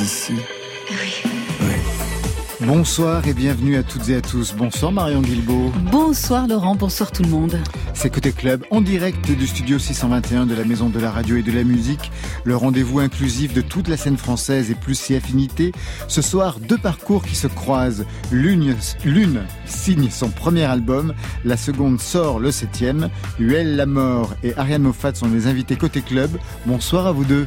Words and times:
ici 0.00 0.34
Oui. 0.90 1.22
Bonsoir 2.60 3.26
et 3.26 3.34
bienvenue 3.34 3.76
à 3.76 3.82
toutes 3.82 4.08
et 4.10 4.16
à 4.16 4.20
tous. 4.20 4.54
Bonsoir 4.54 4.92
Marion 4.92 5.22
Guilbault. 5.22 5.72
Bonsoir 5.90 6.46
Laurent, 6.46 6.74
bonsoir 6.74 7.10
tout 7.10 7.22
le 7.22 7.28
monde. 7.28 7.58
C'est 7.94 8.10
Côté 8.10 8.32
Club, 8.32 8.64
en 8.70 8.80
direct 8.80 9.30
du 9.30 9.46
studio 9.46 9.78
621 9.78 10.46
de 10.46 10.54
la 10.54 10.64
Maison 10.64 10.88
de 10.88 11.00
la 11.00 11.10
Radio 11.10 11.36
et 11.36 11.42
de 11.42 11.50
la 11.50 11.64
Musique, 11.64 12.10
le 12.44 12.56
rendez-vous 12.56 13.00
inclusif 13.00 13.54
de 13.54 13.60
toute 13.60 13.88
la 13.88 13.96
scène 13.96 14.16
française 14.16 14.70
et 14.70 14.74
plus 14.74 14.96
si 14.98 15.14
affinité. 15.14 15.72
Ce 16.08 16.20
soir, 16.20 16.58
deux 16.60 16.78
parcours 16.78 17.24
qui 17.24 17.36
se 17.36 17.46
croisent. 17.46 18.04
L'une, 18.30 18.76
l'une 19.04 19.42
signe 19.64 20.10
son 20.10 20.28
premier 20.28 20.64
album, 20.64 21.14
la 21.44 21.56
seconde 21.56 22.00
sort 22.00 22.38
le 22.38 22.50
septième. 22.50 23.08
Huel 23.38 23.76
Lamort 23.76 24.34
et 24.42 24.54
Ariane 24.56 24.82
Moffat 24.82 25.14
sont 25.14 25.28
les 25.28 25.46
invités 25.46 25.76
Côté 25.76 26.02
Club. 26.02 26.30
Bonsoir 26.66 27.06
à 27.06 27.12
vous 27.12 27.24
deux. 27.24 27.46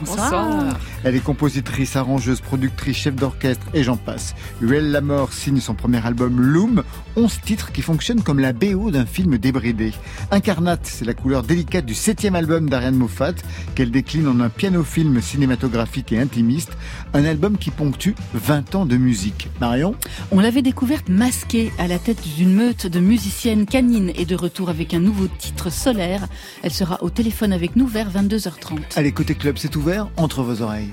Bonsoir. 0.00 0.76
Elle 1.04 1.16
est 1.16 1.20
compositrice, 1.20 1.96
arrangeuse, 1.96 2.40
productrice, 2.40 2.96
chef 2.96 3.14
d'orchestre 3.14 3.66
et 3.74 3.82
j'en 3.82 3.96
passe. 3.96 4.34
Huel 4.60 4.92
Lamort 4.92 5.32
signe 5.32 5.60
son 5.60 5.74
premier 5.74 6.04
album 6.06 6.40
Loom, 6.40 6.82
11 7.16 7.40
titres 7.40 7.72
qui 7.72 7.82
fonctionnent 7.82 8.22
comme 8.22 8.38
la 8.38 8.52
BO 8.52 8.90
d'un 8.90 9.06
film 9.06 9.36
débridé. 9.38 9.92
Incarnate, 10.30 10.80
c'est 10.84 11.04
la 11.04 11.14
couleur 11.14 11.42
délicate 11.42 11.84
du 11.84 11.94
septième 11.94 12.34
album 12.34 12.70
d'Ariane 12.70 12.94
Moffat 12.94 13.34
qu'elle 13.74 13.90
décline 13.90 14.28
en 14.28 14.40
un 14.40 14.48
piano-film 14.48 15.20
cinématographique 15.20 16.12
et 16.12 16.20
intimiste, 16.20 16.72
un 17.14 17.24
album 17.24 17.58
qui 17.58 17.70
ponctue 17.70 18.14
20 18.34 18.74
ans 18.74 18.86
de 18.86 18.96
musique. 18.96 19.48
Marion? 19.60 19.94
On 20.30 20.40
l'avait 20.40 20.62
découverte 20.62 21.08
masquée 21.08 21.72
à 21.78 21.88
la 21.88 21.98
tête 21.98 22.22
d'une 22.36 22.54
meute 22.54 22.86
de 22.86 23.00
musiciennes 23.00 23.66
canines 23.66 24.12
et 24.16 24.24
de 24.24 24.36
retour 24.36 24.70
avec 24.70 24.94
un 24.94 25.00
nouveau 25.00 25.26
titre 25.26 25.70
solaire. 25.70 26.28
Elle 26.62 26.72
sera 26.72 27.02
au 27.02 27.10
téléphone 27.10 27.52
avec 27.52 27.76
nous 27.76 27.86
vers 27.86 28.10
22h30. 28.10 28.78
Allez, 28.96 29.12
côté 29.12 29.34
club, 29.34 29.56
c'est 29.58 29.74
ouvert 29.76 30.08
entre 30.16 30.42
vos 30.42 30.62
oreilles. 30.62 30.91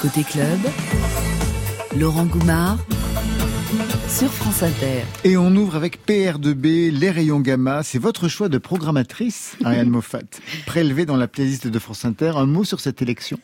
Côté 0.00 0.22
club, 0.22 0.58
Laurent 1.96 2.26
Goumard 2.26 2.78
sur 4.08 4.32
France 4.32 4.62
Inter. 4.62 5.02
Et 5.24 5.36
on 5.36 5.54
ouvre 5.56 5.76
avec 5.76 6.06
PR2B, 6.06 6.90
les 6.90 7.10
rayons 7.10 7.40
gamma. 7.40 7.82
C'est 7.82 7.98
votre 7.98 8.28
choix 8.28 8.48
de 8.48 8.58
programmatrice, 8.58 9.56
Ariane 9.64 9.88
Moffat. 9.90 10.20
Prélevé 10.66 11.06
dans 11.06 11.16
la 11.16 11.26
playlist 11.26 11.66
de 11.66 11.78
France 11.78 12.04
Inter, 12.04 12.32
un 12.36 12.46
mot 12.46 12.64
sur 12.64 12.80
cette 12.80 13.02
élection? 13.02 13.38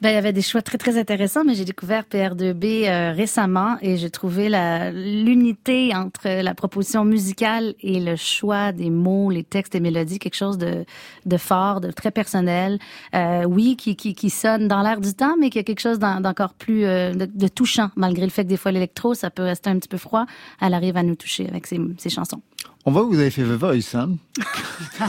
Ben, 0.00 0.08
il 0.08 0.14
y 0.14 0.18
avait 0.18 0.32
des 0.32 0.40
choix 0.40 0.62
très 0.62 0.78
très 0.78 0.98
intéressants, 0.98 1.44
mais 1.44 1.54
j'ai 1.54 1.66
découvert 1.66 2.04
PR2B 2.10 2.88
euh, 2.88 3.12
récemment 3.12 3.76
et 3.82 3.98
j'ai 3.98 4.08
trouvé 4.08 4.48
l'unité 4.94 5.94
entre 5.94 6.42
la 6.42 6.54
proposition 6.54 7.04
musicale 7.04 7.74
et 7.80 8.00
le 8.00 8.16
choix 8.16 8.72
des 8.72 8.88
mots, 8.88 9.30
les 9.30 9.44
textes 9.44 9.74
et 9.74 9.80
mélodies, 9.80 10.18
quelque 10.18 10.36
chose 10.36 10.56
de, 10.56 10.86
de 11.26 11.36
fort, 11.36 11.82
de 11.82 11.90
très 11.90 12.10
personnel. 12.10 12.78
Euh, 13.14 13.44
oui, 13.44 13.76
qui, 13.76 13.94
qui, 13.94 14.14
qui 14.14 14.30
sonne 14.30 14.68
dans 14.68 14.80
l'air 14.80 15.00
du 15.00 15.12
temps, 15.12 15.36
mais 15.38 15.50
qui 15.50 15.58
a 15.58 15.64
quelque 15.64 15.80
chose 15.80 15.98
d'encore 15.98 16.54
plus 16.54 16.86
euh, 16.86 17.12
de, 17.12 17.26
de, 17.26 17.48
touchant, 17.48 17.90
malgré 17.96 18.24
le 18.24 18.30
fait 18.30 18.44
que 18.44 18.48
des 18.48 18.56
fois 18.56 18.72
l'électro, 18.72 19.12
ça 19.12 19.28
peut 19.28 19.42
rester 19.42 19.68
un 19.68 19.78
petit 19.78 19.88
peu 19.88 19.98
froid. 19.98 20.24
Elle 20.62 20.72
arrive 20.72 20.96
à 20.96 21.02
nous 21.02 21.14
toucher 21.14 21.46
avec 21.46 21.66
ses, 21.66 21.78
ses 21.98 22.08
chansons. 22.08 22.40
On 22.86 22.92
voit 22.92 23.02
que 23.02 23.08
vous 23.08 23.18
avez 23.20 23.30
fait 23.30 23.42
The 23.42 23.58
Voice. 23.58 23.94
Hein 23.94 24.16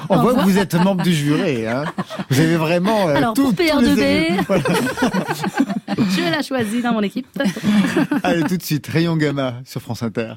On 0.09 0.21
voit 0.21 0.35
que 0.35 0.41
vous 0.41 0.57
êtes 0.57 0.75
membre 0.75 1.03
du 1.03 1.13
jury. 1.13 1.65
Hein 1.65 1.85
vous 2.29 2.39
avez 2.39 2.57
vraiment 2.57 3.07
euh, 3.07 3.15
Alors, 3.15 3.33
tout, 3.33 3.53
pour 3.53 3.65
PR2B, 3.65 4.45
voilà. 4.45 4.63
je 5.97 6.37
l'ai 6.37 6.43
choisi 6.43 6.81
dans 6.81 6.93
mon 6.93 7.01
équipe. 7.01 7.27
Allez, 8.23 8.43
tout 8.43 8.57
de 8.57 8.63
suite, 8.63 8.87
Rayon 8.87 9.15
Gamma 9.15 9.61
sur 9.65 9.81
France 9.81 10.03
Inter. 10.03 10.33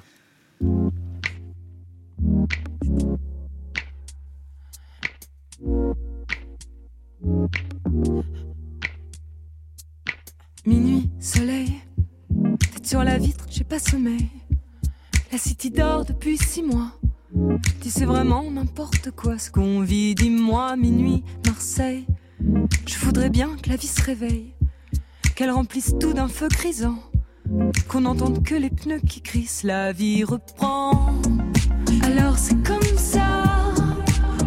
Minuit, 10.65 11.11
soleil, 11.21 11.75
tête 12.73 12.87
sur 12.87 13.03
la 13.03 13.19
vitre, 13.19 13.45
j'ai 13.51 13.65
pas 13.65 13.81
sommeil. 13.81 14.31
La 15.33 15.39
city 15.39 15.71
dort 15.71 16.05
depuis 16.05 16.39
six 16.39 16.63
mois. 16.63 16.93
Dis 17.81 17.91
c'est 17.91 18.05
vraiment 18.05 18.49
n'importe 18.49 19.11
quoi 19.11 19.39
ce 19.39 19.51
qu'on 19.51 19.81
vit, 19.81 20.15
dis-moi, 20.15 20.77
minuit, 20.77 21.25
Marseille. 21.47 22.07
Je 22.87 22.99
voudrais 23.01 23.29
bien 23.29 23.57
que 23.61 23.71
la 23.71 23.77
vie 23.77 23.89
se 23.89 24.03
réveille, 24.03 24.55
qu'elle 25.35 25.51
remplisse 25.51 25.95
tout 25.99 26.13
d'un 26.13 26.29
feu 26.29 26.47
grisant, 26.49 26.99
qu'on 27.89 28.03
n'entende 28.03 28.45
que 28.45 28.55
les 28.55 28.71
pneus 28.71 29.01
qui 29.01 29.21
crissent, 29.21 29.65
la 29.65 29.93
vie 29.93 30.23
reprend. 30.23 31.13
Alors 32.03 32.39
c'est 32.39 32.63
comme 32.63 32.83
ça, 32.97 33.45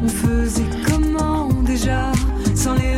on 0.01 0.07
faisait 0.07 0.69
comment 0.85 1.49
déjà, 1.63 2.13
sans 2.55 2.75
les 2.75 2.96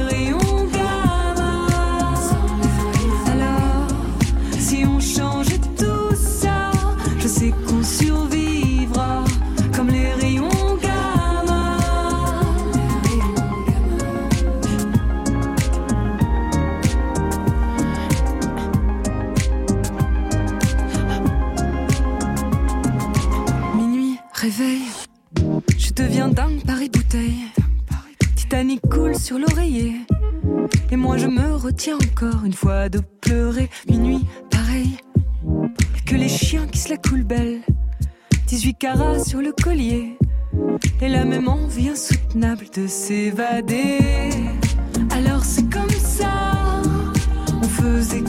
Titanic 28.36 28.82
coule 28.88 29.18
sur 29.18 29.40
l'oreiller. 29.40 29.96
Et 30.92 30.96
moi 30.96 31.18
je 31.18 31.26
me 31.26 31.56
retiens 31.56 31.96
encore 31.96 32.46
une 32.46 32.54
fois 32.54 32.88
de 32.88 33.00
pleurer. 33.22 33.70
Minuit, 33.90 34.26
pareil. 34.52 34.98
Que 36.06 36.16
les 36.16 36.30
chiens 36.30 36.68
qui 36.68 36.78
se 36.78 36.90
la 36.90 36.98
coulent 36.98 37.24
belle. 37.24 37.62
18 38.48 38.74
carats 38.76 39.20
sur 39.24 39.42
le 39.42 39.52
collier. 39.52 40.18
Et 41.02 41.10
la 41.10 41.26
même 41.26 41.48
envie 41.48 41.90
insoutenable 41.90 42.66
de 42.76 42.86
s'évader. 42.86 44.30
Alors 45.10 45.44
c'est 45.44 45.68
comme 45.68 45.90
ça. 45.90 46.82
On 47.62 47.68
faisait 47.68 48.24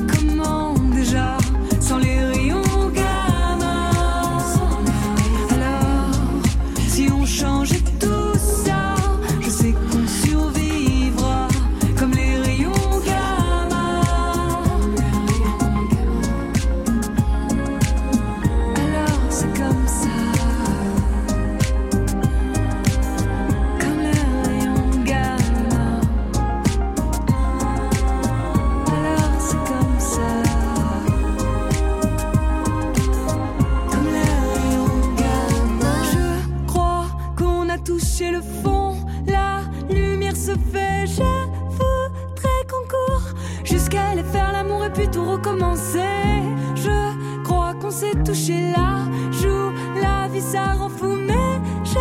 touché 48.30 48.70
là. 48.70 49.06
Joue 49.32 49.72
la 50.00 50.28
vie, 50.28 50.40
ça 50.40 50.74
rend 50.78 50.88
fou. 50.88 51.16
Mais 51.26 51.58
je 51.84 51.98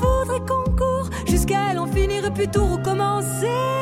voudrais 0.00 0.40
qu'on 0.40 0.64
court 0.76 1.08
jusqu'à 1.26 1.70
elle 1.70 1.78
en 1.78 1.86
finir 1.86 2.24
et 2.24 2.46
tout 2.48 2.66
recommencer. 2.66 3.77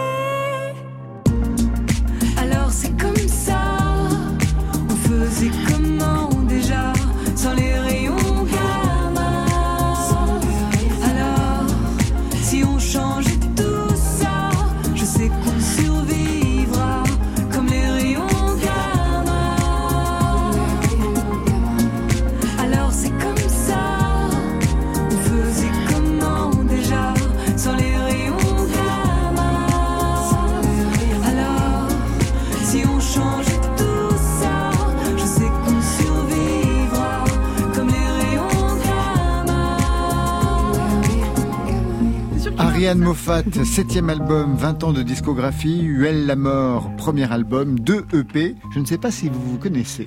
Ariane 42.86 43.02
Moffat, 43.02 43.42
septième 43.64 44.10
album, 44.10 44.54
20 44.54 44.84
ans 44.84 44.92
de 44.92 45.02
discographie, 45.02 45.80
Huel 45.80 46.24
la 46.24 46.36
mort, 46.36 46.88
premier 46.96 47.32
album, 47.32 47.80
deux 47.80 48.06
EP. 48.12 48.54
Je 48.72 48.78
ne 48.78 48.84
sais 48.84 48.96
pas 48.96 49.10
si 49.10 49.28
vous 49.28 49.42
vous 49.42 49.58
connaissez. 49.58 50.06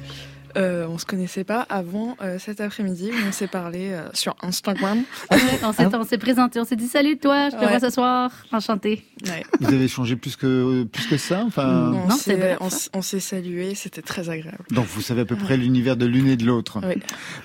Euh, 0.58 0.86
on 0.90 0.98
se 0.98 1.06
connaissait 1.06 1.44
pas 1.44 1.62
avant 1.70 2.18
euh, 2.22 2.40
cet 2.40 2.60
après-midi 2.62 3.12
on 3.28 3.32
s'est 3.32 3.48
parlé 3.48 3.90
euh, 3.92 4.08
sur 4.14 4.36
Instagram. 4.42 5.00
Ouais, 5.32 5.38
on 5.64 6.04
s'est 6.04 6.18
présenté, 6.18 6.60
on 6.60 6.66
s'est 6.66 6.76
dit 6.76 6.88
salut 6.88 7.18
toi, 7.18 7.50
je 7.50 7.56
te 7.56 7.62
Ouais. 7.62 7.68
vois 7.68 7.80
ce 7.80 7.90
soir, 7.90 8.32
enchanté. 8.52 9.04
Ouais. 9.26 9.44
Vous 9.60 9.68
avez 9.74 9.88
changé 9.88 10.16
plus 10.16 10.36
que, 10.36 10.84
plus 10.84 11.06
que 11.08 11.18
ça 11.18 11.44
enfin, 11.46 11.92
On 11.94 12.08
Non, 12.08 12.70
on 12.94 13.02
s'est 13.02 13.20
salué, 13.20 13.76
c'était 13.76 14.02
très 14.02 14.30
agréable. 14.30 14.64
Donc 14.72 14.86
vous 14.88 15.02
savez 15.02 15.22
à 15.22 15.26
peu 15.26 15.36
près 15.36 15.58
l'univers 15.58 15.98
de 15.98 16.06
l'une 16.06 16.28
et 16.28 16.38
de 16.38 16.46
l'autre. 16.46 16.80
Oui. 16.84 16.96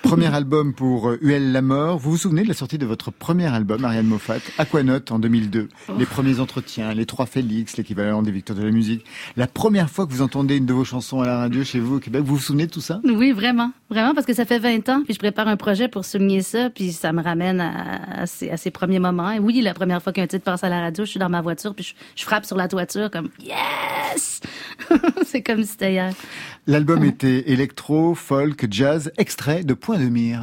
Premier 0.01 0.33
album 0.33 0.73
pour 0.73 1.09
euh, 1.09 1.17
Huel 1.21 1.51
la 1.51 1.61
mort. 1.61 1.99
Vous 1.99 2.11
vous 2.11 2.17
souvenez 2.17 2.43
de 2.43 2.47
la 2.47 2.53
sortie 2.53 2.77
de 2.77 2.85
votre 2.85 3.11
premier 3.11 3.47
album, 3.47 3.83
Ariane 3.85 4.07
Moffat, 4.07 4.37
Aquanote 4.57 5.11
en 5.11 5.19
2002. 5.19 5.69
Les 5.97 6.05
premiers 6.05 6.39
entretiens, 6.39 6.93
les 6.93 7.05
trois 7.05 7.25
Félix, 7.25 7.77
l'équivalent 7.77 8.21
des 8.23 8.31
victoires 8.31 8.57
de 8.57 8.63
la 8.65 8.71
musique. 8.71 9.05
La 9.37 9.47
première 9.47 9.89
fois 9.89 10.05
que 10.07 10.11
vous 10.11 10.21
entendez 10.21 10.57
une 10.57 10.65
de 10.65 10.73
vos 10.73 10.85
chansons 10.85 11.21
à 11.21 11.27
la 11.27 11.37
radio 11.39 11.63
chez 11.63 11.79
vous 11.79 11.97
au 11.97 11.99
Québec, 11.99 12.21
vous 12.23 12.35
vous 12.35 12.41
souvenez 12.41 12.65
de 12.67 12.71
tout 12.71 12.81
ça? 12.81 12.94
Oui, 13.03 13.31
vraiment. 13.31 13.71
Vraiment, 13.89 14.13
parce 14.13 14.25
que 14.25 14.33
ça 14.33 14.45
fait 14.45 14.59
20 14.59 14.89
ans, 14.89 15.01
puis 15.03 15.13
je 15.13 15.19
prépare 15.19 15.47
un 15.47 15.57
projet 15.57 15.87
pour 15.87 16.05
souligner 16.05 16.41
ça, 16.41 16.69
puis 16.69 16.91
ça 16.91 17.13
me 17.13 17.21
ramène 17.21 17.61
à, 17.61 18.21
à 18.21 18.25
ces, 18.25 18.49
à 18.49 18.57
ces 18.57 18.71
premiers 18.71 18.99
moments. 18.99 19.31
Et 19.31 19.39
oui, 19.39 19.61
la 19.61 19.73
première 19.73 20.01
fois 20.01 20.13
qu'un 20.13 20.27
titre 20.27 20.43
passe 20.43 20.63
à 20.63 20.69
la 20.69 20.81
radio, 20.81 21.05
je 21.05 21.09
suis 21.11 21.19
dans 21.19 21.29
ma 21.29 21.41
voiture, 21.41 21.73
puis 21.75 21.83
je, 21.83 21.93
je 22.15 22.23
frappe 22.23 22.45
sur 22.45 22.57
la 22.57 22.67
toiture 22.67 23.11
comme 23.11 23.29
«Yes!» 23.39 24.41
C'est 25.25 25.41
comme 25.41 25.63
si 25.63 25.71
c'était 25.71 25.93
hier. 25.93 26.13
L'album 26.67 27.03
était 27.03 27.51
électro, 27.51 28.15
folk, 28.15 28.65
jazz, 28.69 29.11
extrait 29.17 29.63
de 29.63 29.73
Point 29.73 29.99
de 29.99 30.09
mire. 30.09 30.41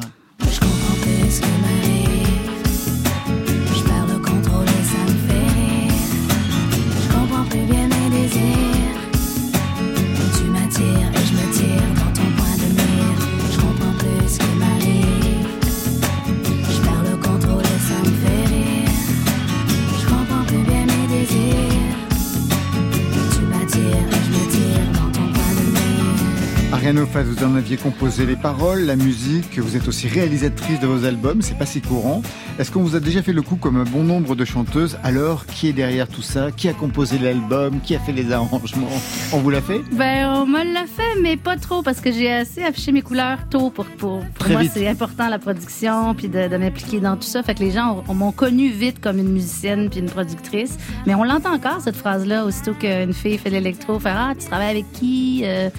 Moffat, 27.13 27.23
vous 27.29 27.43
en 27.43 27.55
aviez 27.55 27.77
composé 27.77 28.25
les 28.25 28.35
paroles, 28.35 28.85
la 28.85 28.95
musique, 28.95 29.59
vous 29.59 29.75
êtes 29.77 29.87
aussi 29.87 30.07
réalisatrice 30.07 30.79
de 30.79 30.87
vos 30.87 31.05
albums, 31.05 31.43
c'est 31.43 31.57
pas 31.57 31.65
si 31.67 31.79
courant. 31.79 32.23
Est-ce 32.57 32.71
qu'on 32.71 32.81
vous 32.81 32.95
a 32.95 32.99
déjà 32.99 33.21
fait 33.21 33.33
le 33.33 33.43
coup 33.43 33.55
comme 33.55 33.77
un 33.77 33.83
bon 33.83 34.03
nombre 34.03 34.35
de 34.35 34.43
chanteuses? 34.45 34.97
Alors, 35.03 35.45
qui 35.45 35.67
est 35.67 35.73
derrière 35.73 36.07
tout 36.07 36.23
ça? 36.23 36.49
Qui 36.51 36.69
a 36.69 36.73
composé 36.73 37.19
l'album? 37.19 37.81
Qui 37.81 37.95
a 37.95 37.99
fait 37.99 38.13
les 38.13 38.31
arrangements? 38.31 38.87
On 39.31 39.37
vous 39.37 39.49
l'a 39.51 39.61
fait? 39.61 39.81
Ben, 39.91 40.27
on 40.27 40.45
me 40.47 40.63
l'a 40.73 40.85
fait, 40.87 41.19
mais 41.21 41.37
pas 41.37 41.55
trop, 41.57 41.83
parce 41.83 41.99
que 42.01 42.11
j'ai 42.11 42.31
assez 42.31 42.63
affiché 42.63 42.91
mes 42.91 43.03
couleurs 43.03 43.37
tôt 43.49 43.69
pour, 43.69 43.85
pour, 43.85 44.19
pour 44.21 44.33
Très 44.45 44.53
moi, 44.53 44.61
c'est 44.73 44.87
important 44.87 45.29
la 45.29 45.37
production, 45.39 46.15
puis 46.15 46.29
de, 46.29 46.47
de 46.47 46.57
m'impliquer 46.57 46.99
dans 46.99 47.15
tout 47.15 47.21
ça. 47.27 47.43
Fait 47.43 47.53
que 47.53 47.59
les 47.59 47.71
gens 47.71 48.03
ont- 48.07 48.13
m'ont 48.15 48.31
connue 48.31 48.71
vite 48.71 48.99
comme 49.01 49.19
une 49.19 49.29
musicienne 49.31 49.89
puis 49.91 49.99
une 49.99 50.09
productrice. 50.09 50.77
Mais 51.05 51.13
on 51.13 51.23
l'entend 51.23 51.53
encore, 51.53 51.81
cette 51.81 51.95
phrase-là, 51.97 52.43
aussitôt 52.45 52.73
qu'une 52.73 53.13
fille 53.13 53.37
fait 53.37 53.49
de 53.49 53.55
l'électro, 53.55 53.99
faire 53.99 54.15
Ah, 54.17 54.33
tu 54.39 54.47
travailles 54.47 54.71
avec 54.71 54.91
qui? 54.93 55.41
Euh, 55.45 55.69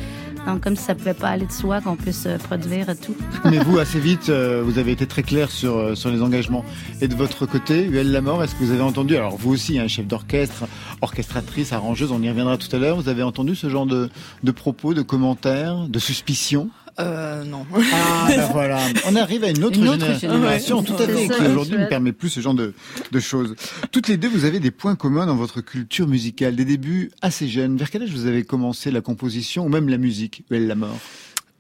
donc, 0.47 0.61
comme 0.61 0.77
si 0.77 0.85
ça 0.85 0.95
pouvait 0.95 1.15
pas 1.15 1.31
aller 1.31 1.47
de 1.47 1.53
soi 1.53 1.81
qu'on 1.81 1.97
puisse 1.97 2.27
euh, 2.27 2.39
produire 2.39 2.87
tout. 3.01 3.17
Mais 3.51 3.59
vous, 3.59 3.79
assez 3.79 3.99
vite, 3.99 4.29
euh, 4.29 4.63
vous 4.65 4.79
avez 4.79 4.93
été 4.93 5.07
très 5.07 5.23
clair 5.23 5.51
sur, 5.51 5.77
euh, 5.77 5.95
sur 5.95 6.11
les 6.11 6.23
engagements. 6.23 6.65
Et 7.01 7.09
de 7.09 7.15
votre 7.15 7.47
côté, 7.47 7.85
Huel 7.85 8.13
Lamort, 8.13 8.43
est-ce 8.43 8.55
que 8.55 8.65
vous 8.65 8.73
avez 8.73 8.83
entendu, 8.83 9.17
alors 9.17 9.37
vous 9.37 9.53
aussi, 9.53 9.79
un 9.79 9.89
chef 9.89 10.07
d'orchestre, 10.07 10.65
orchestratrice, 11.01 11.73
arrangeuse, 11.73 12.13
on 12.13 12.23
y 12.23 12.29
reviendra 12.29 12.59
tout 12.59 12.75
à 12.75 12.79
l'heure, 12.79 12.97
vous 12.97 13.09
avez 13.09 13.23
entendu 13.23 13.55
ce 13.55 13.69
genre 13.69 13.87
de, 13.87 14.11
de 14.43 14.51
propos, 14.51 14.95
de 14.95 15.03
commentaires, 15.03 15.89
de 15.89 15.99
suspicions? 15.99 16.69
Euh, 17.01 17.43
non. 17.45 17.67
Ah, 17.93 18.27
ben 18.29 18.49
voilà. 18.53 18.81
On 19.07 19.17
arrive 19.17 19.43
à 19.45 19.51
une 19.51 19.65
autre, 19.65 19.77
Une 19.79 19.89
autre 19.89 20.07
géné- 20.07 20.21
génération. 20.21 20.83
tout 20.83 20.95
à 20.95 21.07
fait, 21.07 21.27
ça, 21.27 21.35
qui 21.35 21.43
aujourd'hui 21.47 21.77
ne 21.79 21.87
permet 21.87 22.13
plus 22.13 22.29
ce 22.31 22.41
genre 22.41 22.55
de, 22.55 22.73
de 23.11 23.21
choses. 23.21 23.57
Toutes 23.91 24.09
les 24.09 24.17
deux, 24.17 24.29
vous 24.29 24.45
avez 24.45 24.61
des 24.61 24.71
points 24.71 24.95
communs 24.95 25.27
dans 25.27 25.35
votre 25.37 25.61
culture 25.61 26.07
musicale, 26.07 26.55
des 26.57 26.65
débuts 26.65 27.11
assez 27.21 27.49
jeunes. 27.49 27.77
Vers 27.77 27.91
quel 27.91 28.03
âge 28.03 28.11
vous 28.11 28.27
avez 28.27 28.45
commencé 28.45 28.91
la 28.91 29.01
composition 29.01 29.67
ou 29.67 29.69
même 29.69 29.89
la 29.89 29.99
musique, 29.99 30.45
Huel 30.51 30.67
Lamort 30.69 30.97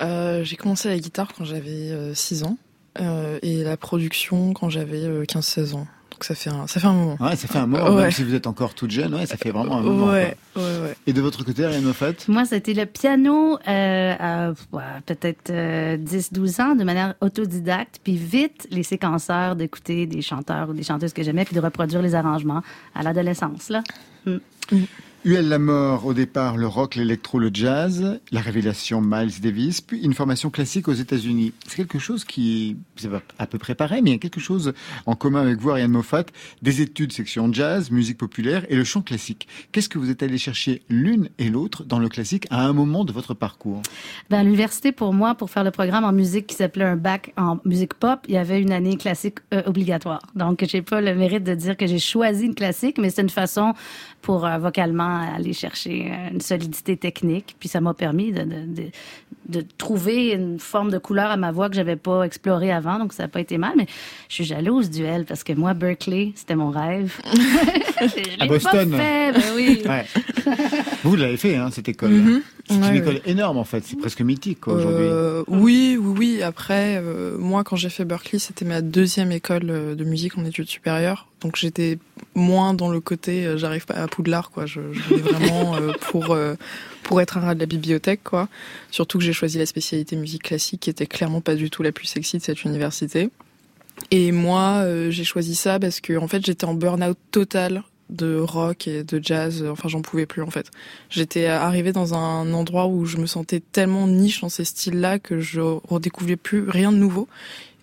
Euh, 0.02 0.44
j'ai 0.44 0.56
commencé 0.56 0.88
la 0.88 0.98
guitare 0.98 1.32
quand 1.36 1.44
j'avais 1.44 1.90
6 2.14 2.44
ans 2.44 2.56
euh, 3.00 3.38
et 3.42 3.64
la 3.64 3.76
production 3.76 4.52
quand 4.52 4.68
j'avais 4.70 5.02
euh, 5.02 5.24
15-16 5.24 5.74
ans. 5.74 5.86
Donc 6.14 6.22
ça 6.24 6.34
fait 6.36 6.50
un, 6.50 6.66
ça 6.68 6.78
fait 6.80 6.86
un 6.86 6.92
moment. 6.92 7.16
Ouais, 7.18 7.34
ça 7.34 7.48
fait 7.48 7.58
un 7.58 7.66
moment, 7.66 7.84
même 7.90 7.94
Ouais. 8.04 8.10
si 8.12 8.22
vous 8.22 8.34
êtes 8.36 8.46
encore 8.46 8.74
toute 8.74 8.92
jeune, 8.92 9.12
ouais, 9.14 9.26
ça 9.26 9.36
fait 9.36 9.50
vraiment 9.50 9.78
un 9.78 9.80
moment. 9.82 10.12
ouais, 10.12 10.36
quoi. 10.54 10.62
ouais, 10.62 10.68
ouais. 10.82 10.94
Et 11.08 11.12
de 11.12 11.20
votre 11.20 11.44
côté, 11.44 11.64
Ariane 11.64 11.82
Moffat? 11.82 12.12
Moi, 12.28 12.44
c'était 12.44 12.72
le 12.72 12.86
piano 12.86 13.58
euh, 13.66 14.14
à 14.18 14.52
peut-être 15.06 15.50
euh, 15.50 15.96
10-12 15.96 16.62
ans, 16.62 16.74
de 16.76 16.84
manière 16.84 17.14
autodidacte, 17.20 17.98
puis 18.04 18.16
vite 18.16 18.68
les 18.70 18.84
séquenceurs 18.84 19.56
d'écouter 19.56 20.06
des 20.06 20.22
chanteurs 20.22 20.70
ou 20.70 20.72
des 20.72 20.84
chanteuses 20.84 21.12
que 21.12 21.24
j'aimais, 21.24 21.44
puis 21.44 21.56
de 21.56 21.60
reproduire 21.60 22.00
les 22.00 22.14
arrangements 22.14 22.62
à 22.94 23.02
l'adolescence. 23.02 23.68
là. 23.70 23.82
Huel 25.26 25.48
la 25.48 25.58
mort, 25.58 26.04
au 26.04 26.12
départ, 26.12 26.58
le 26.58 26.66
rock, 26.66 26.96
l'électro, 26.96 27.38
le 27.38 27.48
jazz, 27.50 28.20
la 28.30 28.42
révélation 28.42 29.00
Miles 29.00 29.40
Davis, 29.40 29.80
puis 29.80 30.02
une 30.02 30.12
formation 30.12 30.50
classique 30.50 30.86
aux 30.86 30.92
États-Unis. 30.92 31.54
C'est 31.66 31.76
quelque 31.76 31.98
chose 31.98 32.26
qui, 32.26 32.76
c'est 32.96 33.08
à 33.38 33.46
peu 33.46 33.56
près 33.56 33.74
pareil, 33.74 34.02
mais 34.02 34.10
il 34.10 34.12
y 34.12 34.16
a 34.16 34.18
quelque 34.18 34.38
chose 34.38 34.74
en 35.06 35.14
commun 35.14 35.40
avec 35.40 35.58
vous, 35.58 35.70
Ariane 35.70 35.92
Moffat, 35.92 36.24
des 36.60 36.82
études 36.82 37.12
section 37.12 37.50
jazz, 37.50 37.90
musique 37.90 38.18
populaire 38.18 38.66
et 38.68 38.76
le 38.76 38.84
chant 38.84 39.00
classique. 39.00 39.48
Qu'est-ce 39.72 39.88
que 39.88 39.98
vous 39.98 40.10
êtes 40.10 40.22
allé 40.22 40.36
chercher 40.36 40.82
l'une 40.90 41.30
et 41.38 41.48
l'autre 41.48 41.84
dans 41.84 41.98
le 41.98 42.10
classique 42.10 42.46
à 42.50 42.66
un 42.66 42.74
moment 42.74 43.06
de 43.06 43.12
votre 43.12 43.32
parcours? 43.32 43.80
Ben, 44.28 44.40
à 44.40 44.44
l'université, 44.44 44.92
pour 44.92 45.14
moi, 45.14 45.34
pour 45.34 45.48
faire 45.48 45.64
le 45.64 45.70
programme 45.70 46.04
en 46.04 46.12
musique 46.12 46.48
qui 46.48 46.54
s'appelait 46.54 46.84
un 46.84 46.96
bac 46.96 47.32
en 47.38 47.60
musique 47.64 47.94
pop, 47.94 48.20
il 48.28 48.34
y 48.34 48.36
avait 48.36 48.60
une 48.60 48.72
année 48.72 48.98
classique 48.98 49.38
euh, 49.54 49.62
obligatoire. 49.64 50.20
Donc, 50.34 50.62
j'ai 50.68 50.82
pas 50.82 51.00
le 51.00 51.14
mérite 51.14 51.44
de 51.44 51.54
dire 51.54 51.78
que 51.78 51.86
j'ai 51.86 51.98
choisi 51.98 52.44
une 52.44 52.54
classique, 52.54 52.98
mais 52.98 53.08
c'est 53.08 53.22
une 53.22 53.30
façon 53.30 53.72
pour 54.20 54.44
euh, 54.44 54.58
vocalement 54.58 55.13
aller 55.20 55.52
chercher 55.52 56.10
euh, 56.10 56.32
une 56.32 56.40
solidité 56.40 56.96
technique. 56.96 57.56
Puis 57.58 57.68
ça 57.68 57.80
m'a 57.80 57.94
permis 57.94 58.32
de, 58.32 58.42
de, 58.42 58.66
de, 58.66 58.90
de 59.48 59.64
trouver 59.78 60.32
une 60.32 60.58
forme 60.58 60.90
de 60.90 60.98
couleur 60.98 61.30
à 61.30 61.36
ma 61.36 61.52
voix 61.52 61.68
que 61.68 61.76
j'avais 61.76 61.96
pas 61.96 62.22
explorée 62.22 62.72
avant. 62.72 62.98
Donc, 62.98 63.12
ça 63.12 63.24
n'a 63.24 63.28
pas 63.28 63.40
été 63.40 63.58
mal. 63.58 63.72
Mais 63.76 63.86
je 64.28 64.34
suis 64.34 64.44
jalouse 64.44 64.90
du 64.90 65.04
L 65.04 65.24
parce 65.26 65.44
que 65.44 65.52
moi, 65.52 65.74
Berkeley, 65.74 66.32
c'était 66.34 66.56
mon 66.56 66.70
rêve. 66.70 67.14
Je 68.00 68.42
À 68.42 68.46
Boston. 68.46 68.90
Pas 68.90 68.96
fait, 68.98 69.32
ben 69.32 69.42
oui. 69.54 69.82
Ouais. 69.86 70.04
Vous 71.04 71.16
l'avez 71.16 71.36
fait, 71.36 71.56
hein, 71.56 71.70
cette 71.70 71.88
école. 71.88 72.10
Mhm. 72.10 72.42
C'est 72.68 72.76
Ouais, 72.76 72.88
une 72.90 72.96
école 72.96 73.20
énorme, 73.26 73.58
en 73.58 73.64
fait. 73.64 73.84
C'est 73.84 73.96
presque 73.96 74.20
mythique, 74.22 74.66
aujourd'hui. 74.66 75.06
Euh, 75.06 75.42
oui, 75.48 75.98
oui, 76.00 76.14
oui. 76.18 76.42
Après, 76.42 76.96
euh, 76.96 77.36
moi, 77.38 77.62
quand 77.62 77.76
j'ai 77.76 77.90
fait 77.90 78.04
Berkeley, 78.04 78.38
c'était 78.38 78.64
ma 78.64 78.80
deuxième 78.80 79.32
école 79.32 79.68
euh, 79.68 79.94
de 79.94 80.04
musique 80.04 80.38
en 80.38 80.44
études 80.46 80.68
supérieures. 80.68 81.28
Donc, 81.42 81.56
j'étais 81.56 81.98
moins 82.34 82.72
dans 82.72 82.88
le 82.90 83.00
côté, 83.00 83.44
euh, 83.44 83.58
j'arrive 83.58 83.84
pas 83.84 83.94
à 83.94 84.08
Poudlard, 84.08 84.50
quoi. 84.50 84.64
Je, 84.64 84.80
je 84.92 85.00
voulais 85.02 85.20
vraiment 85.20 85.76
euh, 85.76 85.92
pour 86.00 86.32
euh, 86.32 86.54
pour 87.02 87.20
être 87.20 87.36
un 87.36 87.42
rat 87.42 87.54
de 87.54 87.60
la 87.60 87.66
bibliothèque, 87.66 88.24
quoi. 88.24 88.48
Surtout 88.90 89.18
que 89.18 89.24
j'ai 89.24 89.34
choisi 89.34 89.58
la 89.58 89.66
spécialité 89.66 90.16
musique 90.16 90.44
classique, 90.44 90.80
qui 90.80 90.90
était 90.90 91.06
clairement 91.06 91.42
pas 91.42 91.56
du 91.56 91.68
tout 91.68 91.82
la 91.82 91.92
plus 91.92 92.06
sexy 92.06 92.38
de 92.38 92.42
cette 92.42 92.64
université. 92.64 93.28
Et 94.10 94.32
moi, 94.32 94.80
euh, 94.84 95.10
j'ai 95.10 95.24
choisi 95.24 95.54
ça 95.54 95.78
parce 95.78 96.00
que, 96.00 96.16
en 96.16 96.28
fait, 96.28 96.44
j'étais 96.44 96.64
en 96.64 96.74
burn-out 96.74 97.18
total 97.30 97.82
de 98.10 98.38
rock 98.38 98.86
et 98.88 99.04
de 99.04 99.20
jazz. 99.22 99.64
Enfin, 99.70 99.88
j'en 99.88 100.02
pouvais 100.02 100.26
plus, 100.26 100.42
en 100.42 100.50
fait. 100.50 100.70
J'étais 101.10 101.46
arrivée 101.46 101.92
dans 101.92 102.14
un 102.14 102.52
endroit 102.52 102.86
où 102.86 103.04
je 103.06 103.16
me 103.16 103.26
sentais 103.26 103.60
tellement 103.60 104.06
niche 104.06 104.40
dans 104.40 104.48
ces 104.48 104.64
styles-là 104.64 105.18
que 105.18 105.40
je 105.40 105.60
redécouvrais 105.60 106.36
plus 106.36 106.68
rien 106.68 106.92
de 106.92 106.98
nouveau. 106.98 107.28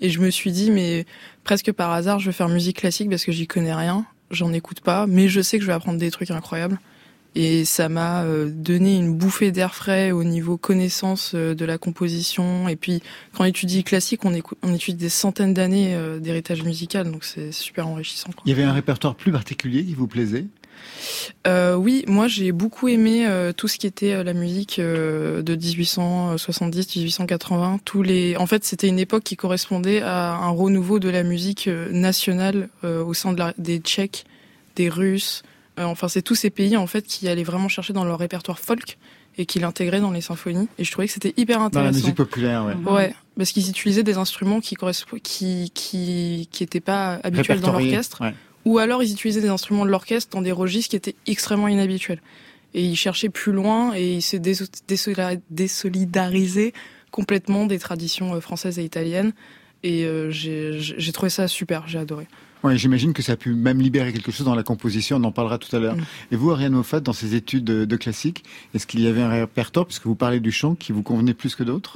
Et 0.02 0.10
je 0.10 0.20
me 0.20 0.30
suis 0.30 0.52
dit, 0.52 0.72
mais 0.72 1.06
presque 1.44 1.72
par 1.72 1.92
hasard, 1.92 2.20
je 2.20 2.28
vais 2.28 2.34
faire 2.34 2.50
musique 2.50 2.78
classique 2.78 3.10
parce 3.10 3.24
que 3.24 3.32
j'y 3.32 3.48
connais 3.48 3.74
rien. 3.74 4.06
J'en 4.32 4.54
écoute 4.54 4.82
pas, 4.82 5.08
mais 5.08 5.28
je 5.28 5.42
sais 5.42 5.58
que 5.58 5.64
je 5.64 5.68
vais 5.68 5.74
apprendre 5.74 6.00
des 6.00 6.10
trucs 6.10 6.32
incroyables. 6.32 6.80
Et 7.36 7.64
ça 7.66 7.88
m'a 7.90 8.24
euh, 8.24 8.50
donné 8.54 8.98
une 8.98 9.16
bouffée 9.16 9.52
d'air 9.52 9.74
frais 9.74 10.12
au 10.12 10.24
niveau 10.24 10.58
connaissance 10.58 11.32
euh, 11.34 11.56
de 11.56 11.66
la 11.66 11.78
composition. 11.78 12.68
Et 12.68 12.76
puis, 12.76 13.02
quand 13.34 13.44
on 13.44 13.48
étudie 13.48 13.84
classique, 13.84 14.26
on, 14.26 14.34
écoute, 14.34 14.58
on 14.64 14.74
étudie 14.74 14.98
des 14.98 15.10
centaines 15.10 15.54
d'années 15.54 15.96
euh, 15.96 16.20
d'héritage 16.20 16.64
musical, 16.64 17.10
donc 17.10 17.24
c'est 17.24 17.52
super 17.52 17.88
enrichissant. 17.88 18.32
Quoi. 18.32 18.44
Il 18.46 18.50
y 18.50 18.54
avait 18.54 18.64
un 18.64 18.74
répertoire 18.74 19.16
plus 19.16 19.32
particulier 19.32 19.86
qui 19.86 19.94
vous 19.94 20.08
plaisait? 20.08 20.48
Euh, 21.48 21.76
oui, 21.76 22.04
moi 22.08 22.28
j'ai 22.28 22.52
beaucoup 22.52 22.88
aimé 22.88 23.26
euh, 23.28 23.52
tout 23.54 23.68
ce 23.68 23.78
qui 23.78 23.88
était 23.88 24.14
euh, 24.14 24.24
la 24.24 24.34
musique 24.34 24.80
euh, 24.80 25.42
de 25.42 25.56
1870, 25.56 26.96
1880. 26.96 27.80
Tous 27.84 28.04
les, 28.04 28.38
en 28.38 28.46
fait, 28.46 28.64
c'était 28.64 28.88
une 28.88 29.00
époque 29.00 29.24
qui 29.24 29.36
correspondait 29.36 30.02
à 30.02 30.36
un 30.36 30.50
renouveau 30.50 31.00
de 31.00 31.10
la 31.10 31.24
musique 31.24 31.68
nationale 31.68 32.70
euh, 32.84 33.04
au 33.04 33.14
sein 33.14 33.34
de 33.34 33.40
la, 33.40 33.54
des 33.58 33.80
Tchèques, 33.80 34.26
des 34.76 34.90
Russes. 34.90 35.44
Euh, 35.80 35.84
enfin, 35.84 36.08
c'est 36.08 36.22
tous 36.22 36.36
ces 36.36 36.50
pays 36.50 36.78
en 36.78 36.88
fait 36.88 37.04
qui 37.04 37.28
allaient 37.28 37.44
vraiment 37.44 37.70
chercher 37.70 37.94
dans 37.94 38.04
leur 38.04 38.20
répertoire 38.20 38.60
folk 38.60 38.98
et 39.38 39.46
qu'il 39.46 39.64
intégrait 39.64 40.02
dans 40.02 40.12
les 40.12 40.22
symphonies. 40.22 40.68
Et 40.78 40.84
je 40.84 40.92
trouvais 40.92 41.08
que 41.08 41.14
c'était 41.14 41.34
hyper 41.38 41.60
Dans 41.60 41.66
intéressant. 41.66 41.92
la 41.92 41.98
musique 41.98 42.16
populaire, 42.16 42.66
ouais. 42.66 42.92
Ouais, 42.92 43.14
parce 43.38 43.52
qu'ils 43.52 43.70
utilisaient 43.70 44.04
des 44.04 44.18
instruments 44.18 44.60
qui 44.60 44.76
correspondent, 44.76 45.22
qui 45.22 45.72
qui 45.74 46.50
qui 46.52 46.64
étaient 46.64 46.82
pas 46.82 47.20
habituels 47.24 47.62
dans 47.62 47.72
l'orchestre, 47.72 48.22
ouais. 48.22 48.34
ou 48.66 48.80
alors 48.80 49.02
ils 49.04 49.12
utilisaient 49.14 49.42
des 49.42 49.48
instruments 49.50 49.86
de 49.86 49.92
l'orchestre 49.92 50.36
dans 50.36 50.42
des 50.42 50.52
registres 50.52 50.90
qui 50.90 50.96
étaient 50.98 51.16
extrêmement 51.28 51.70
inhabituels. 51.70 52.22
Et 52.74 52.84
ils 52.84 52.96
cherchaient 52.96 53.30
plus 53.30 53.52
loin 53.52 53.94
et 53.96 54.16
ils 54.16 54.22
se 54.22 54.38
désolidarisaient 54.38 56.74
complètement 57.12 57.66
des 57.66 57.80
traditions 57.80 58.36
euh, 58.36 58.40
françaises 58.40 58.80
et 58.80 58.84
italiennes. 58.84 59.34
Et 59.84 60.06
euh, 60.06 60.30
j'ai 60.30 61.12
trouvé 61.12 61.30
ça 61.30 61.48
super, 61.48 61.88
j'ai 61.88 62.00
adoré. 62.00 62.28
Ouais, 62.64 62.78
j'imagine 62.78 63.14
que 63.14 63.22
ça 63.22 63.34
a 63.34 63.36
pu 63.36 63.54
même 63.54 63.82
libérer 63.82 64.14
quelque 64.14 64.32
chose 64.32 64.46
dans 64.46 64.56
la 64.56 64.64
composition, 64.64 65.18
on 65.18 65.24
en 65.24 65.32
parlera 65.32 65.58
tout 65.58 65.76
à 65.76 65.80
l'heure. 65.80 65.96
Mm. 65.96 66.04
Et 66.32 66.36
vous, 66.36 66.52
Ariane 66.52 66.74
Moffat, 66.74 67.00
dans 67.00 67.14
ces 67.14 67.36
études 67.36 67.64
de, 67.64 67.86
de 67.86 67.96
classique, 67.96 68.44
est-ce 68.76 68.86
qu'il 68.88 69.02
y 69.02 69.08
avait 69.08 69.22
un 69.22 69.30
répertoire, 69.30 69.86
puisque 69.86 70.06
vous 70.06 70.16
parlez 70.16 70.40
du 70.40 70.52
chant, 70.52 70.76
qui 70.76 70.92
vous 70.92 71.04
convenait 71.04 71.34
plus 71.34 71.56
que 71.56 71.64
d'autres? 71.64 71.96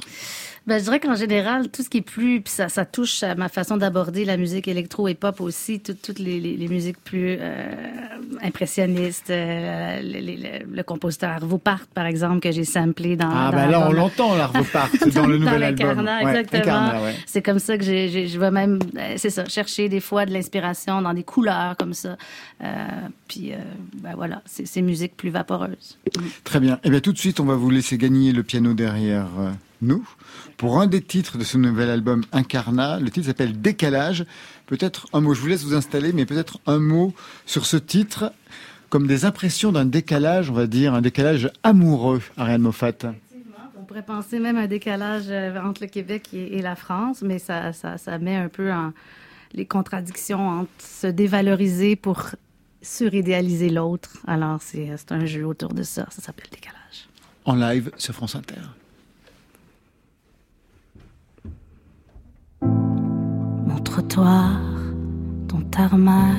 Ben, 0.66 0.78
je 0.78 0.82
dirais 0.82 0.98
qu'en 0.98 1.14
général, 1.14 1.68
tout 1.68 1.84
ce 1.84 1.88
qui 1.88 1.98
est 1.98 2.00
plus, 2.00 2.40
puis 2.40 2.52
ça, 2.52 2.68
ça 2.68 2.84
touche 2.84 3.22
à 3.22 3.36
ma 3.36 3.48
façon 3.48 3.76
d'aborder 3.76 4.24
la 4.24 4.36
musique 4.36 4.66
électro 4.66 5.06
et 5.06 5.14
pop 5.14 5.40
aussi, 5.40 5.78
tout- 5.78 5.94
toutes 5.94 6.18
les, 6.18 6.40
les, 6.40 6.56
les 6.56 6.66
musiques 6.66 6.98
plus 7.04 7.36
euh, 7.38 7.70
impressionnistes, 8.42 9.30
euh, 9.30 10.00
le, 10.02 10.82
compositeur 10.82 11.30
Arvo 11.30 11.58
Part, 11.58 11.86
par 11.94 12.06
exemple, 12.06 12.40
que 12.40 12.50
j'ai 12.50 12.64
samplé 12.64 13.14
dans. 13.14 13.30
Ah, 13.30 13.50
dans 13.52 13.56
ben 13.58 13.70
là, 13.70 13.88
on 13.88 13.92
l'entend, 13.92 14.34
l'Arvo 14.34 14.64
Part, 14.72 14.90
dans 15.14 15.26
le 15.26 15.38
nouvel 15.38 15.62
album. 15.62 15.86
l'Incarnat, 15.88 16.24
Ouais, 16.24 16.30
exactement. 16.30 16.62
Incarnat, 16.62 17.02
ouais. 17.04 17.14
C'est 17.26 17.42
comme 17.42 17.60
ça 17.60 17.78
que 17.78 17.84
je 17.84 18.38
vais 18.38 18.50
même, 18.50 18.80
euh, 18.98 19.14
c'est 19.18 19.30
ça, 19.30 19.44
chercher 19.44 19.88
des 19.88 20.00
fois 20.00 20.26
de 20.26 20.32
l'inspiration 20.32 20.55
dans 20.86 21.14
des 21.14 21.24
couleurs 21.24 21.76
comme 21.76 21.94
ça. 21.94 22.16
Euh, 22.62 22.86
puis, 23.28 23.52
euh, 23.52 23.56
ben 23.94 24.14
voilà, 24.14 24.42
c'est 24.46 24.66
ces 24.66 24.82
musiques 24.82 25.16
plus 25.16 25.30
vaporeuses. 25.30 25.98
Très 26.44 26.60
bien. 26.60 26.78
Eh 26.84 26.90
bien, 26.90 27.00
tout 27.00 27.12
de 27.12 27.18
suite, 27.18 27.40
on 27.40 27.44
va 27.44 27.54
vous 27.54 27.70
laisser 27.70 27.98
gagner 27.98 28.32
le 28.32 28.42
piano 28.42 28.74
derrière 28.74 29.28
euh, 29.38 29.50
nous. 29.82 30.06
Pour 30.56 30.80
un 30.80 30.86
des 30.86 31.02
titres 31.02 31.38
de 31.38 31.44
ce 31.44 31.58
nouvel 31.58 31.90
album 31.90 32.24
Incarnat, 32.32 33.00
le 33.00 33.10
titre 33.10 33.26
s'appelle 33.26 33.60
Décalage. 33.60 34.24
Peut-être 34.66 35.06
un 35.12 35.20
mot, 35.20 35.34
je 35.34 35.40
vous 35.40 35.48
laisse 35.48 35.64
vous 35.64 35.74
installer, 35.74 36.12
mais 36.12 36.26
peut-être 36.26 36.58
un 36.66 36.78
mot 36.78 37.12
sur 37.44 37.66
ce 37.66 37.76
titre, 37.76 38.32
comme 38.88 39.06
des 39.06 39.24
impressions 39.24 39.72
d'un 39.72 39.84
décalage, 39.84 40.50
on 40.50 40.54
va 40.54 40.66
dire, 40.66 40.94
un 40.94 41.02
décalage 41.02 41.50
amoureux, 41.62 42.22
Ariane 42.36 42.62
Moffat. 42.62 42.92
On 43.78 43.84
pourrait 43.84 44.02
penser 44.02 44.40
même 44.40 44.56
un 44.56 44.66
décalage 44.66 45.30
entre 45.62 45.82
le 45.82 45.88
Québec 45.88 46.30
et, 46.32 46.58
et 46.58 46.62
la 46.62 46.74
France, 46.74 47.22
mais 47.22 47.38
ça, 47.38 47.72
ça, 47.72 47.98
ça 47.98 48.18
met 48.18 48.34
un 48.34 48.48
peu 48.48 48.72
en 48.72 48.92
les 49.52 49.66
contradictions 49.66 50.48
entre 50.48 50.70
se 50.78 51.06
dévaloriser 51.06 51.96
pour 51.96 52.30
suridéaliser 52.82 53.70
l'autre. 53.70 54.18
Alors, 54.26 54.60
c'est 54.62 54.94
c'est 54.96 55.12
un 55.12 55.26
jeu 55.26 55.46
autour 55.46 55.74
de 55.74 55.82
ça. 55.82 56.06
Ça 56.10 56.22
s'appelle 56.22 56.48
décalage. 56.50 57.08
En 57.44 57.54
live 57.54 57.90
sur 57.96 58.14
France 58.14 58.34
Inter. 58.36 58.60
Mon 62.62 63.78
trottoir, 63.84 64.60
ton 65.48 65.60
tarmac. 65.62 66.36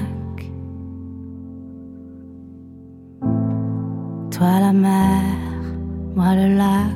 Toi 4.32 4.60
la 4.60 4.74
mer, 4.74 5.24
moi 6.16 6.36
le 6.36 6.58
lac. 6.58 6.94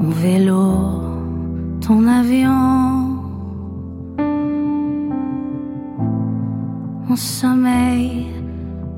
Mon 0.00 0.10
vélo, 0.10 1.05
ton 1.86 2.08
avion. 2.08 3.22
Mon 7.06 7.14
sommeil, 7.14 8.26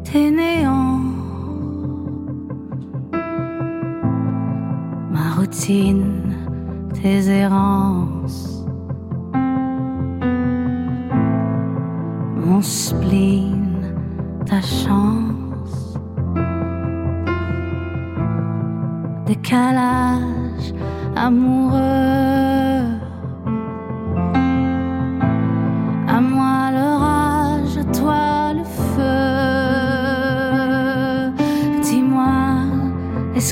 tes 0.05 0.31
néons. 0.31 1.01
Ma 5.13 5.27
routine, 5.37 6.35
tes 6.95 7.29
errances. 7.29 8.65
Mon 12.47 12.63
spleen, 12.63 13.69
ta 14.47 14.63
chance. 14.63 15.99
Décalage 19.27 20.73
amoureux. 21.17 22.48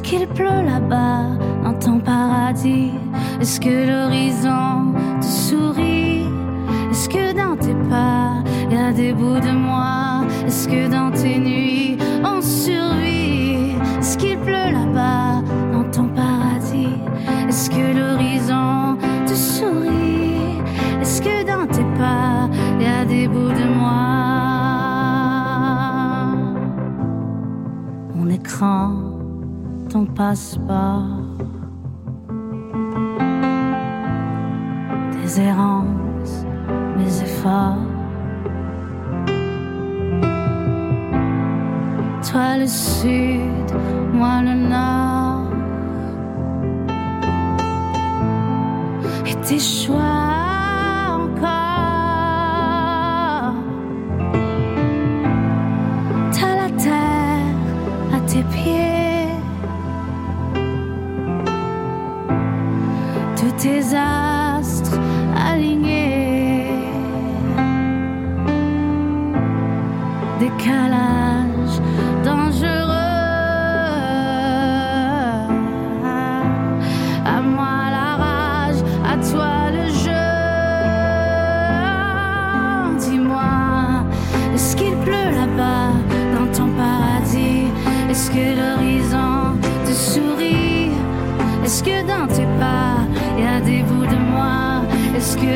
Qu'il 0.06 0.26
pleut 0.28 0.62
là-bas 0.64 1.24
dans 1.64 1.74
ton 1.74 1.98
paradis. 1.98 2.92
Est-ce 3.40 3.58
que 3.60 3.86
l'horizon 3.90 4.94
te 5.20 5.26
sourit? 5.26 6.26
Est-ce 6.92 7.08
que 7.08 7.32
dans 7.34 7.56
tes 7.56 7.74
pas, 7.90 8.34
y 8.70 8.76
a 8.76 8.92
des 8.92 9.12
bouts 9.12 9.40
de 9.40 9.50
moi? 9.50 10.24
Est-ce 10.46 10.68
que 10.68 10.88
dans 10.88 11.10
tes 11.10 11.38
nuits, 11.38 11.98
on 12.24 12.40
survit? 12.40 13.74
Est-ce 13.98 14.16
qu'il 14.16 14.38
pleut 14.38 14.70
là-bas 14.78 15.42
dans 15.72 15.90
ton 15.90 16.06
paradis? 16.06 17.00
Est-ce 17.48 17.68
que 17.68 17.86
l'horizon 17.98 18.96
te 19.26 19.34
sourit? 19.34 20.62
Est-ce 21.00 21.20
que 21.20 21.44
dans 21.44 21.66
tes 21.66 21.84
pas, 21.98 22.48
y 22.78 22.86
a 22.86 23.04
des 23.04 23.26
bouts 23.26 23.54
de 23.60 23.66
moi? 23.80 23.96
Mon 28.14 28.28
écran, 28.30 28.95
ton 30.16 30.22
passeport 30.22 31.02
Tes 35.12 35.40
errances, 35.40 36.44
mes 36.96 37.22
efforts. 37.22 37.78
Toi 42.30 42.58
le 42.58 42.66
sud, 42.66 43.68
moi 44.12 44.42
le 44.42 44.54
nord. 44.68 45.50
Et 49.26 49.34
tes 49.46 49.58
choix 49.58 50.25
tes 63.58 63.82
astres 63.94 64.98
alignés 65.34 66.66
Décalage 70.38 71.80
dangereux. 72.22 72.92
À 77.24 77.40
moi 77.40 77.78
la 77.96 78.10
rage, 78.22 78.80
à 79.12 79.16
toi 79.30 79.52
le 79.72 79.86
jeu. 80.04 80.26
Dis-moi, 83.00 84.04
est-ce 84.54 84.76
qu'il 84.76 84.94
pleut 84.98 85.30
là-bas 85.40 85.92
dans 86.34 86.48
ton 86.52 86.68
paradis? 86.76 87.68
Est-ce 88.10 88.30
que 88.30 88.46
l'horizon 88.58 89.58
te 89.86 89.92
sourit? 89.92 90.90
Est-ce 91.64 91.82
que 91.82 92.06
dans 92.06 92.26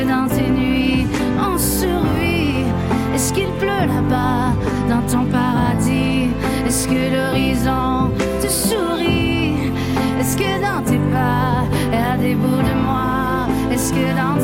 dans 0.05 0.27
tes 0.27 0.49
nuits, 0.49 1.07
on 1.39 1.57
survit. 1.57 2.65
Est-ce 3.13 3.33
qu'il 3.33 3.51
pleut 3.59 3.67
là-bas 3.67 4.53
dans 4.89 5.01
ton 5.11 5.25
paradis? 5.25 6.29
Est-ce 6.65 6.87
que 6.87 7.01
l'horizon 7.15 8.09
te 8.41 8.47
sourit? 8.47 9.71
Est-ce 10.19 10.37
que 10.37 10.61
dans 10.61 10.81
tes 10.83 10.99
pas, 11.11 11.65
y 11.91 12.13
a 12.13 12.17
des 12.17 12.35
bouts 12.35 12.47
de 12.71 12.75
moi? 12.83 13.47
Est-ce 13.71 13.93
que 13.93 14.07
dans 14.15 14.40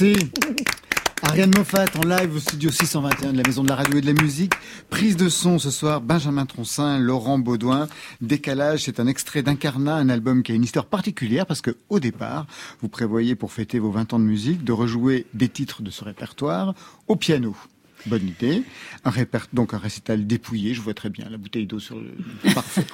Merci. 0.00 0.30
Ariane 1.22 1.50
Moffat 1.56 1.86
en 1.96 2.06
live 2.06 2.36
au 2.36 2.38
studio 2.38 2.70
621 2.70 3.32
de 3.32 3.36
la 3.38 3.42
Maison 3.42 3.64
de 3.64 3.68
la 3.68 3.74
Radio 3.74 3.98
et 3.98 4.00
de 4.00 4.06
la 4.06 4.22
Musique. 4.22 4.52
Prise 4.90 5.16
de 5.16 5.28
son 5.28 5.58
ce 5.58 5.72
soir, 5.72 6.00
Benjamin 6.00 6.46
Troncin, 6.46 6.98
Laurent 6.98 7.38
Baudouin. 7.38 7.88
Décalage, 8.20 8.84
c'est 8.84 9.00
un 9.00 9.08
extrait 9.08 9.42
d'Incarnat, 9.42 9.96
un 9.96 10.08
album 10.08 10.44
qui 10.44 10.52
a 10.52 10.54
une 10.54 10.62
histoire 10.62 10.86
particulière 10.86 11.46
parce 11.46 11.62
que 11.62 11.76
au 11.88 11.98
départ, 11.98 12.46
vous 12.80 12.88
prévoyez 12.88 13.34
pour 13.34 13.50
fêter 13.50 13.80
vos 13.80 13.90
20 13.90 14.12
ans 14.12 14.18
de 14.20 14.24
musique 14.24 14.62
de 14.62 14.72
rejouer 14.72 15.26
des 15.34 15.48
titres 15.48 15.82
de 15.82 15.90
ce 15.90 16.04
répertoire 16.04 16.74
au 17.08 17.16
piano. 17.16 17.56
Bonne 18.06 18.26
idée. 18.26 18.62
Un 19.04 19.10
réper... 19.10 19.38
Donc 19.52 19.74
un 19.74 19.78
récital 19.78 20.26
dépouillé, 20.26 20.74
je 20.74 20.80
vois 20.80 20.94
très 20.94 21.10
bien 21.10 21.28
la 21.28 21.36
bouteille 21.36 21.66
d'eau 21.66 21.78
sur 21.78 21.96
le... 21.96 22.14
Parfait. 22.54 22.86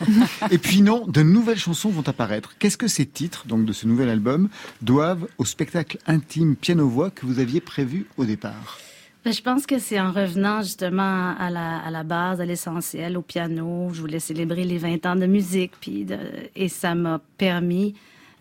Et 0.51 0.59
puis 0.59 0.83
non, 0.83 1.07
de 1.07 1.23
nouvelles 1.23 1.59
chansons 1.59 1.91
vont 1.91 2.07
apparaître. 2.09 2.57
Qu'est-ce 2.59 2.77
que 2.77 2.89
ces 2.89 3.07
titres, 3.07 3.47
donc 3.47 3.65
de 3.65 3.73
ce 3.73 3.87
nouvel 3.87 4.09
album, 4.09 4.49
doivent 4.83 5.27
au 5.39 5.45
spectacle 5.45 5.99
intime 6.07 6.57
piano-voix 6.57 7.11
que 7.11 7.27
vous 7.27 7.39
aviez 7.39 7.61
prévu 7.61 8.07
au 8.17 8.25
départ? 8.25 8.79
Ben, 9.25 9.33
je 9.33 9.41
pense 9.41 9.65
que 9.67 9.79
c'est 9.79 9.99
en 9.99 10.13
revenant 10.13 10.61
justement 10.61 11.35
à 11.39 11.49
la, 11.49 11.79
à 11.79 11.91
la 11.91 12.03
base, 12.03 12.43
à 12.43 12.45
l'essentiel, 12.45 13.17
au 13.17 13.23
piano. 13.23 13.89
Je 13.95 14.01
voulais 14.01 14.21
célébrer 14.21 14.65
les 14.65 14.77
20 14.77 15.07
ans 15.07 15.17
de 15.17 15.25
musique, 15.25 15.73
puis 15.81 16.05
de, 16.05 16.19
et 16.55 16.69
ça 16.69 16.95
m'a 16.95 17.21
permis 17.39 17.95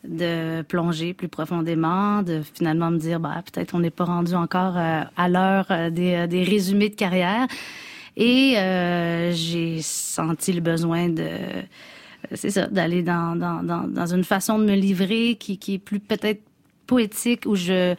de 0.03 0.61
plonger 0.63 1.13
plus 1.13 1.29
profondément, 1.29 2.23
de 2.23 2.41
finalement 2.53 2.91
me 2.91 2.97
dire, 2.97 3.19
bah, 3.19 3.41
peut-être 3.51 3.73
on 3.73 3.79
n'est 3.79 3.89
pas 3.89 4.03
rendu 4.03 4.35
encore 4.35 4.77
euh, 4.77 5.03
à 5.15 5.29
l'heure 5.29 5.67
euh, 5.71 5.89
des, 5.89 6.15
euh, 6.15 6.27
des 6.27 6.43
résumés 6.43 6.89
de 6.89 6.95
carrière. 6.95 7.47
Et 8.17 8.55
euh, 8.57 9.31
j'ai 9.31 9.81
senti 9.81 10.53
le 10.53 10.61
besoin 10.61 11.09
de 11.09 11.29
c'est 12.33 12.51
ça, 12.51 12.67
d'aller 12.67 13.01
dans, 13.01 13.35
dans, 13.35 13.63
dans, 13.63 13.87
dans 13.87 14.05
une 14.13 14.23
façon 14.23 14.59
de 14.59 14.65
me 14.65 14.75
livrer 14.75 15.35
qui, 15.35 15.57
qui 15.57 15.75
est 15.75 15.79
plus 15.79 15.99
peut-être 15.99 16.41
poétique, 16.87 17.45
où 17.45 17.55
je 17.55 17.95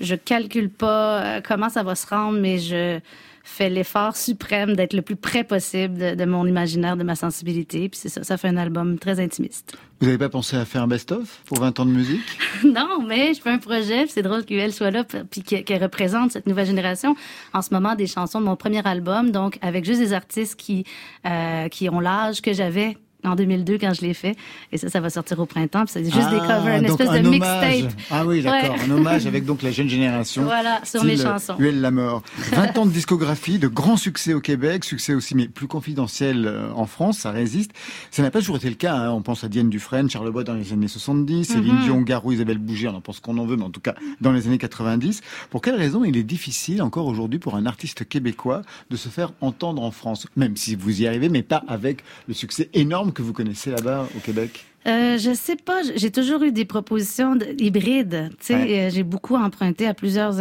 je 0.00 0.14
calcule 0.14 0.70
pas 0.70 1.40
comment 1.42 1.68
ça 1.68 1.82
va 1.82 1.96
se 1.96 2.06
rendre, 2.06 2.38
mais 2.38 2.58
je 2.58 3.00
fais 3.48 3.70
l'effort 3.70 4.16
suprême 4.16 4.76
d'être 4.76 4.92
le 4.92 5.02
plus 5.02 5.16
près 5.16 5.44
possible 5.44 5.98
de, 5.98 6.14
de 6.14 6.24
mon 6.24 6.46
imaginaire, 6.46 6.96
de 6.96 7.02
ma 7.02 7.14
sensibilité. 7.14 7.88
Puis 7.88 7.98
c'est 8.00 8.08
ça, 8.08 8.22
ça 8.22 8.36
fait 8.36 8.48
un 8.48 8.56
album 8.56 8.98
très 8.98 9.20
intimiste. 9.20 9.76
Vous 10.00 10.06
n'avez 10.06 10.18
pas 10.18 10.28
pensé 10.28 10.56
à 10.56 10.64
faire 10.64 10.82
un 10.82 10.86
best-of 10.86 11.40
pour 11.46 11.58
20 11.58 11.80
ans 11.80 11.86
de 11.86 11.90
musique? 11.90 12.20
Non, 12.64 13.02
mais 13.06 13.34
je 13.34 13.40
fais 13.40 13.50
un 13.50 13.58
projet, 13.58 14.06
c'est 14.08 14.22
drôle 14.22 14.44
qu'elle 14.44 14.72
soit 14.72 14.90
là, 14.90 15.04
puis 15.04 15.42
qu'elle 15.42 15.64
qu'elle 15.64 15.82
représente 15.82 16.32
cette 16.32 16.46
nouvelle 16.46 16.66
génération. 16.66 17.14
En 17.52 17.62
ce 17.62 17.72
moment, 17.72 17.94
des 17.94 18.06
chansons 18.06 18.40
de 18.40 18.44
mon 18.46 18.56
premier 18.56 18.84
album, 18.86 19.30
donc 19.30 19.58
avec 19.62 19.84
juste 19.84 20.00
des 20.00 20.12
artistes 20.12 20.56
qui 20.56 20.84
euh, 21.24 21.68
qui 21.68 21.88
ont 21.88 22.00
l'âge 22.00 22.42
que 22.42 22.52
j'avais 22.52 22.96
en 23.24 23.34
2002 23.34 23.78
quand 23.78 23.92
je 23.94 24.02
l'ai 24.02 24.14
fait. 24.14 24.36
Et 24.72 24.78
ça, 24.78 24.88
ça 24.88 25.00
va 25.00 25.10
sortir 25.10 25.38
au 25.40 25.46
printemps. 25.46 25.84
C'est 25.86 26.04
juste 26.04 26.16
des 26.30 26.38
Ah, 26.40 26.58
covers, 26.58 26.78
une 26.78 26.84
espèce 26.86 27.08
un 27.08 27.20
de 27.22 27.28
mixtape. 27.28 27.92
Ah 28.10 28.24
oui, 28.24 28.42
d'accord, 28.42 28.74
Ouais. 28.76 28.80
un 28.84 28.90
hommage 28.90 29.26
avec 29.26 29.44
donc 29.44 29.62
la 29.62 29.70
jeune 29.70 29.88
génération. 29.88 30.44
Voilà, 30.44 30.80
sur 30.84 31.02
mes 31.04 31.16
chansons. 31.16 31.54
Huel 31.58 31.80
la 31.80 31.90
mort. 31.90 32.22
20 32.52 32.78
ans 32.78 32.86
de 32.86 32.92
discographie, 32.92 33.58
de 33.58 33.68
grands 33.68 33.96
succès 33.96 34.34
au 34.34 34.40
Québec, 34.40 34.84
succès 34.84 35.14
aussi 35.14 35.34
mais 35.34 35.48
plus 35.48 35.66
confidentiel 35.66 36.46
euh, 36.46 36.70
en 36.74 36.86
France, 36.86 37.18
ça 37.18 37.30
résiste. 37.30 37.72
Ça 38.10 38.22
n'a 38.22 38.30
pas 38.30 38.38
toujours 38.38 38.56
été 38.56 38.68
le 38.68 38.76
cas. 38.76 38.94
hein. 38.94 39.10
On 39.10 39.22
pense 39.22 39.42
à 39.44 39.48
Diane 39.48 39.68
Dufresne, 39.68 40.08
Charles 40.08 40.30
Bois 40.30 40.44
dans 40.44 40.54
les 40.54 40.72
années 40.72 40.88
70, 40.88 41.44
Céline 41.44 41.74
Mhm. 41.74 41.82
Dion, 41.84 42.00
Garou, 42.02 42.32
Isabelle 42.32 42.58
Bouger, 42.58 42.88
on 42.88 42.94
en 42.94 43.00
pense 43.00 43.20
qu'on 43.20 43.36
en 43.38 43.46
veut, 43.46 43.56
mais 43.56 43.64
en 43.64 43.70
tout 43.70 43.80
cas 43.80 43.94
dans 44.20 44.32
les 44.32 44.46
années 44.46 44.58
90. 44.58 45.20
Pour 45.50 45.60
quelle 45.60 45.74
raison 45.76 46.04
il 46.04 46.16
est 46.16 46.22
difficile 46.22 46.82
encore 46.82 47.06
aujourd'hui 47.06 47.38
pour 47.38 47.56
un 47.56 47.66
artiste 47.66 48.08
québécois 48.08 48.62
de 48.90 48.96
se 48.96 49.08
faire 49.08 49.32
entendre 49.40 49.82
en 49.82 49.90
France, 49.90 50.26
même 50.36 50.56
si 50.56 50.74
vous 50.76 51.02
y 51.02 51.06
arrivez, 51.06 51.28
mais 51.28 51.42
pas 51.42 51.64
avec 51.68 52.02
le 52.28 52.34
succès 52.34 52.68
énorme 52.74 53.07
que 53.12 53.22
vous 53.22 53.32
connaissez 53.32 53.70
là-bas 53.70 54.08
au 54.16 54.20
Québec? 54.20 54.64
Euh, 54.86 55.18
je 55.18 55.34
sais 55.34 55.56
pas. 55.56 55.82
J'ai 55.96 56.10
toujours 56.10 56.42
eu 56.42 56.52
des 56.52 56.64
propositions 56.64 57.36
de- 57.36 57.54
hybrides. 57.58 58.30
Ouais. 58.54 58.86
euh, 58.86 58.90
j'ai 58.90 59.02
beaucoup 59.02 59.34
emprunté 59.36 59.86
à 59.86 59.94
plusieurs 59.94 60.40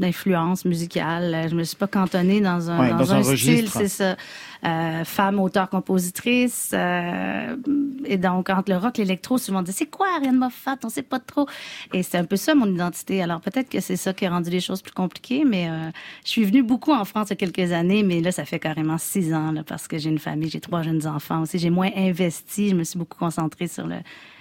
influences 0.00 0.64
musicales. 0.64 1.34
Euh, 1.34 1.48
Je 1.48 1.54
me 1.54 1.64
suis 1.64 1.76
pas 1.76 1.86
cantonnée 1.86 2.40
dans 2.40 2.70
un, 2.70 2.80
Ouais, 2.80 2.90
dans 2.90 2.96
dans 2.98 3.14
un 3.14 3.18
un, 3.18 3.22
style, 3.36 3.68
c'est 3.68 3.88
ça. 3.88 4.16
Euh, 4.64 5.04
femme, 5.04 5.40
auteur, 5.40 5.68
compositrice. 5.68 6.70
euh, 6.72 7.56
et 8.04 8.16
donc, 8.16 8.48
entre 8.48 8.70
le 8.70 8.76
rock, 8.78 8.96
l'électro, 8.98 9.36
souvent 9.36 9.58
on 9.58 9.62
dit 9.62 9.72
c'est 9.72 9.86
quoi 9.86 10.06
Ariane 10.16 10.36
Moffat? 10.36 10.76
On 10.84 10.88
sait 10.88 11.02
pas 11.02 11.18
trop. 11.18 11.46
Et 11.92 12.02
c'est 12.04 12.16
un 12.18 12.24
peu 12.24 12.36
ça 12.36 12.54
mon 12.54 12.66
identité. 12.72 13.22
Alors 13.22 13.40
peut-être 13.40 13.68
que 13.68 13.80
c'est 13.80 13.96
ça 13.96 14.12
qui 14.12 14.24
a 14.24 14.30
rendu 14.30 14.50
les 14.50 14.60
choses 14.60 14.80
plus 14.80 14.92
compliquées. 14.92 15.44
Mais 15.44 15.68
euh, 15.68 15.90
je 16.24 16.30
suis 16.30 16.44
venue 16.44 16.62
beaucoup 16.62 16.92
en 16.92 17.04
France 17.04 17.28
il 17.30 17.30
y 17.30 17.44
a 17.44 17.48
quelques 17.48 17.72
années, 17.72 18.02
mais 18.04 18.20
là 18.20 18.30
ça 18.30 18.44
fait 18.44 18.60
carrément 18.60 18.98
six 18.98 19.34
ans 19.34 19.50
là, 19.52 19.64
parce 19.64 19.88
que 19.88 19.98
j'ai 19.98 20.10
une 20.10 20.18
famille, 20.20 20.48
j'ai 20.48 20.60
trois 20.60 20.82
jeunes 20.82 21.06
enfants 21.08 21.42
aussi. 21.42 21.58
J'ai 21.58 21.70
moins 21.70 21.90
investi. 21.96 22.70
Je 22.70 22.74
me 22.76 22.84
suis 22.84 22.98
beaucoup 22.98 23.18
concentrée 23.18 23.66
sur 23.66 23.86
le, 23.86 23.96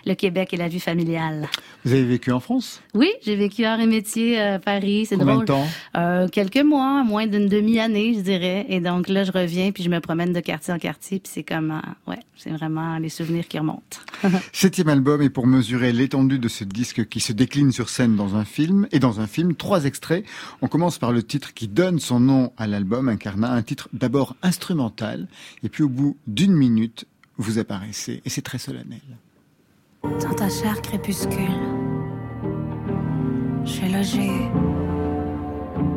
le 0.05 0.13
Québec 0.15 0.53
et 0.53 0.57
la 0.57 0.67
vie 0.67 0.79
familiale. 0.79 1.47
Vous 1.85 1.93
avez 1.93 2.03
vécu 2.03 2.31
en 2.31 2.39
France? 2.39 2.81
Oui, 2.93 3.09
j'ai 3.23 3.35
vécu 3.35 3.65
art 3.65 3.79
et 3.79 3.87
métier 3.87 4.39
à 4.39 4.59
Paris. 4.59 5.05
C'est 5.07 5.17
drôle. 5.17 5.41
de 5.41 5.45
temps? 5.45 5.67
Euh, 5.97 6.27
quelques 6.27 6.63
mois, 6.63 7.03
moins 7.03 7.27
d'une 7.27 7.47
demi-année, 7.47 8.13
je 8.15 8.21
dirais. 8.21 8.65
Et 8.69 8.79
donc 8.79 9.07
là, 9.07 9.23
je 9.23 9.31
reviens 9.31 9.71
puis 9.71 9.83
je 9.83 9.89
me 9.89 9.99
promène 9.99 10.33
de 10.33 10.39
quartier 10.39 10.73
en 10.73 10.79
quartier. 10.79 11.19
Puis 11.19 11.31
c'est 11.33 11.43
comme, 11.43 11.71
euh, 11.71 12.11
ouais, 12.11 12.19
c'est 12.35 12.51
vraiment 12.51 12.97
les 12.97 13.09
souvenirs 13.09 13.47
qui 13.47 13.57
remontent. 13.59 13.97
Septième 14.53 14.89
album 14.89 15.21
et 15.21 15.29
pour 15.29 15.47
mesurer 15.47 15.91
l'étendue 15.91 16.39
de 16.39 16.47
ce 16.47 16.63
disque 16.63 17.07
qui 17.07 17.19
se 17.19 17.33
décline 17.33 17.71
sur 17.71 17.89
scène 17.89 18.15
dans 18.15 18.35
un 18.35 18.45
film 18.45 18.87
et 18.91 18.99
dans 18.99 19.19
un 19.19 19.27
film, 19.27 19.55
trois 19.55 19.85
extraits. 19.85 20.25
On 20.61 20.67
commence 20.67 20.97
par 20.97 21.11
le 21.11 21.23
titre 21.23 21.53
qui 21.53 21.67
donne 21.67 21.99
son 21.99 22.19
nom 22.19 22.53
à 22.57 22.67
l'album 22.67 23.09
Incarnat, 23.09 23.51
un 23.51 23.61
titre 23.63 23.89
d'abord 23.93 24.35
instrumental 24.41 25.27
et 25.63 25.69
puis 25.69 25.83
au 25.83 25.89
bout 25.89 26.17
d'une 26.27 26.53
minute, 26.53 27.05
vous 27.37 27.59
apparaissez 27.59 28.21
et 28.25 28.29
c'est 28.29 28.41
très 28.41 28.57
solennel. 28.57 29.01
Dans 30.03 30.33
ta 30.35 30.49
chair 30.49 30.81
crépuscule, 30.81 31.35
j'ai 33.63 33.87
logé 33.87 34.31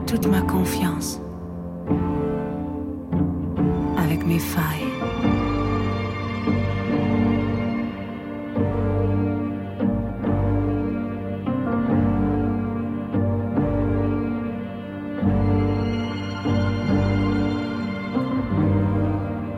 toute 0.07 0.27
ma 0.27 0.43
confiance 0.43 1.21
avec 3.97 4.27
mes 4.27 4.39
failles. 4.39 4.63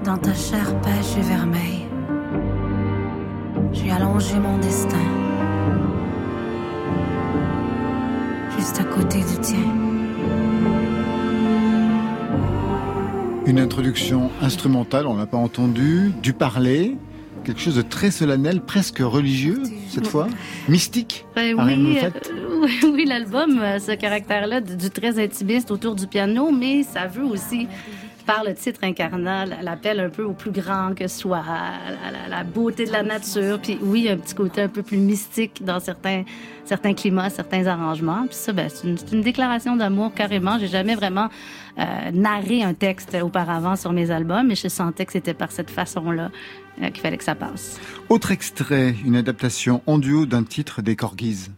Dans 0.05 0.19
ta 0.19 0.35
chair 0.35 0.81
pêche 0.83 1.17
et 1.19 1.23
vermeille, 1.23 1.86
j'ai 3.87 3.93
allongé 3.93 4.35
mon 4.41 4.59
destin. 4.59 4.99
Juste 8.59 8.81
à 8.81 8.85
côté 8.85 9.19
du 9.19 9.41
tien. 9.41 9.63
Une 13.47 13.61
introduction 13.61 14.31
instrumentale, 14.43 15.07
on 15.07 15.17
l'a 15.17 15.27
pas 15.27 15.37
entendu, 15.37 16.11
du 16.21 16.33
parler, 16.33 16.97
quelque 17.45 17.61
chose 17.61 17.77
de 17.77 17.83
très 17.83 18.11
solennel, 18.11 18.61
presque 18.61 18.99
religieux 18.99 19.63
cette 19.89 20.09
fois, 20.09 20.27
mystique. 20.69 21.25
Ben 21.37 21.57
Ariane 21.57 21.87
oui, 21.87 21.99
euh, 22.03 22.11
oui, 22.63 22.91
oui, 22.93 23.05
l'album, 23.05 23.61
a 23.61 23.79
ce 23.79 23.93
caractère-là 23.93 24.61
du, 24.61 24.77
du 24.77 24.91
très 24.91 25.23
intimiste 25.23 25.71
autour 25.71 25.95
du 25.95 26.09
piano, 26.09 26.51
mais 26.51 26.83
ça 26.83 27.07
veut 27.07 27.25
aussi, 27.25 27.69
par 28.27 28.45
le 28.45 28.55
titre 28.55 28.81
incarnat, 28.83 29.47
l'appel 29.63 30.01
un 30.01 30.11
peu 30.11 30.25
au 30.25 30.33
plus 30.33 30.51
grand 30.51 30.95
que 30.95 31.07
soi, 31.09 31.39
à 31.39 32.11
la, 32.11 32.29
la 32.29 32.45
beauté 32.45 32.85
de 32.85 32.93
la 32.93 33.03
nature. 33.03 33.61
Puis 33.61 33.79
oui, 33.81 34.09
un 34.09 34.17
petit 34.17 34.35
côté 34.35 34.63
un 34.63 34.69
peu 34.69 34.83
plus 34.83 34.99
mystique 34.99 35.65
dans 35.65 35.81
certains, 35.81 36.25
certains 36.65 36.95
climats, 36.95 37.31
certains 37.31 37.67
arrangements. 37.67 38.27
Puis 38.27 38.37
ça, 38.37 38.53
ben, 38.53 38.69
c'est 38.69 39.13
une, 39.13 39.23
déclaration 39.23 39.77
d'amour 39.77 40.13
carrément. 40.15 40.59
J'ai 40.59 40.69
jamais 40.69 40.95
vraiment 40.95 41.29
euh, 41.79 41.85
narré 42.13 42.63
un 42.63 42.75
texte 42.75 43.17
auparavant 43.23 43.77
sur 43.77 43.93
mes 43.93 44.11
albums, 44.11 44.47
mais 44.47 44.57
je 44.57 44.69
sentais 44.69 45.07
que 45.07 45.13
c'était 45.13 45.35
par 45.35 45.53
cette 45.53 45.71
façon-là 45.71 46.31
euh, 46.83 46.91
qu'il 46.91 47.01
fallait 47.01 47.19
que 47.19 47.25
ça 47.25 47.35
passe. 47.35 47.81
Autre 48.09 48.33
extrait, 48.33 48.95
une 49.05 49.17
adaptation 49.17 49.83
en 49.87 49.99
duo 49.99 50.27
d'un 50.27 50.43
titre 50.43 50.83
des 50.83 50.97
Corgis. 50.97 51.49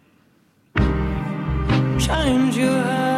change 1.99 2.57
your 2.57 3.18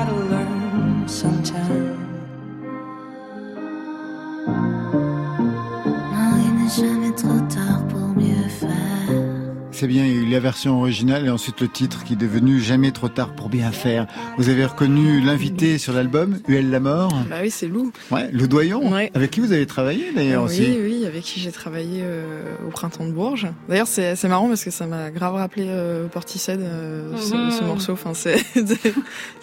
c'est 9.81 9.87
bien, 9.87 10.05
il 10.05 10.11
y 10.13 10.19
a 10.19 10.21
eu 10.21 10.29
la 10.29 10.39
version 10.39 10.79
originale 10.79 11.25
et 11.25 11.31
ensuite 11.31 11.59
le 11.59 11.67
titre 11.67 12.03
qui 12.03 12.13
est 12.13 12.15
devenu 12.15 12.59
Jamais 12.59 12.91
trop 12.91 13.09
tard 13.09 13.33
pour 13.33 13.49
bien 13.49 13.71
faire. 13.71 14.05
Vous 14.37 14.49
avez 14.49 14.63
reconnu 14.63 15.21
l'invité 15.21 15.79
sur 15.79 15.91
l'album, 15.91 16.37
Huel 16.47 16.69
la 16.69 16.79
mort 16.79 17.11
Bah 17.31 17.37
oui, 17.41 17.49
c'est 17.49 17.65
Lou. 17.67 17.91
Ouais, 18.11 18.29
Lou 18.31 18.45
Doyon, 18.45 18.93
Ouais. 18.93 19.09
avec 19.15 19.31
qui 19.31 19.39
vous 19.39 19.51
avez 19.53 19.65
travaillé 19.65 20.11
d'ailleurs 20.13 20.43
oui, 20.43 20.49
aussi. 20.49 20.77
oui, 20.79 21.05
avec 21.07 21.23
qui 21.23 21.39
j'ai 21.39 21.51
travaillé 21.51 22.01
euh, 22.03 22.43
au 22.67 22.69
printemps 22.69 23.07
de 23.07 23.11
Bourges. 23.11 23.47
D'ailleurs, 23.67 23.87
c'est 23.87 24.23
marrant 24.25 24.47
parce 24.49 24.63
que 24.63 24.69
ça 24.69 24.85
m'a 24.85 25.09
grave 25.09 25.33
rappelé 25.33 25.65
euh, 25.67 26.07
Portishead, 26.07 26.59
euh, 26.61 27.17
ce, 27.17 27.29
ce 27.57 27.63
morceau. 27.63 27.93
Enfin, 27.93 28.13
c'est, 28.13 28.37
c'est- 28.53 28.93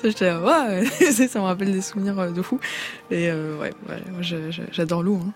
j'étais 0.05 0.27
là, 0.27 0.41
ouais, 0.41 0.85
ça 1.13 1.41
me 1.41 1.45
rappelle 1.47 1.73
des 1.73 1.83
souvenirs 1.83 2.17
euh, 2.21 2.31
de 2.31 2.43
fou. 2.43 2.61
Et 3.11 3.29
euh, 3.29 3.59
ouais, 3.59 3.73
j'adore 4.71 5.03
Lou. 5.03 5.21
Hein. 5.27 5.33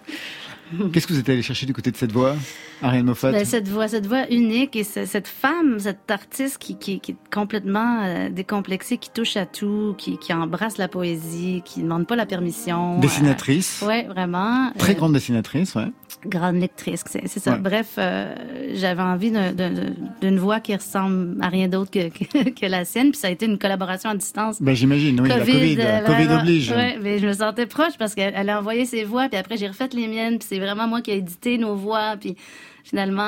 Qu'est-ce 0.92 1.08
que 1.08 1.12
vous 1.12 1.18
êtes 1.18 1.28
allé 1.28 1.42
chercher 1.42 1.66
du 1.66 1.74
côté 1.74 1.90
de 1.90 1.96
cette 1.96 2.12
voix, 2.12 2.36
Ariane 2.82 3.06
Moffat 3.06 3.32
Ben, 3.32 3.44
cette 3.44 3.68
voix, 3.68 3.88
cette 3.88 4.06
voix 4.06 4.30
unique 4.30 4.76
et 4.76 4.84
ce- 4.84 5.06
cette 5.06 5.28
femme, 5.28 5.78
cette 5.78 6.10
artiste 6.10 6.58
qui, 6.58 6.76
qui, 6.78 7.00
qui 7.00 7.12
est 7.12 7.16
complètement 7.32 8.02
euh, 8.04 8.28
décomplexée, 8.28 8.98
qui 8.98 9.10
touche 9.10 9.36
à 9.36 9.46
tout, 9.46 9.94
qui, 9.98 10.18
qui 10.18 10.32
embrasse 10.32 10.78
la 10.78 10.88
poésie, 10.88 11.62
qui 11.64 11.80
ne 11.80 11.84
demande 11.84 12.06
pas 12.06 12.16
la 12.16 12.26
permission. 12.26 12.98
Dessinatrice, 13.00 13.82
Euh, 13.82 13.86
ouais, 13.86 14.02
vraiment. 14.04 14.70
très 14.78 14.92
Euh, 14.92 14.96
grande 14.96 15.12
dessinatrice, 15.12 15.74
ouais. 15.74 15.86
grande 16.26 16.56
lectrice, 16.56 17.04
c'est 17.06 17.26
ça. 17.38 17.52
Ouais. 17.52 17.58
Bref, 17.58 17.94
euh, 17.98 18.34
j'avais 18.74 19.02
envie 19.02 19.30
d'un- 19.30 19.52
d'un- 19.52 19.72
d'une 20.20 20.38
voix 20.38 20.60
qui 20.60 20.74
ressemble 20.74 21.36
à 21.42 21.48
rien 21.48 21.68
d'autre 21.68 21.90
que, 21.90 22.08
que, 22.08 22.50
que 22.50 22.66
la 22.66 22.84
sienne, 22.84 23.10
puis 23.10 23.18
ça 23.20 23.28
a 23.28 23.30
été 23.30 23.46
une 23.46 23.58
collaboration 23.58 24.10
à 24.10 24.14
distance. 24.14 24.60
Ben, 24.60 24.74
j'imagine, 24.74 25.20
oui, 25.20 25.28
la 25.28 25.38
Covid, 25.38 25.76
euh, 25.80 26.00
Covid 26.06 26.24
vraiment. 26.24 26.40
oblige. 26.40 26.70
Ouais, 26.70 26.98
mais 27.02 27.18
je 27.18 27.26
me 27.26 27.32
sentais 27.32 27.66
proche 27.66 27.96
parce 27.98 28.14
qu'elle 28.14 28.32
elle 28.36 28.50
a 28.50 28.58
envoyé 28.58 28.84
ses 28.86 29.04
voix, 29.04 29.28
puis 29.28 29.38
après 29.38 29.56
j'ai 29.56 29.68
refait 29.68 29.88
les 29.92 30.06
miennes, 30.08 30.38
puis 30.38 30.46
c'est 30.48 30.58
vraiment 30.58 30.86
moi 30.88 31.00
qui 31.00 31.10
ai 31.10 31.16
édité 31.16 31.58
nos 31.58 31.74
voix, 31.76 32.14
puis 32.20 32.36
finalement, 32.84 33.22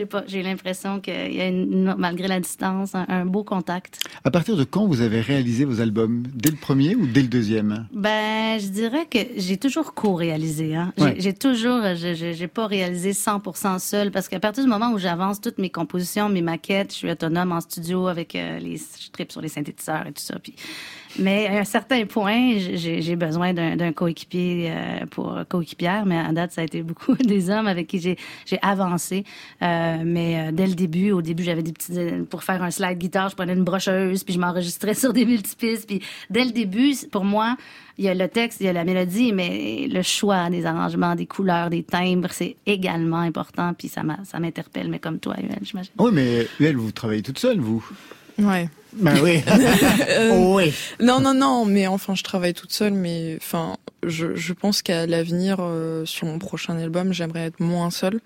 euh, 0.00 0.06
pas, 0.06 0.24
j'ai 0.26 0.42
l'impression 0.42 1.00
qu'il 1.00 1.34
y 1.34 1.40
a 1.40 1.48
une, 1.48 1.94
malgré 1.98 2.28
la 2.28 2.40
distance, 2.40 2.94
un, 2.94 3.04
un 3.08 3.24
beau 3.24 3.44
contact. 3.44 3.98
À 4.24 4.30
partir 4.30 4.56
de 4.56 4.64
quand 4.64 4.86
vous 4.86 5.00
avez 5.00 5.20
réalisé 5.20 5.64
vos 5.64 5.80
albums? 5.80 6.22
Dès 6.34 6.50
le 6.50 6.56
premier 6.56 6.94
ou 6.94 7.06
dès 7.06 7.22
le 7.22 7.28
deuxième? 7.28 7.86
Ben, 7.92 8.58
je 8.60 8.68
dirais 8.68 9.06
que 9.10 9.18
j'ai 9.36 9.56
toujours 9.56 9.94
co-réalisé. 9.94 10.74
Hein. 10.76 10.92
J'ai- 10.96 11.04
Ouais. 11.04 11.14
J'ai 11.18 11.32
toujours, 11.34 11.80
je- 11.94 12.32
j'ai 12.34 12.48
pas 12.48 12.66
réalisé 12.66 13.12
100% 13.12 13.78
seul 13.78 14.10
parce 14.10 14.28
qu'à 14.28 14.40
partir 14.40 14.64
du 14.64 14.70
moment 14.70 14.90
où 14.92 14.98
j'avance 14.98 15.40
toutes 15.40 15.58
mes 15.58 15.70
compositions, 15.70 16.28
mes 16.28 16.42
maquettes, 16.42 16.92
je 16.92 16.96
suis 16.96 17.10
autonome 17.10 17.52
en 17.52 17.60
studio 17.60 18.06
avec 18.08 18.34
euh, 18.34 18.58
les, 18.58 18.76
je 18.76 19.10
tripe 19.12 19.32
sur 19.32 19.40
les 19.40 19.48
synthétiseurs 19.48 20.06
et 20.06 20.12
tout 20.12 20.22
ça. 20.22 20.38
Puis, 20.38 20.54
mais 21.18 21.46
à 21.46 21.60
un 21.60 21.64
certain 21.64 22.04
point, 22.06 22.56
j'ai 22.56 23.16
besoin 23.16 23.52
d'un 23.52 23.92
coéquipier 23.92 24.70
euh, 24.70 25.06
pour 25.10 25.38
coéquipière. 25.48 26.06
Mais 26.06 26.18
à 26.18 26.32
date, 26.32 26.52
ça 26.52 26.60
a 26.60 26.64
été 26.64 26.82
beaucoup 26.82 27.14
des 27.16 27.50
hommes 27.50 27.66
avec 27.66 27.86
qui 27.86 28.00
j'ai 28.00 28.16
avancé. 28.62 29.24
Euh, 29.62 30.02
mais 30.04 30.48
euh, 30.48 30.52
dès 30.52 30.66
le 30.66 30.74
début, 30.74 31.10
au 31.12 31.22
début, 31.22 31.42
j'avais 31.42 31.62
des 31.62 31.72
petits 31.72 31.92
pour 32.28 32.44
faire 32.44 32.62
un 32.62 32.70
slide 32.70 32.98
guitare, 32.98 33.28
je 33.30 33.36
prenais 33.36 33.54
une 33.54 33.64
brocheuse 33.64 34.24
puis 34.24 34.34
je 34.34 34.38
m'enregistrais 34.38 34.94
sur 34.94 35.12
des 35.12 35.24
multipistes. 35.24 35.86
Puis 35.86 36.02
dès 36.28 36.44
le 36.44 36.52
début, 36.52 36.94
pour 37.10 37.24
moi, 37.24 37.56
il 37.98 38.04
y 38.04 38.08
a 38.08 38.14
le 38.14 38.28
texte, 38.28 38.60
il 38.60 38.66
y 38.66 38.68
a 38.68 38.72
la 38.72 38.84
mélodie, 38.84 39.32
mais 39.32 39.86
le 39.90 40.02
choix 40.02 40.48
des 40.48 40.64
arrangements, 40.64 41.14
des 41.14 41.26
couleurs, 41.26 41.70
des 41.70 41.82
timbres, 41.82 42.30
c'est 42.30 42.56
également 42.66 43.18
important. 43.18 43.74
Puis 43.74 43.88
ça 43.88 44.02
m'interpelle, 44.02 44.88
mais 44.88 44.98
comme 44.98 45.18
toi, 45.18 45.34
Yuel, 45.38 45.58
j'imagine. 45.62 45.92
Oui, 45.98 46.10
mais 46.12 46.46
Huel, 46.58 46.76
vous 46.76 46.92
travaillez 46.92 47.22
toute 47.22 47.38
seule, 47.38 47.58
vous 47.58 47.84
Ouais. 48.38 48.68
Ben 48.94 49.14
oui. 49.22 49.42
Euh, 50.08 50.30
oh, 50.34 50.56
oui. 50.56 50.72
Non, 51.00 51.20
non, 51.20 51.34
non, 51.34 51.64
mais 51.64 51.86
enfin, 51.86 52.14
je 52.14 52.22
travaille 52.22 52.54
toute 52.54 52.72
seule, 52.72 52.92
mais 52.94 53.36
enfin, 53.40 53.76
je, 54.06 54.34
je 54.34 54.52
pense 54.52 54.82
qu'à 54.82 55.06
l'avenir, 55.06 55.58
euh, 55.60 56.04
sur 56.06 56.26
mon 56.26 56.38
prochain 56.38 56.76
album, 56.78 57.12
j'aimerais 57.12 57.46
être 57.46 57.60
moins 57.60 57.90
seule, 57.90 58.20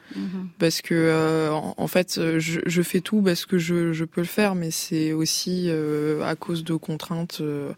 parce 0.59 0.81
que, 0.81 0.95
euh, 0.95 1.51
en, 1.53 1.75
en 1.77 1.87
fait, 1.89 2.21
je, 2.39 2.61
je 2.65 2.83
fais 2.83 3.01
tout 3.01 3.21
parce 3.23 3.45
que 3.47 3.59
je, 3.59 3.93
je 3.93 4.05
peux 4.05 4.21
le 4.21 4.27
faire, 4.27 4.55
mais 4.55 4.71
c'est 4.71 5.13
aussi 5.13 5.67
euh, 5.69 6.23
à 6.23 6.35
cause 6.37 6.65
de 6.65 6.75
contraintes 6.75 7.39
euh, 7.41 7.73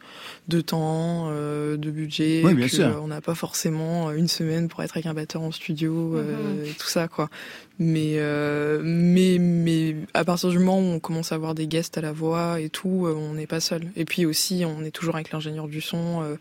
de 0.48 0.60
temps, 0.60 1.28
euh, 1.30 1.76
de 1.76 1.90
budget, 1.90 2.42
Oui, 2.44 2.54
bien 2.54 2.66
que, 2.66 2.72
sûr. 2.72 2.86
euh, 2.86 3.00
on 3.02 3.08
n'a 3.08 3.20
pas 3.20 3.34
forcément 3.34 4.12
une 4.12 4.28
semaine 4.28 4.68
pour 4.68 4.82
être 4.82 4.96
avec 4.96 5.06
un 5.06 5.14
batteur 5.14 5.42
en 5.42 5.50
studio, 5.52 6.16
euh, 6.16 6.64
et 6.64 6.70
tout 6.70 6.86
ça, 6.88 7.08
quoi. 7.08 7.30
Mais, 7.78 8.14
euh, 8.16 8.80
mais, 8.82 9.36
mais 9.38 9.96
à 10.14 10.24
partir 10.24 10.48
du 10.48 10.58
moment 10.58 10.78
où 10.78 10.94
on 10.94 10.98
commence 10.98 11.32
à 11.32 11.34
avoir 11.34 11.54
des 11.54 11.66
guests 11.66 11.98
à 11.98 12.00
la 12.00 12.12
voix 12.12 12.58
et 12.58 12.70
tout, 12.70 12.75
euh, 12.84 13.14
on 13.14 13.34
n'est 13.34 13.46
pas 13.46 13.60
seul. 13.60 13.82
Et 13.96 14.04
puis 14.04 14.26
aussi, 14.26 14.64
on 14.66 14.84
est 14.84 14.90
toujours 14.90 15.14
avec 15.14 15.30
l'ingénieur 15.32 15.68
du 15.68 15.80
son. 15.80 16.22
euh. 16.22 16.36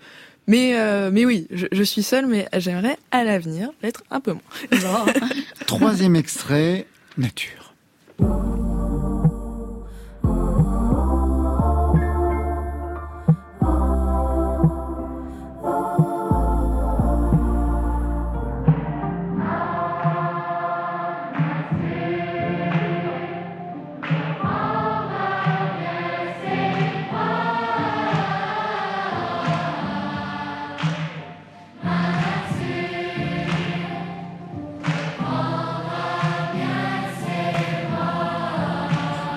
mais, 0.48 0.78
euh, 0.78 1.10
mais 1.12 1.26
oui, 1.26 1.48
je, 1.52 1.84
suis 1.84 2.04
seule, 2.04 2.26
mais 2.28 2.48
j'aimerais 2.58 2.98
à 3.12 3.24
l'avenir 3.24 3.70
l'être 3.82 4.04
un 4.12 4.20
peu 4.20 4.34
moins. 4.34 4.42
Troisième 5.66 6.16
extrait, 6.16 6.86
Nature. 7.18 7.74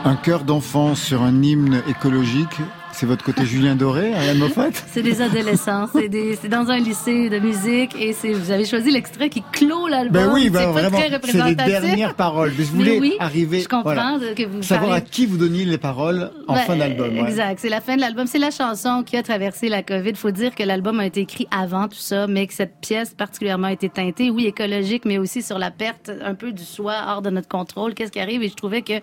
Un 0.08 0.16
cœur 0.16 0.44
d'enfant 0.44 0.94
sur 0.94 1.22
un 1.22 1.42
hymne 1.42 1.82
écologique. 1.86 2.62
C'est 2.98 3.06
votre 3.06 3.22
côté 3.24 3.46
Julien 3.46 3.76
Doré, 3.76 4.12
Ariane 4.12 4.38
Moffat? 4.38 4.70
C'est 4.88 5.04
des 5.04 5.22
adolescents, 5.22 5.86
c'est 5.92 6.48
dans 6.48 6.68
un 6.68 6.78
lycée 6.78 7.30
de 7.30 7.38
musique 7.38 7.94
et 7.94 8.12
vous 8.32 8.50
avez 8.50 8.64
choisi 8.64 8.90
l'extrait 8.90 9.28
qui 9.28 9.40
clôt 9.52 9.86
l'album. 9.86 10.24
Ben 10.24 10.32
oui, 10.34 10.50
ben 10.50 10.72
vraiment, 10.72 10.98
c'est 11.24 11.44
les 11.44 11.54
dernières 11.54 12.14
paroles. 12.16 12.52
Mais 12.58 12.64
je 12.64 12.72
Mais 12.72 12.76
voulais 12.76 12.98
oui, 12.98 13.14
arriver, 13.20 13.60
Je 13.60 13.68
comprends 13.68 13.82
voilà, 13.94 14.18
de- 14.18 14.34
que 14.34 14.48
vous 14.48 14.64
savoir 14.64 14.90
à 14.94 15.00
qui 15.00 15.26
vous 15.26 15.36
donniez 15.36 15.64
les 15.64 15.78
paroles 15.78 16.32
en 16.48 16.54
Ben, 16.54 16.60
fin 16.62 16.74
d'album. 16.76 17.14
ouais. 17.14 17.20
Exact. 17.28 17.60
C'est 17.60 17.68
la 17.68 17.80
fin 17.80 17.94
de 17.94 18.00
l'album. 18.00 18.26
C'est 18.26 18.38
la 18.40 18.50
chanson 18.50 19.04
qui 19.06 19.16
a 19.16 19.22
traversé 19.22 19.68
la 19.68 19.84
COVID. 19.84 20.16
Faut 20.16 20.32
dire 20.32 20.56
que 20.56 20.64
l'album 20.64 20.98
a 20.98 21.06
été 21.06 21.20
écrit 21.20 21.46
avant 21.52 21.86
tout 21.86 21.94
ça, 21.98 22.26
mais 22.26 22.48
que 22.48 22.54
cette 22.54 22.80
pièce 22.80 23.14
particulièrement 23.14 23.68
a 23.68 23.72
été 23.74 23.88
teintée, 23.88 24.28
oui, 24.30 24.46
écologique, 24.46 25.04
mais 25.04 25.18
aussi 25.18 25.42
sur 25.42 25.60
la 25.60 25.70
perte 25.70 26.10
un 26.20 26.34
peu 26.34 26.50
du 26.50 26.64
soi 26.64 26.94
hors 27.06 27.22
de 27.22 27.30
notre 27.30 27.46
contrôle. 27.48 27.94
Qu'est-ce 27.94 28.10
qui 28.10 28.18
arrive? 28.18 28.42
Et 28.42 28.48
je 28.48 28.56
trouvais 28.56 28.82
que 28.82 28.94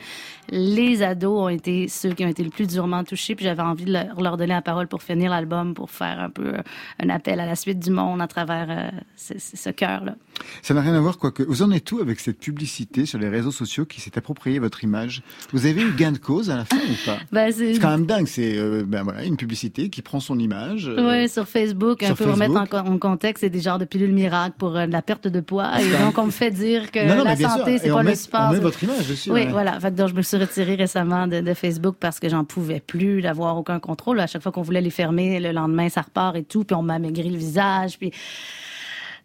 les 0.49 1.01
ados 1.01 1.43
ont 1.45 1.49
été 1.49 1.87
ceux 1.87 2.09
qui 2.09 2.25
ont 2.25 2.29
été 2.29 2.43
le 2.43 2.49
plus 2.49 2.67
durement 2.67 3.05
touchés. 3.05 3.35
Puis 3.35 3.45
j'avais 3.45 3.61
envie 3.61 3.84
de 3.85 3.93
leur, 3.93 4.37
donner 4.37 4.53
la 4.53 4.61
parole 4.61 4.87
pour 4.87 5.03
finir 5.03 5.31
l'album, 5.31 5.73
pour 5.73 5.89
faire 5.89 6.19
un 6.19 6.29
peu 6.29 6.55
euh, 6.55 6.61
un 7.01 7.09
appel 7.09 7.39
à 7.39 7.45
la 7.45 7.55
suite 7.55 7.79
du 7.79 7.91
monde 7.91 8.21
à 8.21 8.27
travers 8.27 8.67
euh, 8.69 8.89
ce, 9.15 9.69
cœur-là. 9.69 10.15
Ça 10.61 10.73
n'a 10.73 10.81
rien 10.81 10.93
à 10.93 10.99
voir, 10.99 11.17
quoique. 11.17 11.43
Vous 11.43 11.61
en 11.61 11.71
êtes 11.71 11.85
tout 11.85 11.99
avec 11.99 12.19
cette 12.19 12.39
publicité 12.39 13.05
sur 13.05 13.19
les 13.19 13.29
réseaux 13.29 13.51
sociaux 13.51 13.85
qui 13.85 14.01
s'est 14.01 14.17
approprié 14.17 14.59
votre 14.59 14.83
image? 14.83 15.21
Vous 15.51 15.65
avez 15.65 15.81
eu 15.81 15.91
gain 15.93 16.11
de 16.11 16.17
cause 16.17 16.49
à 16.49 16.57
la 16.57 16.65
fin 16.65 16.77
ou 16.77 17.05
pas? 17.05 17.17
Ben, 17.31 17.51
c'est 17.51 17.79
quand 17.79 17.89
même 17.89 18.05
dingue. 18.05 18.27
C'est 18.27 18.57
euh, 18.57 18.83
ben 18.85 19.03
voilà, 19.03 19.23
une 19.23 19.37
publicité 19.37 19.89
qui 19.89 20.01
prend 20.01 20.19
son 20.19 20.39
image. 20.39 20.87
euh, 20.87 21.21
Oui, 21.21 21.29
sur 21.29 21.47
Facebook, 21.47 22.03
un 22.03 22.07
sur 22.07 22.17
peu 22.17 22.31
remettre 22.31 22.55
en, 22.55 22.97
contexte, 22.97 23.41
c'est 23.41 23.49
des 23.49 23.59
genres 23.59 23.79
de 23.79 23.85
pilules 23.85 24.13
miracles 24.13 24.55
pour 24.57 24.71
la 24.71 25.01
perte 25.01 25.27
de 25.27 25.39
poids. 25.39 25.81
Et 25.81 25.89
donc, 25.89 26.17
on 26.17 26.25
me 26.25 26.31
fait 26.43 26.51
dire 26.51 26.91
que 26.91 27.05
Non, 27.05 27.17
non, 27.17 27.23
la 27.23 27.35
santé, 27.35 27.77
c'est 27.77 27.89
pas 27.89 28.03
le 28.03 28.15
sport. 28.15 28.47
On 28.49 28.53
met 28.53 28.59
votre 28.59 28.83
image 28.83 29.07
dessus. 29.07 29.31
Oui, 29.31 29.41
ouais. 29.41 29.51
voilà. 29.51 29.79
Fait 29.79 29.91
que 29.91 29.97
donc, 29.97 30.09
je 30.09 30.15
me 30.15 30.21
suis 30.21 30.37
retirée 30.37 30.75
récemment 30.75 31.27
de, 31.27 31.41
de 31.41 31.53
Facebook 31.53 31.95
parce 31.99 32.19
que 32.19 32.29
j'en 32.29 32.45
pouvais 32.45 32.79
plus 32.79 33.21
d'avoir 33.21 33.57
aucun. 33.73 34.17
À 34.19 34.27
chaque 34.27 34.41
fois 34.41 34.51
qu'on 34.51 34.61
voulait 34.61 34.81
les 34.81 34.89
fermer, 34.89 35.39
le 35.39 35.51
lendemain, 35.51 35.89
ça 35.89 36.01
repart 36.01 36.35
et 36.35 36.43
tout. 36.43 36.63
Puis 36.63 36.75
on 36.75 36.83
m'a 36.83 36.99
maigri 36.99 37.29
le 37.29 37.37
visage. 37.37 37.97
Puis 37.97 38.11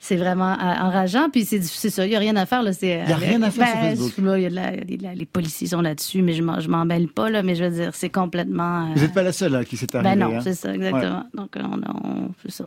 c'est 0.02 0.16
vraiment 0.16 0.52
euh, 0.52 0.56
enrageant. 0.86 1.28
Puis 1.30 1.44
c'est 1.44 1.60
ça, 1.90 2.06
il 2.06 2.10
n'y 2.10 2.16
a 2.16 2.18
rien 2.18 2.34
à 2.36 2.46
faire. 2.46 2.62
Il 2.82 2.88
Y 2.88 2.92
a 3.12 3.16
rien 3.16 3.42
à 3.42 3.50
faire 3.50 3.68
sur 3.68 3.76
Facebook. 3.76 4.12
Là, 4.24 4.38
il 4.38 4.42
y 4.42 4.46
a 4.46 4.50
de 4.50 4.54
la- 4.54 4.74
il 4.74 4.90
y 4.90 4.94
a 4.94 4.96
de 4.96 5.02
la- 5.02 5.14
les 5.14 5.26
policiers 5.26 5.68
sont 5.68 5.82
là-dessus, 5.82 6.22
mais 6.22 6.32
je 6.32 6.42
je 6.58 6.68
m'en 6.68 6.84
mêle 6.86 7.08
pas. 7.08 7.28
Là, 7.30 7.42
mais 7.42 7.54
je 7.54 7.64
veux 7.64 7.70
dire, 7.70 7.90
c'est 7.94 8.08
complètement... 8.08 8.86
euh, 8.86 8.94
Vous 8.96 9.02
n'êtes 9.02 9.12
pas 9.12 9.22
la 9.22 9.32
seule 9.32 9.54
à 9.54 9.64
qui 9.64 9.76
c'est 9.76 9.94
arrivé. 9.94 10.16
ben 10.16 10.18
non, 10.28 10.36
hein. 10.36 10.40
c'est 10.42 10.54
ça, 10.54 10.74
exactement. 10.74 11.24
Donc, 11.34 11.54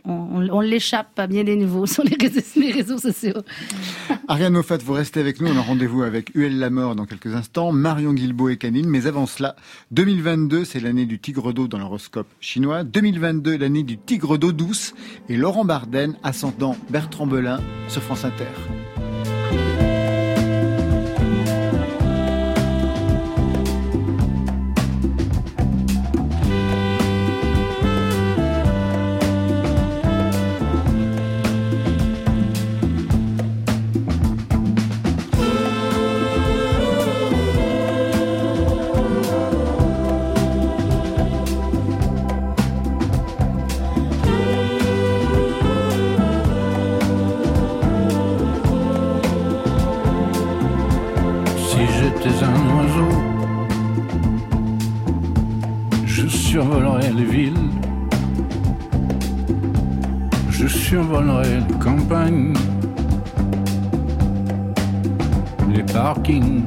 on, 0.04 0.60
l'échappe 0.60 1.18
à 1.18 1.26
bien 1.26 1.44
des 1.44 1.56
niveaux 1.56 1.86
sur 1.94 2.04
les 2.04 2.16
réseaux, 2.20 2.40
les 2.56 2.70
réseaux 2.72 2.98
sociaux. 2.98 3.34
Ariane 4.28 4.52
Moffat, 4.52 4.78
vous 4.78 4.92
restez 4.92 5.20
avec 5.20 5.40
nous. 5.40 5.48
On 5.48 5.56
a 5.56 5.60
rendez-vous 5.60 6.02
avec 6.02 6.30
Huel 6.34 6.58
Lamort 6.58 6.94
dans 6.94 7.04
quelques 7.06 7.34
instants, 7.34 7.72
Marion 7.72 8.12
Guilbault 8.12 8.48
et 8.50 8.56
Canine. 8.56 8.86
Mais 8.88 9.06
avant 9.06 9.26
cela, 9.26 9.56
2022, 9.90 10.64
c'est 10.64 10.80
l'année 10.80 11.06
du 11.06 11.18
tigre 11.18 11.52
d'eau 11.52 11.66
dans 11.68 11.78
l'horoscope 11.78 12.28
chinois. 12.40 12.84
2022, 12.84 13.56
l'année 13.58 13.82
du 13.82 13.98
tigre 13.98 14.38
d'eau 14.38 14.52
douce. 14.52 14.94
Et 15.28 15.36
Laurent 15.36 15.64
Barden, 15.64 16.14
ascendant 16.22 16.76
Bertrand 16.90 17.23
Belin 17.26 17.60
sur 17.88 18.02
France 18.02 18.24
Inter. 18.24 18.46
Les 66.26 66.63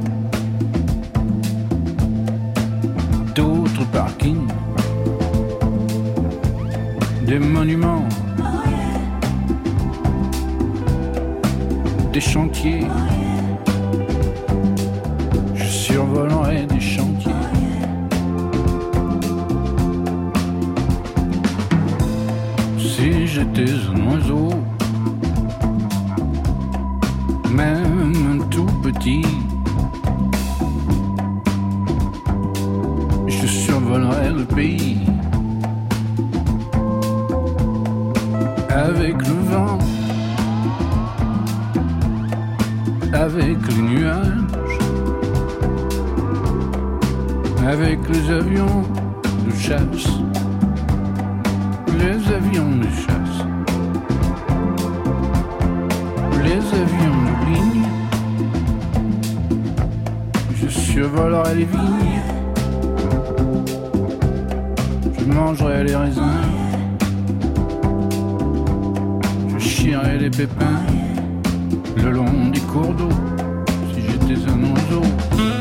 je 60.70 60.80
survolerai 60.80 61.56
les 61.56 61.66
vignes, 61.66 62.22
je 65.18 65.26
mangerai 65.26 65.84
les 65.84 65.96
raisins, 65.96 66.22
je 69.54 69.60
chierai 69.60 70.18
les 70.18 70.30
pépins. 70.30 70.82
Le 71.96 72.12
long 72.12 72.50
des 72.54 72.60
cours 72.60 72.94
d'eau, 72.94 73.10
si 73.94 74.02
j'étais 74.02 74.42
un 74.50 74.60
oiseau. 74.64 75.57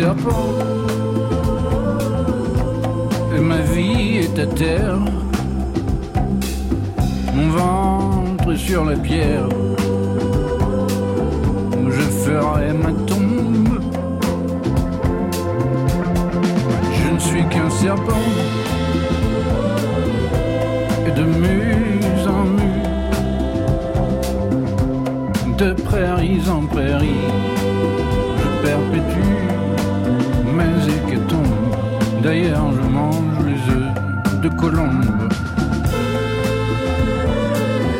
Et 0.00 0.04
ma 3.40 3.58
vie 3.58 4.18
est 4.18 4.38
à 4.38 4.46
terre. 4.46 5.00
Mon 7.34 7.48
ventre 7.48 8.52
est 8.52 8.56
sur 8.56 8.84
la 8.84 8.96
pierre. 8.96 9.48
Où 11.76 11.90
je 11.90 12.00
ferai 12.00 12.72
ma 12.74 12.92
tombe. 13.08 13.80
Je 16.92 17.10
ne 17.14 17.18
suis 17.18 17.44
qu'un 17.48 17.68
serpent. 17.68 18.22
Et 21.08 21.10
de 21.10 21.24
muse 21.24 22.28
en 22.28 22.44
muse 22.44 22.68
de 25.58 25.72
prairies 25.72 26.48
en 26.48 26.64
prairies, 26.66 27.26
Je 32.40 32.88
mange 32.88 33.44
les 33.44 33.60
œufs 33.74 34.40
de 34.42 34.48
colombe. 34.48 35.04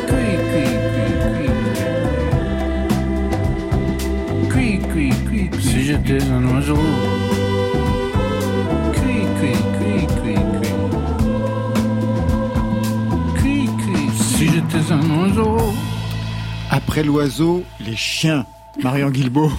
Cui, 0.06 0.30
cui, 0.50 0.66
cui, 0.94 1.08
cui. 1.34 1.48
Cui, 4.48 4.70
cui, 4.92 5.08
cui, 5.26 5.50
si 5.60 5.78
j'étais 5.86 6.22
un 6.30 6.44
oiseau. 6.54 6.78
Cui, 8.94 9.18
cui, 9.40 9.54
cui, 9.76 9.96
cui, 10.22 10.34
cui. 10.60 10.76
Cui, 13.40 13.60
cui, 13.66 14.04
si 14.14 14.44
j'étais 14.46 14.84
un 14.92 15.04
oiseau. 15.20 15.56
Après 16.70 17.02
l'oiseau, 17.02 17.64
les 17.80 17.96
chiens. 17.96 18.46
Marion 18.84 19.10
Guilbault. 19.10 19.50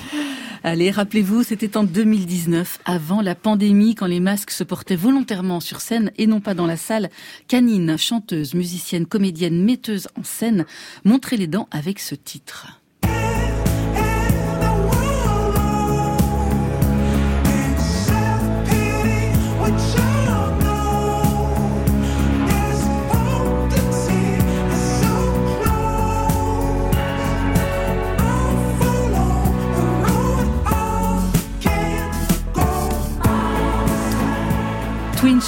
Allez, 0.63 0.91
rappelez-vous, 0.91 1.43
c'était 1.43 1.77
en 1.77 1.83
2019, 1.83 2.79
avant 2.85 3.21
la 3.21 3.35
pandémie, 3.35 3.95
quand 3.95 4.07
les 4.07 4.19
masques 4.19 4.51
se 4.51 4.63
portaient 4.63 4.95
volontairement 4.95 5.59
sur 5.59 5.79
scène 5.79 6.11
et 6.17 6.27
non 6.27 6.41
pas 6.41 6.53
dans 6.53 6.67
la 6.67 6.77
salle. 6.77 7.09
Canine, 7.47 7.97
chanteuse, 7.97 8.53
musicienne, 8.53 9.05
comédienne, 9.05 9.63
metteuse 9.63 10.07
en 10.17 10.23
scène, 10.23 10.65
montrait 11.05 11.37
les 11.37 11.47
dents 11.47 11.67
avec 11.71 11.99
ce 11.99 12.15
titre. 12.15 12.78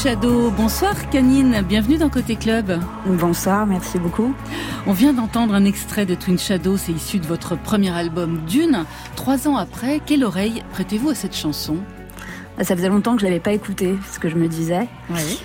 Shadow, 0.01 0.49
bonsoir 0.49 1.09
Canine, 1.11 1.61
bienvenue 1.67 1.97
dans 1.97 2.09
Côté 2.09 2.35
Club. 2.35 2.79
Bonsoir, 3.05 3.67
merci 3.67 3.99
beaucoup. 3.99 4.33
On 4.87 4.93
vient 4.93 5.13
d'entendre 5.13 5.53
un 5.53 5.63
extrait 5.63 6.07
de 6.07 6.15
Twin 6.15 6.39
Shadow, 6.39 6.75
c'est 6.75 6.91
issu 6.91 7.19
de 7.19 7.27
votre 7.27 7.55
premier 7.55 7.91
album 7.91 8.39
Dune. 8.47 8.85
Trois 9.15 9.47
ans 9.47 9.57
après, 9.57 10.01
quelle 10.03 10.23
oreille 10.23 10.63
prêtez-vous 10.71 11.09
à 11.09 11.15
cette 11.15 11.35
chanson? 11.35 11.77
Ça 12.61 12.75
faisait 12.75 12.89
longtemps 12.89 13.13
que 13.15 13.21
je 13.21 13.25
l'avais 13.25 13.39
pas 13.39 13.51
écouté, 13.51 13.95
ce 14.11 14.17
que 14.17 14.27
je 14.27 14.35
me 14.37 14.47
disais. 14.47 14.87
Oui. 15.11 15.39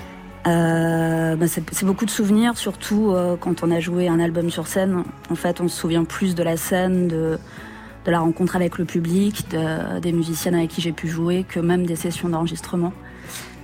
Euh, 0.47 1.37
bah, 1.37 1.49
c'est 1.49 1.63
c'est 1.75 1.85
beaucoup 1.85 2.07
de 2.07 2.11
souvenirs, 2.11 2.57
surtout 2.57 3.11
euh, 3.11 3.37
quand 3.39 3.63
on 3.63 3.71
a 3.71 3.81
joué 3.81 4.09
un 4.09 4.21
album 4.21 4.49
sur 4.51 4.69
scène. 4.69 5.03
En 5.29 5.35
fait, 5.35 5.61
on 5.61 5.69
se 5.69 5.77
souvient 5.79 6.05
plus 6.05 6.35
de 6.35 6.43
la 6.43 6.57
scène, 6.57 7.09
de, 7.09 7.39
de 8.07 8.11
la 8.11 8.21
rencontre 8.21 8.57
avec 8.57 8.79
le 8.79 8.87
public, 8.87 9.51
de- 9.51 9.99
des 10.01 10.13
musiciennes 10.13 10.55
avec 10.55 10.71
qui 10.71 10.81
j'ai 10.81 10.93
pu 10.93 11.09
jouer, 11.09 11.45
que 11.47 11.61
même 11.61 11.85
des 11.85 11.97
sessions 11.97 12.31
d'enregistrement. 12.31 12.95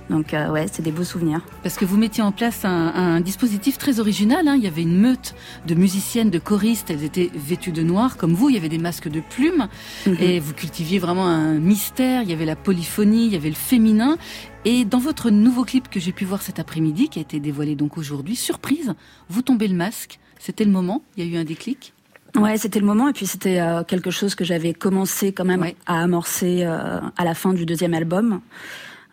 Donc 0.09 0.33
euh, 0.33 0.49
ouais, 0.51 0.67
c'est 0.71 0.81
des 0.81 0.91
beaux 0.91 1.03
souvenirs. 1.03 1.41
Parce 1.63 1.75
que 1.77 1.85
vous 1.85 1.97
mettiez 1.97 2.21
en 2.23 2.31
place 2.31 2.65
un, 2.65 2.69
un 2.93 3.21
dispositif 3.21 3.77
très 3.77 3.99
original. 3.99 4.47
hein. 4.47 4.55
Il 4.57 4.63
y 4.63 4.67
avait 4.67 4.81
une 4.81 4.99
meute 4.99 5.33
de 5.65 5.75
musiciennes, 5.75 6.29
de 6.29 6.39
choristes. 6.39 6.89
Elles 6.89 7.03
étaient 7.03 7.31
vêtues 7.33 7.71
de 7.71 7.83
noir, 7.83 8.17
comme 8.17 8.33
vous. 8.33 8.49
Il 8.49 8.55
y 8.55 8.57
avait 8.57 8.69
des 8.69 8.77
masques 8.77 9.07
de 9.09 9.21
plumes. 9.21 9.67
Mhm. 10.05 10.17
Et 10.19 10.39
vous 10.39 10.53
cultiviez 10.53 10.99
vraiment 10.99 11.25
un 11.27 11.53
mystère. 11.59 12.21
Il 12.23 12.29
y 12.29 12.33
avait 12.33 12.45
la 12.45 12.55
polyphonie, 12.57 13.27
il 13.27 13.33
y 13.33 13.35
avait 13.37 13.49
le 13.49 13.55
féminin. 13.55 14.17
Et 14.65 14.85
dans 14.85 14.99
votre 14.99 15.29
nouveau 15.29 15.63
clip 15.63 15.89
que 15.89 15.99
j'ai 15.99 16.11
pu 16.11 16.25
voir 16.25 16.41
cet 16.41 16.59
après-midi, 16.59 17.09
qui 17.09 17.19
a 17.19 17.21
été 17.21 17.39
dévoilé 17.39 17.75
donc 17.75 17.97
aujourd'hui, 17.97 18.35
surprise, 18.35 18.93
vous 19.29 19.41
tombez 19.41 19.67
le 19.67 19.75
masque. 19.75 20.19
C'était 20.39 20.65
le 20.65 20.71
moment. 20.71 21.01
Il 21.17 21.25
y 21.25 21.27
a 21.27 21.31
eu 21.37 21.39
un 21.41 21.45
déclic. 21.45 21.93
Ouais, 22.35 22.57
c'était 22.57 22.79
le 22.79 22.85
moment 22.85 23.07
et 23.09 23.13
puis 23.13 23.27
c'était 23.27 23.59
euh, 23.59 23.83
quelque 23.83 24.09
chose 24.09 24.33
que 24.35 24.43
j'avais 24.43 24.73
commencé 24.73 25.31
quand 25.33 25.45
même 25.45 25.61
Ouais. 25.61 25.75
à 25.85 26.01
amorcer 26.01 26.63
euh, 26.63 26.99
à 27.15 27.23
la 27.25 27.35
fin 27.35 27.53
du 27.53 27.65
deuxième 27.65 27.93
album. 27.93 28.41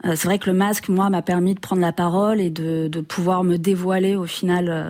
Euh, 0.06 0.14
c'est 0.16 0.28
vrai 0.28 0.38
que 0.38 0.48
le 0.50 0.56
masque, 0.56 0.88
moi, 0.88 1.10
m'a 1.10 1.22
permis 1.22 1.54
de 1.54 1.60
prendre 1.60 1.82
la 1.82 1.92
parole 1.92 2.40
et 2.40 2.50
de, 2.50 2.88
de 2.88 3.00
pouvoir 3.00 3.44
me 3.44 3.56
dévoiler 3.58 4.16
au 4.16 4.26
final 4.26 4.68
euh, 4.68 4.88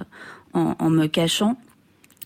en, 0.55 0.77
en 0.79 0.91
me 0.91 1.07
cachant. 1.07 1.57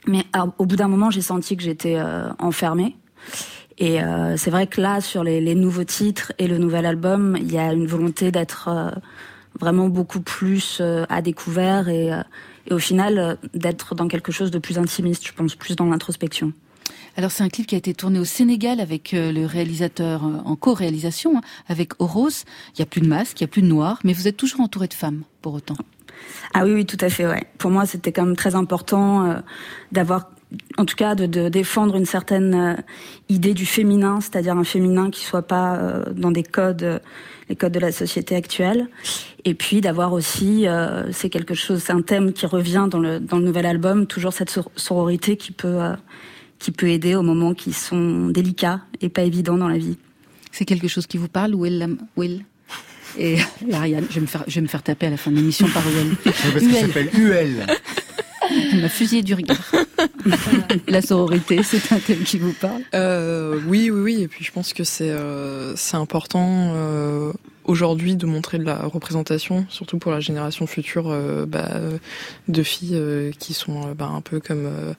Mais 0.07 0.25
à- 0.33 0.47
au 0.59 0.67
bout 0.67 0.77
d'un 0.77 0.89
moment, 0.89 1.11
j'ai 1.11 1.23
senti 1.23 1.57
que 1.57 1.63
j'étais 1.63 1.97
euh, 1.97 2.29
enfermée. 2.39 2.97
Et 3.79 4.03
euh, 4.03 4.37
c'est 4.37 4.51
vrai 4.51 4.67
que 4.67 4.81
là, 4.81 5.01
sur 5.01 5.25
les, 5.25 5.41
les 5.41 5.55
nouveaux 5.55 5.85
titres 5.85 6.33
et 6.39 6.47
le 6.47 6.59
nouvel 6.59 6.87
album, 6.87 7.37
il 7.41 7.51
y 7.51 7.59
a 7.59 7.73
une 7.73 7.87
volonté 7.87 8.31
d'être 8.31 8.69
euh, 8.69 8.91
vraiment 9.59 9.89
beaucoup 9.89 10.21
plus 10.21 10.79
euh, 10.81 11.05
à 11.09 11.23
découvert 11.23 11.89
et, 11.89 12.11
et 12.67 12.73
au 12.75 12.79
final 12.79 13.39
d'être 13.55 13.95
dans 13.95 14.09
quelque 14.09 14.31
chose 14.31 14.51
de 14.51 14.59
plus 14.59 14.79
intimiste, 14.79 15.27
je 15.27 15.33
pense, 15.33 15.55
plus 15.55 15.75
dans 15.75 15.87
l'introspection. 15.87 16.53
Alors 17.17 17.31
c'est 17.31 17.45
un 17.45 17.49
clip 17.49 17.67
qui 17.67 17.75
a 17.75 17.79
été 17.79 17.95
tourné 17.95 18.19
au 18.19 18.25
Sénégal 18.25 18.81
avec 18.81 19.15
euh, 19.15 19.31
le 19.31 19.47
réalisateur 19.47 20.25
euh, 20.25 20.39
en 20.45 20.57
co-réalisation, 20.57 21.37
hein, 21.37 21.43
avec 21.69 21.93
Oros. 22.01 22.45
Il 22.75 22.81
y 22.81 22.83
a 22.83 22.87
plus 22.87 23.01
de 23.01 23.07
masque, 23.07 23.41
il 23.41 23.43
y 23.43 23.45
a 23.45 23.49
plus 23.49 23.63
de 23.63 23.69
noir, 23.69 24.01
mais 24.03 24.13
vous 24.13 24.27
êtes 24.27 24.37
toujours 24.37 24.61
entouré 24.61 24.89
de 24.89 24.95
femmes 24.95 25.23
pour 25.41 25.55
autant. 25.55 25.77
Ah 26.55 26.65
oui, 26.65 26.73
oui, 26.73 26.87
tout 26.87 26.99
à 27.01 27.09
fait, 27.09 27.27
ouais. 27.27 27.45
Pour 27.59 27.71
moi, 27.71 27.87
c'était 27.87 28.11
quand 28.11 28.25
même 28.25 28.37
très 28.37 28.55
important 28.55 29.27
euh, 29.27 29.35
d'avoir 29.93 30.31
en 30.79 30.85
tout 30.85 30.95
cas 30.95 31.17
de, 31.17 31.49
défendre 31.49 31.97
une 31.97 32.05
certaine 32.05 32.85
idée 33.29 33.55
du 33.55 33.67
féminin, 33.67 34.21
c'est-à-dire 34.21 34.57
un 34.57 34.63
féminin 34.63 35.11
qui 35.11 35.25
soit 35.25 35.43
pas 35.43 36.05
dans 36.15 36.31
des 36.31 36.45
codes, 36.45 37.01
les 37.49 37.57
codes 37.57 37.73
de 37.73 37.81
la 37.81 37.91
société 37.91 38.37
actuelle, 38.37 38.89
et 39.45 39.55
puis 39.55 39.81
d'avoir 39.81 40.13
aussi, 40.13 40.67
c'est 41.11 41.29
quelque 41.29 41.55
chose, 41.55 41.83
c'est 41.83 41.93
un 41.93 42.03
thème 42.03 42.33
qui 42.33 42.47
revient 42.47 42.87
dans 42.89 43.01
le 43.01 43.19
dans 43.19 43.39
le 43.39 43.45
nouvel 43.45 43.67
album, 43.67 44.07
toujours 44.07 44.33
cette 44.33 44.51
sor- 44.51 44.71
sororité 44.77 45.37
qui 45.37 45.51
peut 45.51 45.81
qui 46.59 46.71
peut 46.71 46.89
aider 46.89 47.15
aux 47.15 47.23
moments 47.23 47.55
qui 47.55 47.73
sont 47.73 48.29
délicats 48.29 48.81
et 49.01 49.09
pas 49.09 49.23
évidents 49.23 49.59
dans 49.59 49.69
la 49.69 49.79
vie. 49.79 49.97
C'est 50.53 50.65
quelque 50.65 50.89
chose 50.89 51.07
qui 51.07 51.19
vous 51.19 51.29
parle, 51.29 51.55
Will, 51.55 51.97
Will 52.17 52.45
et 53.19 53.39
Ariane, 53.73 54.07
je 54.09 54.15
vais, 54.17 54.21
me 54.21 54.27
faire, 54.27 54.45
je 54.47 54.55
vais 54.57 54.61
me 54.61 54.67
faire 54.67 54.83
taper 54.83 55.07
à 55.07 55.11
la 55.11 55.17
fin 55.17 55.31
de 55.31 55.37
l'émission 55.37 55.69
par 55.69 55.83
Will. 55.87 56.17
Parce 56.25 56.65
que 56.65 56.73
ça 56.73 56.81
s'appelle 56.81 57.11
UL. 57.15 57.67
Il 58.51 58.81
m'a 58.83 58.89
fusillé 58.89 59.23
du 59.23 59.35
regard. 59.35 59.73
la 60.89 61.03
sororité, 61.03 61.63
c'est 61.63 61.93
un 61.93 61.99
thème 61.99 62.23
qui 62.23 62.39
vous 62.39 62.53
parle 62.53 62.83
Euh, 62.95 63.61
oui, 63.67 63.91
oui, 63.91 64.01
oui. 64.01 64.23
Et 64.23 64.29
puis 64.29 64.45
je 64.45 64.53
pense 64.53 64.73
que 64.73 64.85
c'est 64.85 65.11
euh, 65.11 65.75
c'est 65.77 65.97
important 65.97 66.73
euh, 66.75 67.33
aujourd'hui 67.65 68.17
de 68.17 68.27
montrer 68.27 68.59
de 68.59 68.65
la 68.65 68.83
représentation, 68.87 69.67
surtout 69.69 69.99
pour 69.99 70.13
la 70.13 70.21
génération 70.21 70.67
future 70.67 71.11
euh, 71.11 71.47
bah, 71.47 71.69
de 72.49 72.63
filles 72.63 72.97
euh, 72.97 73.31
qui 73.39 73.55
sont 73.55 73.89
euh, 73.89 73.95
bah, 73.95 74.11
un 74.15 74.21
peu 74.21 74.41
comme 74.41 74.67
euh, 74.67 74.95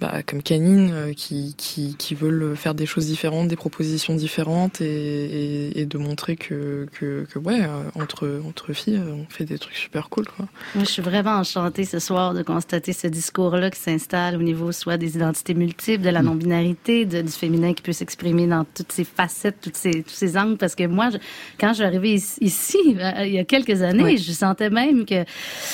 bah, 0.00 0.22
comme 0.26 0.42
Canine, 0.42 0.90
euh, 0.92 1.12
qui, 1.12 1.54
qui 1.56 1.96
qui 1.98 2.14
veulent 2.14 2.56
faire 2.56 2.74
des 2.74 2.86
choses 2.86 3.06
différentes, 3.06 3.48
des 3.48 3.56
propositions 3.56 4.14
différentes, 4.14 4.80
et, 4.80 4.86
et, 4.86 5.80
et 5.80 5.86
de 5.86 5.98
montrer 5.98 6.36
que 6.36 6.86
que, 6.92 7.26
que 7.32 7.38
ouais, 7.38 7.60
euh, 7.62 7.82
entre 8.00 8.40
entre 8.46 8.72
filles, 8.72 8.96
euh, 8.96 9.12
on 9.14 9.26
fait 9.28 9.44
des 9.44 9.58
trucs 9.58 9.76
super 9.76 10.08
cool, 10.08 10.26
quoi. 10.26 10.46
Moi, 10.74 10.84
je 10.84 10.90
suis 10.90 11.02
vraiment 11.02 11.32
enchantée 11.36 11.84
ce 11.84 11.98
soir 11.98 12.34
de 12.34 12.42
constater 12.42 12.92
ce 12.92 13.06
discours-là 13.08 13.70
qui 13.70 13.80
s'installe 13.80 14.36
au 14.36 14.42
niveau 14.42 14.72
soit 14.72 14.96
des 14.96 15.16
identités 15.16 15.54
multiples, 15.54 16.02
de 16.04 16.10
la 16.10 16.22
non-binarité, 16.22 17.04
de- 17.04 17.22
du 17.22 17.32
féminin 17.32 17.72
qui 17.74 17.82
peut 17.82 17.92
s'exprimer 17.92 18.46
dans 18.46 18.64
toutes 18.64 18.92
ses 18.92 19.04
facettes, 19.04 19.56
toutes 19.60 19.76
ses, 19.76 20.02
tous 20.02 20.14
ses 20.14 20.36
angles. 20.36 20.56
Parce 20.58 20.74
que 20.74 20.86
moi, 20.86 21.10
je- 21.10 21.18
quand 21.58 21.68
je 21.70 21.74
suis 21.74 21.84
arrivée 21.84 22.14
ici, 22.14 22.38
ici, 22.40 22.78
il 22.86 23.32
y 23.32 23.38
a 23.38 23.44
quelques 23.44 23.82
années, 23.82 24.02
Oui. 24.04 24.18
je 24.18 24.32
sentais 24.32 24.70
même 24.70 25.04
que... 25.04 25.24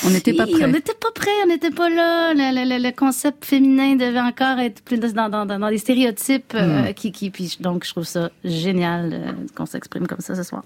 On 0.05 0.09
n'était 0.09 0.33
pas 0.33 0.47
prêts. 0.47 0.63
On 0.63 0.67
n'était 0.69 0.93
pas 0.93 1.11
prêts, 1.13 1.29
on 1.43 1.47
n'était 1.47 1.69
pas 1.71 1.89
là. 1.89 2.33
Le, 2.33 2.55
le- 2.55 2.77
le- 2.77 2.83
le 2.89 2.91
concept 2.95 3.45
féminin 3.45 3.95
encore 4.19 4.59
être 4.59 4.81
plus 4.83 4.97
dans, 4.99 5.29
dans, 5.29 5.45
dans, 5.45 5.59
dans 5.59 5.69
des 5.69 5.77
stéréotypes. 5.77 6.53
euh, 6.55 6.93
qui, 6.93 7.11
qui, 7.11 7.29
puis, 7.29 7.57
donc, 7.59 7.85
je 7.85 7.91
trouve 7.91 8.03
ça 8.05 8.31
génial 8.43 9.11
euh, 9.13 9.31
qu'on 9.55 9.65
s'exprime 9.65 10.07
comme 10.07 10.19
ça 10.19 10.35
ce 10.35 10.43
soir. 10.43 10.63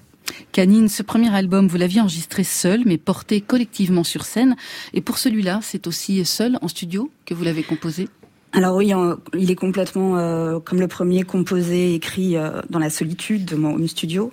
Canine, 0.51 0.89
ce 0.89 1.01
premier 1.01 1.33
album, 1.33 1.67
vous 1.67 1.77
l'aviez 1.77 2.01
enregistré 2.01 2.43
seul, 2.43 2.83
mais 2.85 2.97
porté 2.97 3.41
collectivement 3.41 4.03
sur 4.03 4.25
scène. 4.25 4.55
Et 4.93 5.01
pour 5.01 5.17
celui-là, 5.17 5.59
c'est 5.63 5.87
aussi 5.87 6.23
seul 6.25 6.57
en 6.61 6.67
studio 6.67 7.11
que 7.25 7.33
vous 7.33 7.43
l'avez 7.43 7.63
composé? 7.63 8.07
Alors 8.51 8.75
oui, 8.75 8.91
il 9.37 9.51
est 9.51 9.55
complètement 9.55 10.17
euh, 10.17 10.59
comme 10.59 10.79
le 10.79 10.87
premier 10.87 11.23
composé, 11.23 11.93
écrit 11.93 12.35
euh, 12.35 12.61
dans 12.69 12.79
la 12.79 12.89
solitude 12.89 13.45
de 13.45 13.55
mon 13.55 13.75
home 13.75 13.87
studio. 13.87 14.31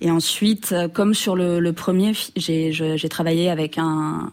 Et 0.00 0.10
ensuite, 0.10 0.74
comme 0.94 1.14
sur 1.14 1.34
le, 1.34 1.58
le 1.58 1.72
premier, 1.72 2.12
j'ai 2.36 3.08
travaillé 3.08 3.50
avec 3.50 3.76
un, 3.78 4.30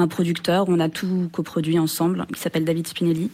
un 0.00 0.08
producteur. 0.08 0.64
On 0.68 0.80
a 0.80 0.88
tout 0.88 1.28
coproduit 1.32 1.78
ensemble, 1.78 2.26
qui 2.34 2.40
s'appelle 2.40 2.64
David 2.64 2.86
Spinelli, 2.86 3.30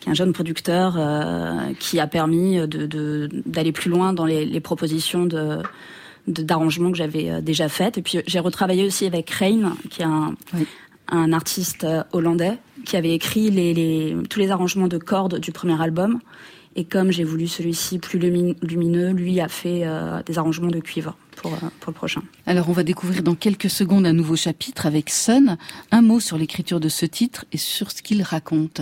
qui 0.00 0.08
est 0.08 0.10
un 0.10 0.14
jeune 0.14 0.32
producteur 0.32 0.94
euh, 0.98 1.72
qui 1.78 2.00
a 2.00 2.06
permis 2.06 2.56
de 2.66 2.86
de- 2.86 3.28
d'aller 3.46 3.72
plus 3.72 3.90
loin 3.90 4.12
dans 4.12 4.26
les, 4.26 4.44
les 4.44 4.60
propositions 4.60 5.24
de 5.26 5.58
d'arrangements 6.28 6.92
que 6.92 6.96
j'avais 6.98 7.30
euh, 7.30 7.40
déjà 7.40 7.68
faites. 7.68 7.98
Et 7.98 8.02
puis 8.02 8.18
j'ai 8.26 8.38
retravaillé 8.38 8.84
aussi 8.86 9.06
avec 9.06 9.28
Rain, 9.30 9.74
qui 9.90 10.02
est 10.02 10.04
un, 10.04 10.34
Oui. 10.54 10.66
un 11.08 11.32
artiste 11.32 11.84
euh, 11.84 12.02
hollandais 12.12 12.58
qui 12.84 12.96
avait 12.96 13.12
écrit 13.14 13.50
les, 13.50 13.74
les- 13.74 14.16
tous 14.30 14.38
les 14.40 14.50
arrangements 14.50 14.88
de 14.88 14.98
cordes 14.98 15.38
du 15.40 15.50
premier 15.52 15.80
album. 15.82 16.20
Et 16.74 16.84
comme 16.84 17.10
j'ai 17.10 17.24
voulu 17.24 17.46
celui-ci 17.48 17.98
plus 17.98 18.18
lumi- 18.18 18.56
lumineux, 18.62 19.10
lui 19.10 19.40
a 19.40 19.48
fait 19.48 19.82
euh, 19.84 20.22
des 20.24 20.38
arrangements 20.38 20.70
de 20.70 20.80
cuivre 20.80 21.16
pour, 21.36 21.52
euh, 21.52 21.56
pour 21.80 21.90
le 21.90 21.94
prochain. 21.94 22.22
Alors, 22.46 22.68
on 22.68 22.72
va 22.72 22.82
découvrir 22.82 23.22
dans 23.22 23.34
quelques 23.34 23.68
secondes 23.70 24.06
un 24.06 24.12
nouveau 24.14 24.36
chapitre 24.36 24.86
avec 24.86 25.10
Sun. 25.10 25.58
Un 25.90 26.02
mot 26.02 26.18
sur 26.20 26.38
l'écriture 26.38 26.80
de 26.80 26.88
ce 26.88 27.04
titre 27.04 27.44
et 27.52 27.58
sur 27.58 27.90
ce 27.90 28.00
qu'il 28.02 28.22
raconte. 28.22 28.80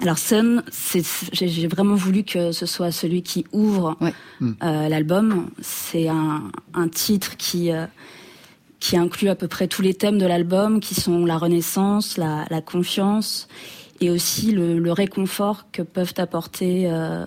Alors 0.00 0.18
Sun, 0.18 0.62
j'ai 0.92 1.02
j'ai 1.48 1.66
vraiment 1.68 1.94
voulu 1.94 2.22
que 2.22 2.52
ce 2.52 2.66
soit 2.66 2.90
celui 2.92 3.22
qui 3.22 3.46
ouvre 3.52 3.96
Ouais. 4.02 4.12
euh, 4.62 4.88
l'album. 4.90 5.48
C'est 5.62 6.08
un, 6.08 6.50
un 6.74 6.88
titre 6.88 7.38
qui 7.38 7.72
euh, 7.72 7.86
qui 8.78 8.98
inclut 8.98 9.30
à 9.30 9.34
peu 9.34 9.48
près 9.48 9.68
tous 9.68 9.80
les 9.80 9.94
thèmes 9.94 10.18
de 10.18 10.26
l'album, 10.26 10.80
qui 10.80 10.94
sont 10.94 11.24
la 11.24 11.38
renaissance, 11.38 12.18
la, 12.18 12.44
la 12.50 12.60
confiance 12.60 13.48
et 14.00 14.10
aussi 14.10 14.52
le, 14.52 14.78
le 14.78 14.92
réconfort 14.92 15.66
que 15.72 15.82
peuvent 15.82 16.14
apporter 16.18 16.90
euh, 16.90 17.24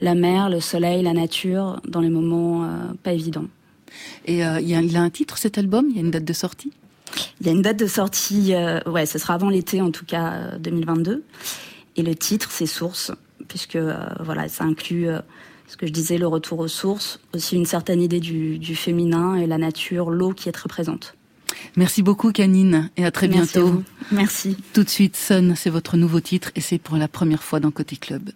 la 0.00 0.14
mer, 0.14 0.50
le 0.50 0.60
soleil, 0.60 1.02
la 1.02 1.12
nature 1.12 1.80
dans 1.86 2.00
les 2.00 2.10
moments 2.10 2.64
euh, 2.64 2.68
pas 3.02 3.12
évidents. 3.12 3.46
Et 4.26 4.44
euh, 4.44 4.60
il, 4.60 4.74
a, 4.74 4.82
il 4.82 4.96
a 4.96 5.02
un 5.02 5.10
titre, 5.10 5.38
cet 5.38 5.58
album? 5.58 5.86
Il 5.90 5.96
y 5.96 5.98
a 5.98 6.02
une 6.02 6.10
date 6.10 6.24
de 6.24 6.32
sortie? 6.32 6.72
Il 7.40 7.46
y 7.46 7.50
a 7.50 7.52
une 7.52 7.62
date 7.62 7.78
de 7.78 7.86
sortie, 7.86 8.54
euh, 8.54 8.80
ouais, 8.86 9.06
ce 9.06 9.18
sera 9.18 9.34
avant 9.34 9.48
l'été 9.48 9.80
en 9.80 9.90
tout 9.90 10.04
cas 10.04 10.32
euh, 10.32 10.58
2022. 10.58 11.22
Et 11.96 12.02
le 12.02 12.14
titre, 12.14 12.50
c'est 12.50 12.66
Source, 12.66 13.12
puisque 13.46 13.76
euh, 13.76 13.94
voilà, 14.20 14.48
ça 14.48 14.64
inclut 14.64 15.06
ce 15.68 15.76
que 15.76 15.86
je 15.86 15.92
disais, 15.92 16.18
le 16.18 16.26
retour 16.26 16.58
aux 16.58 16.68
sources, 16.68 17.20
aussi 17.34 17.56
une 17.56 17.66
certaine 17.66 18.02
idée 18.02 18.20
du, 18.20 18.58
du 18.58 18.74
féminin 18.74 19.36
et 19.36 19.46
la 19.46 19.58
nature, 19.58 20.10
l'eau 20.10 20.32
qui 20.32 20.48
est 20.48 20.52
très 20.52 20.68
présente. 20.68 21.14
Merci 21.76 22.02
beaucoup, 22.02 22.32
Canine, 22.32 22.90
et 22.96 23.04
à 23.04 23.10
très 23.10 23.28
Merci 23.28 23.58
bientôt. 23.58 23.82
Merci. 24.12 24.56
Tout 24.72 24.84
de 24.84 24.88
suite, 24.88 25.16
Sun, 25.16 25.54
c'est 25.56 25.70
votre 25.70 25.96
nouveau 25.96 26.20
titre 26.20 26.50
et 26.56 26.60
c'est 26.60 26.78
pour 26.78 26.96
la 26.96 27.08
première 27.08 27.42
fois 27.42 27.60
dans 27.60 27.70
Côté 27.70 27.96
Club. 27.96 28.30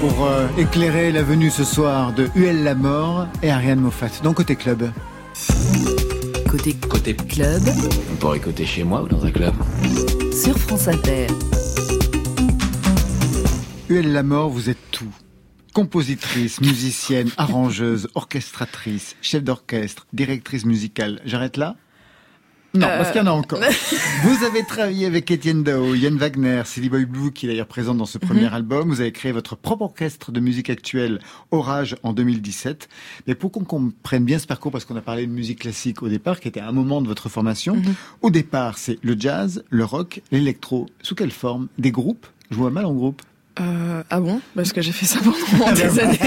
Pour 0.00 0.26
euh, 0.26 0.46
éclairer 0.58 1.10
la 1.10 1.24
venue 1.24 1.50
ce 1.50 1.64
soir 1.64 2.12
de 2.12 2.28
Huel 2.36 2.62
la 2.62 2.76
mort 2.76 3.26
et 3.42 3.50
Ariane 3.50 3.80
Moffat. 3.80 4.22
Donc 4.22 4.36
côté 4.36 4.54
club. 4.54 4.92
Côté 6.48 6.76
Côté 6.88 7.16
club 7.16 7.60
On 8.12 8.16
pourrait 8.16 8.38
écouter 8.38 8.64
chez 8.64 8.84
moi 8.84 9.02
ou 9.02 9.08
dans 9.08 9.24
un 9.24 9.30
club. 9.32 9.52
sur 10.32 10.56
France 10.56 10.86
Inter. 10.86 11.26
Huel 13.88 14.12
la 14.12 14.22
mort, 14.22 14.50
vous 14.50 14.70
êtes 14.70 14.90
tout. 14.92 15.12
Compositrice, 15.74 16.60
musicienne, 16.60 17.30
arrangeuse, 17.36 18.08
orchestratrice, 18.14 19.16
chef 19.20 19.42
d'orchestre, 19.42 20.06
directrice 20.12 20.64
musicale. 20.64 21.20
J'arrête 21.24 21.56
là? 21.56 21.74
Non, 22.72 22.86
Euh, 22.86 22.98
parce 22.98 23.10
qu'il 23.10 23.20
y 23.20 23.24
en 23.24 23.26
a 23.26 23.32
encore. 23.32 23.58
Vous 24.22 24.44
avez 24.44 24.62
travaillé 24.62 25.06
avec 25.06 25.28
Étienne 25.30 25.64
Dao, 25.64 25.94
Yann 25.94 26.16
Wagner, 26.16 26.62
Silly 26.64 26.88
Boy 26.88 27.04
Blue, 27.04 27.32
qui 27.32 27.46
est 27.46 27.48
d'ailleurs 27.48 27.66
présente 27.66 27.98
dans 27.98 28.06
ce 28.06 28.18
premier 28.18 28.46
Mhm. 28.46 28.54
album. 28.54 28.88
Vous 28.88 29.00
avez 29.00 29.10
créé 29.10 29.32
votre 29.32 29.56
propre 29.56 29.82
orchestre 29.82 30.30
de 30.30 30.38
musique 30.38 30.70
actuelle, 30.70 31.18
Orage, 31.50 31.96
en 32.04 32.12
2017. 32.12 32.88
Mais 33.26 33.34
pour 33.34 33.50
qu'on 33.50 33.64
comprenne 33.64 34.24
bien 34.24 34.38
ce 34.38 34.46
parcours, 34.46 34.70
parce 34.70 34.84
qu'on 34.84 34.94
a 34.96 35.00
parlé 35.00 35.26
de 35.26 35.32
musique 35.32 35.60
classique 35.60 36.02
au 36.02 36.08
départ, 36.08 36.38
qui 36.38 36.46
était 36.46 36.60
un 36.60 36.70
moment 36.72 37.02
de 37.02 37.08
votre 37.08 37.28
formation, 37.28 37.74
Mhm. 37.76 37.94
au 38.22 38.30
départ, 38.30 38.78
c'est 38.78 38.98
le 39.02 39.16
jazz, 39.18 39.64
le 39.70 39.84
rock, 39.84 40.22
l'électro. 40.30 40.86
Sous 41.02 41.16
quelle 41.16 41.32
forme? 41.32 41.66
Des 41.78 41.90
groupes? 41.90 42.26
Je 42.52 42.56
vois 42.56 42.70
mal 42.70 42.84
en 42.86 42.94
groupe. 42.94 43.22
Euh, 43.60 44.02
ah 44.10 44.20
bon? 44.20 44.40
Parce 44.54 44.72
que 44.72 44.80
j'ai 44.80 44.92
fait 44.92 45.06
ça 45.06 45.18
pendant 45.20 45.72
des 45.72 45.98
années. 46.00 46.18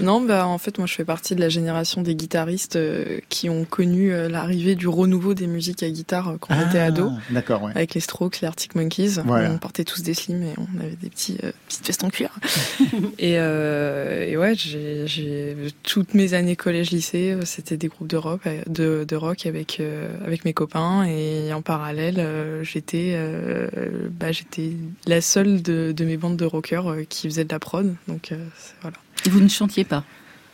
non, 0.00 0.20
bah 0.20 0.46
en 0.46 0.58
fait, 0.58 0.78
moi, 0.78 0.86
je 0.86 0.94
fais 0.94 1.04
partie 1.04 1.34
de 1.34 1.40
la 1.40 1.48
génération 1.48 2.02
des 2.02 2.14
guitaristes 2.14 2.76
euh, 2.76 3.18
qui 3.28 3.50
ont 3.50 3.64
connu 3.64 4.12
euh, 4.12 4.28
l'arrivée 4.28 4.74
du 4.74 4.88
renouveau 4.88 5.34
des 5.34 5.46
musiques 5.46 5.82
à 5.82 5.90
guitare 5.90 6.36
quand 6.40 6.54
on 6.54 6.68
était 6.68 6.78
Ah, 6.78 6.86
ado. 6.86 7.10
D'accord, 7.30 7.62
ouais. 7.62 7.72
Avec 7.74 7.94
les 7.94 8.00
Strokes, 8.00 8.40
les 8.40 8.48
Arctic 8.48 8.74
Monkeys, 8.74 9.20
Voilà. 9.24 9.50
on 9.50 9.58
portait 9.58 9.84
tous 9.84 10.02
des 10.02 10.14
slims 10.14 10.42
et 10.42 10.54
on 10.58 10.80
avait 10.80 10.96
des 10.96 11.10
petits 11.10 11.36
petites 11.68 11.86
vestes 11.86 12.04
en 12.04 12.10
cuir. 12.10 12.30
et, 13.18 13.32
et 13.34 14.36
ouais, 14.36 14.54
j'ai, 14.54 15.54
toutes 15.82 16.14
mes 16.14 16.34
années 16.34 16.56
collège-lycée, 16.56 17.36
c'était 17.44 17.76
des 17.76 17.88
groupes 17.88 18.08
de 18.08 18.16
rock, 18.16 18.42
de, 18.68 19.04
de 19.06 19.16
rock 19.16 19.46
avec 19.46 19.80
avec 20.24 20.44
mes 20.44 20.52
copains 20.52 21.04
et 21.04 21.52
en 21.52 21.62
parallèle, 21.62 22.24
j'étais 22.62 23.18
bah, 24.18 24.32
j'étais 24.32 24.72
la 25.06 25.20
seule 25.20 25.62
de, 25.62 25.73
de 25.92 26.04
mes 26.04 26.16
bandes 26.16 26.36
de 26.36 26.44
rockers 26.44 26.90
euh, 26.90 27.04
qui 27.08 27.28
faisait 27.28 27.44
de 27.44 27.52
la 27.52 27.58
prod, 27.58 27.94
donc 28.08 28.32
euh, 28.32 28.36
voilà. 28.82 28.96
Et 29.26 29.28
vous 29.30 29.40
ne 29.40 29.48
chantiez 29.48 29.84
pas? 29.84 30.04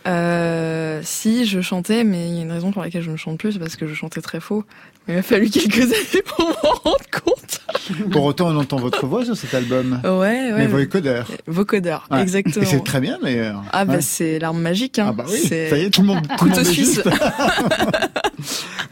Euh, 0.08 1.00
si, 1.04 1.44
je 1.44 1.60
chantais, 1.60 2.04
mais 2.04 2.28
il 2.28 2.36
y 2.36 2.38
a 2.38 2.42
une 2.42 2.52
raison 2.52 2.72
pour 2.72 2.82
laquelle 2.82 3.02
je 3.02 3.10
ne 3.10 3.16
chante 3.16 3.38
plus, 3.38 3.52
c'est 3.52 3.58
parce 3.58 3.76
que 3.76 3.86
je 3.86 3.92
chantais 3.94 4.22
très 4.22 4.40
faux. 4.40 4.64
Il 5.08 5.14
m'a 5.14 5.22
fallu 5.22 5.50
quelques 5.50 5.82
années 5.82 6.22
pour 6.24 6.46
m'en 6.46 6.70
rendre 6.84 7.04
compte. 7.24 7.60
Pour 8.12 8.24
autant, 8.24 8.48
on 8.48 8.56
entend 8.56 8.76
votre 8.76 9.06
voix 9.06 9.24
sur 9.24 9.36
cet 9.36 9.52
album. 9.54 10.00
Ouais, 10.04 10.10
ouais. 10.10 10.52
Mais 10.56 10.66
vocodeur. 10.66 11.28
Vocodeur, 11.46 12.06
Ouais. 12.10 12.22
exactement. 12.22 12.64
Et 12.64 12.68
c'est 12.68 12.84
très 12.84 13.00
bien 13.00 13.18
d'ailleurs. 13.22 13.62
Ah 13.72 13.84
bah 13.84 13.94
Ouais. 13.94 14.00
c'est 14.00 14.38
l'arme 14.38 14.60
magique. 14.60 14.98
Hein. 14.98 15.06
Ah 15.08 15.12
bah 15.12 15.24
oui, 15.28 15.38
C'est 15.48 15.70
ça 15.70 15.78
y 15.78 15.82
est, 15.84 15.90
tout 15.90 16.02
le 16.02 16.08
monde, 16.08 16.22
tout 16.38 16.44
le 16.44 16.50
couteau 16.50 16.56
monde 16.62 16.66
est 16.66 16.72
suisse. 16.72 17.00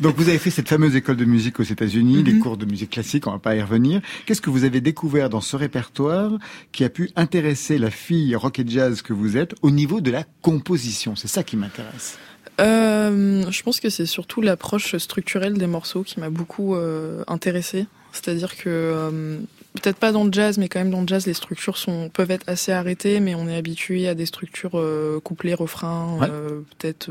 Donc 0.01 0.16
vous 0.16 0.28
avez 0.28 0.38
fait 0.38 0.51
cette 0.51 0.68
fameuse 0.68 0.94
école 0.94 1.16
de 1.16 1.24
musique 1.24 1.59
aux 1.59 1.64
États-Unis, 1.64 2.22
les 2.22 2.34
Mhm. 2.34 2.40
cours 2.40 2.57
de 2.57 2.64
musique 2.64 2.90
classique, 2.90 3.26
on 3.26 3.32
va 3.32 3.38
pas 3.40 3.57
y 3.57 3.62
revenir. 3.62 4.01
Qu'est-ce 4.26 4.40
que 4.40 4.51
vous 4.51 4.62
avez 4.64 4.80
découvert 4.80 5.28
dans 5.28 5.40
ce 5.40 5.57
répertoire 5.57 6.32
qui 6.70 6.84
a 6.84 6.88
pu 6.88 7.11
intéresser 7.16 7.78
la 7.78 7.90
fille 7.90 8.36
rock 8.36 8.61
et 8.61 8.64
jazz 8.66 9.03
que 9.03 9.12
vous 9.12 9.36
êtes 9.36 9.55
au 9.62 9.70
niveau 9.72 10.01
de 10.01 10.11
la 10.12 10.24
composition? 10.42 11.16
C'est 11.16 11.26
ça 11.28 11.42
qui 11.42 11.57
m'intéresse. 11.57 12.16
Euh, 12.61 13.44
je 13.51 13.62
pense 13.62 13.80
que 13.80 13.90
c'est 13.90 14.07
surtout 14.07 14.40
l'approche 14.40 14.96
structurelle 14.99 15.55
des 15.55 15.66
morceaux 15.66 16.03
qui 16.05 16.20
m'a 16.20 16.30
beaucoup 16.30 16.74
euh, 16.76 17.24
intéressée. 17.26 17.86
C'est-à-dire 18.12 18.57
que 18.57 18.64
euh, 18.68 19.38
peut-être 19.74 19.96
pas 19.99 20.12
dans 20.12 20.24
le 20.24 20.32
jazz, 20.32 20.59
mais 20.59 20.68
quand 20.68 20.78
même 20.78 20.90
dans 20.90 21.03
le 21.03 21.07
jazz, 21.09 21.26
les 21.26 21.34
structures 21.34 21.76
sont 21.76 22.09
peuvent 22.09 22.30
être 22.30 22.49
assez 22.49 22.72
arrêtées, 22.72 23.20
mais 23.20 23.34
on 23.34 23.49
est 23.49 23.57
habitué 23.57 24.09
à 24.09 24.14
des 24.14 24.26
structures 24.26 24.80
couplées, 25.24 25.55
refrains, 25.55 26.18
Ouais. 26.20 26.28
peut-être 26.78 27.11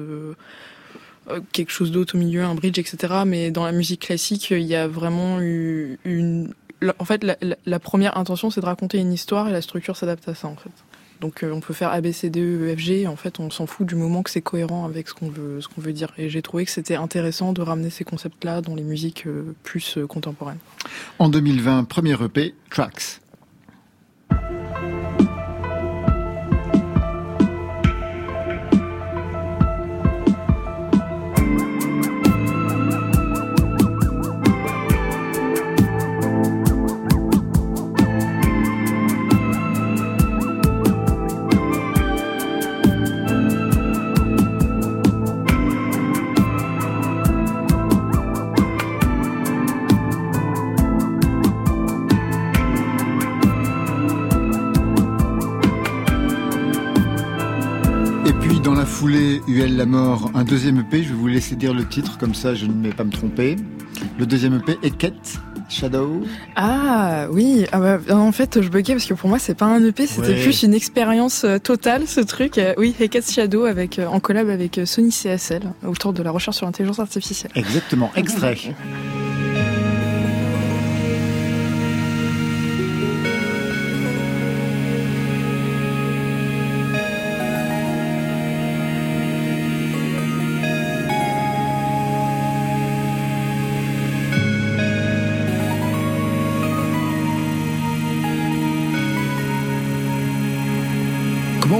quelque 1.51 1.71
chose 1.71 1.91
d'autre 1.91 2.15
au 2.15 2.17
milieu, 2.17 2.43
un 2.43 2.55
bridge, 2.55 2.79
etc. 2.79 3.23
Mais 3.25 3.51
dans 3.51 3.65
la 3.65 3.71
musique 3.71 4.01
classique, 4.01 4.51
il 4.51 4.61
y 4.61 4.75
a 4.75 4.87
vraiment 4.87 5.41
eu 5.41 5.99
une 6.05 6.53
en 6.99 7.05
fait, 7.05 7.25
la, 7.65 7.79
première 7.79 8.17
intention, 8.17 8.49
c'est 8.49 8.61
de 8.61 8.65
raconter 8.65 8.99
une 8.99 9.11
histoire 9.11 9.47
et 9.47 9.51
la 9.51 9.61
structure 9.61 9.97
s'adapte 9.97 10.27
à 10.27 10.35
ça, 10.35 10.47
en 10.47 10.55
fait. 10.55 10.71
Donc, 11.21 11.43
euh, 11.43 11.51
on 11.51 11.59
peut 11.59 11.73
faire 11.73 11.91
A, 11.91 11.99
B, 12.01 12.07
E, 12.07 12.75
F, 12.75 12.79
G. 12.79 13.07
En 13.07 13.15
fait, 13.15 13.39
on 13.39 13.49
s'en 13.49 13.65
fout 13.65 13.87
du 13.87 13.95
moment 13.95 14.21
que 14.21 14.29
c'est 14.29 14.41
cohérent 14.41 14.85
avec 14.85 15.07
ce 15.07 15.15
qu'on 15.15 15.29
veut, 15.29 15.61
ce 15.61 15.67
qu'on 15.67 15.81
veut 15.81 15.93
dire. 15.93 16.13
Et 16.19 16.29
j'ai 16.29 16.43
trouvé 16.43 16.65
que 16.65 16.71
c'était 16.71 16.95
intéressant 16.95 17.53
de 17.53 17.61
ramener 17.61 17.89
ces 17.89 18.03
concepts-là 18.03 18.61
dans 18.61 18.75
les 18.75 18.83
musiques 18.83 19.25
euh, 19.25 19.55
plus 19.63 19.97
euh, 19.97 20.05
contemporaines. 20.05 20.59
En 21.17 21.29
2020, 21.29 21.85
premier 21.85 22.15
EP, 22.23 22.53
Tracks. 22.69 23.19
La 59.75 59.85
mort, 59.85 60.31
un 60.33 60.43
deuxième 60.43 60.79
EP, 60.79 61.03
je 61.03 61.09
vais 61.09 61.15
vous 61.15 61.27
laisser 61.27 61.55
dire 61.55 61.73
le 61.73 61.85
titre, 61.85 62.17
comme 62.17 62.33
ça 62.35 62.55
je 62.55 62.65
ne 62.65 62.83
vais 62.83 62.93
pas 62.93 63.03
me 63.03 63.11
tromper. 63.11 63.55
Le 64.19 64.25
deuxième 64.25 64.55
EP, 64.55 64.77
Eket, 64.83 65.39
Shadow. 65.69 66.21
Ah 66.55 67.27
oui, 67.31 67.65
ah 67.71 67.79
bah, 67.79 68.15
en 68.15 68.31
fait 68.31 68.61
je 68.61 68.69
buguais 68.69 68.93
parce 68.93 69.05
que 69.05 69.13
pour 69.13 69.29
moi 69.29 69.39
c'est 69.39 69.55
pas 69.55 69.65
un 69.65 69.83
EP, 69.83 70.07
c'était 70.07 70.29
Ouais. 70.29 70.43
plus 70.43 70.63
une 70.63 70.73
expérience 70.73 71.43
euh, 71.43 71.57
totale 71.57 72.07
ce 72.07 72.21
truc. 72.21 72.57
Euh, 72.57 72.73
oui, 72.77 72.95
Hecate 72.99 73.29
Shadow 73.29 73.65
avec 73.65 73.99
euh, 73.99 74.07
en 74.07 74.19
collab 74.19 74.49
avec 74.49 74.79
Sony 74.85 75.09
CSL 75.09 75.63
autour 75.85 76.13
de 76.13 76.23
la 76.23 76.31
recherche 76.31 76.57
sur 76.57 76.65
l'intelligence 76.65 76.99
artificielle. 76.99 77.51
Exactement, 77.55 78.11
extrait. 78.15 78.57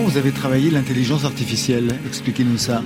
vous 0.07 0.17
avez 0.17 0.31
travaillé 0.31 0.69
l'intelligence 0.69 1.25
artificielle 1.25 1.93
Expliquez-nous 2.07 2.57
ça. 2.57 2.81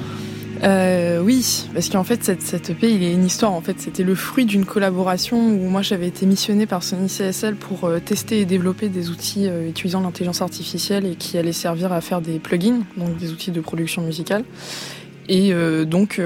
Euh, 0.63 1.21
oui, 1.21 1.67
parce 1.71 1.87
qu'en 1.89 2.03
fait, 2.03 2.23
cette, 2.23 2.71
EP, 2.71 2.89
il 2.89 3.03
y 3.03 3.05
a 3.05 3.11
une 3.11 3.25
histoire. 3.25 3.53
En 3.53 3.61
fait, 3.61 3.79
c'était 3.79 4.01
le 4.01 4.15
fruit 4.15 4.45
d'une 4.45 4.65
collaboration 4.65 5.37
où 5.37 5.69
moi, 5.69 5.83
j'avais 5.83 6.07
été 6.07 6.25
missionnée 6.25 6.65
par 6.65 6.81
Sony 6.81 7.07
CSL 7.07 7.57
pour 7.57 7.83
euh, 7.83 7.99
tester 7.99 8.39
et 8.39 8.45
développer 8.45 8.89
des 8.89 9.11
outils 9.11 9.47
euh, 9.47 9.69
utilisant 9.69 10.01
l'intelligence 10.01 10.41
artificielle 10.41 11.05
et 11.05 11.13
qui 11.13 11.37
allaient 11.37 11.51
servir 11.51 11.93
à 11.93 12.01
faire 12.01 12.21
des 12.21 12.39
plugins, 12.39 12.81
donc 12.97 13.17
des 13.17 13.31
outils 13.31 13.51
de 13.51 13.61
production 13.61 14.01
musicale. 14.01 14.43
Et 15.29 15.53
donc, 15.85 16.19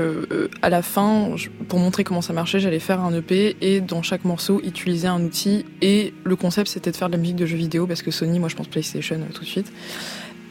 à 0.63 0.69
la 0.69 0.81
fin, 0.81 1.35
pour 1.67 1.77
montrer 1.77 2.03
comment 2.03 2.23
ça 2.23 2.33
marchait, 2.33 2.59
j'allais 2.59 2.79
faire 2.79 3.01
un 3.01 3.13
EP 3.13 3.55
et 3.61 3.79
dans 3.79 4.01
chaque 4.01 4.25
morceau, 4.25 4.61
utiliser 4.63 5.07
un 5.07 5.21
outil. 5.21 5.63
Et 5.83 6.11
le 6.23 6.35
concept, 6.35 6.69
c'était 6.69 6.89
de 6.89 6.95
faire 6.95 7.09
de 7.09 7.11
la 7.11 7.19
musique 7.19 7.35
de 7.35 7.45
jeux 7.45 7.57
vidéo 7.57 7.85
parce 7.85 8.01
que 8.01 8.09
Sony, 8.09 8.39
moi, 8.39 8.49
je 8.49 8.55
pense 8.55 8.67
PlayStation 8.67 9.19
tout 9.31 9.43
de 9.43 9.47
suite. 9.47 9.71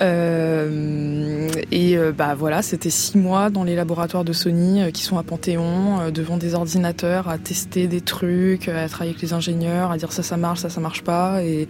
Euh, 0.04 1.48
et 1.70 1.96
euh, 1.96 2.12
bah 2.12 2.34
voilà, 2.34 2.62
c'était 2.62 2.90
six 2.90 3.16
mois 3.18 3.50
dans 3.50 3.64
les 3.64 3.74
laboratoires 3.74 4.24
de 4.24 4.32
Sony 4.32 4.82
euh, 4.82 4.90
qui 4.90 5.02
sont 5.02 5.18
à 5.18 5.22
Panthéon, 5.22 6.10
devant 6.10 6.36
des 6.36 6.54
ordinateurs, 6.54 7.28
à 7.28 7.38
tester 7.38 7.86
des 7.86 8.00
trucs, 8.00 8.68
à 8.68 8.88
travailler 8.88 9.10
avec 9.12 9.22
les 9.22 9.32
ingénieurs, 9.32 9.90
à 9.90 9.96
dire 9.96 10.12
ça 10.12 10.22
ça 10.22 10.36
marche, 10.36 10.60
ça 10.60 10.70
ça 10.70 10.80
marche 10.80 11.02
pas. 11.02 11.42
Et, 11.42 11.68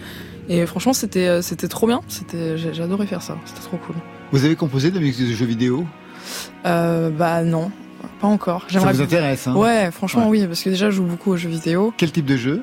et 0.49 0.67
franchement, 0.67 0.93
c'était 0.93 1.43
c'était 1.43 1.69
trop 1.69 1.87
bien. 1.87 2.01
C'était 2.09 2.59
j'adorais 2.59 3.07
faire 3.07 3.23
ça. 3.23 3.37
C'était 3.45 3.63
trop 3.63 3.77
cool. 3.79 3.97
Vous 4.33 4.45
avez 4.45 4.57
composé 4.57 4.91
de 4.91 4.97
la 4.97 5.01
musique 5.01 5.29
de 5.29 5.33
jeux 5.35 5.47
vidéo? 5.47 5.85
Euh, 6.67 7.11
bah 7.11 7.43
non, 7.43 7.71
pas 8.21 8.27
encore. 8.27 8.65
Ça 8.71 8.81
vous 8.81 9.01
intéresse 9.01 9.47
hein 9.47 9.55
Ouais, 9.55 9.91
franchement 9.91 10.29
Ouais. 10.29 10.41
oui, 10.41 10.47
parce 10.47 10.63
que 10.63 10.71
déjà 10.71 10.91
je 10.91 10.97
joue 10.97 11.05
beaucoup 11.05 11.33
aux 11.33 11.37
jeux 11.37 11.49
vidéo. 11.51 11.93
Quel 11.97 12.11
type 12.13 12.27
de 12.27 12.37
jeu? 12.37 12.63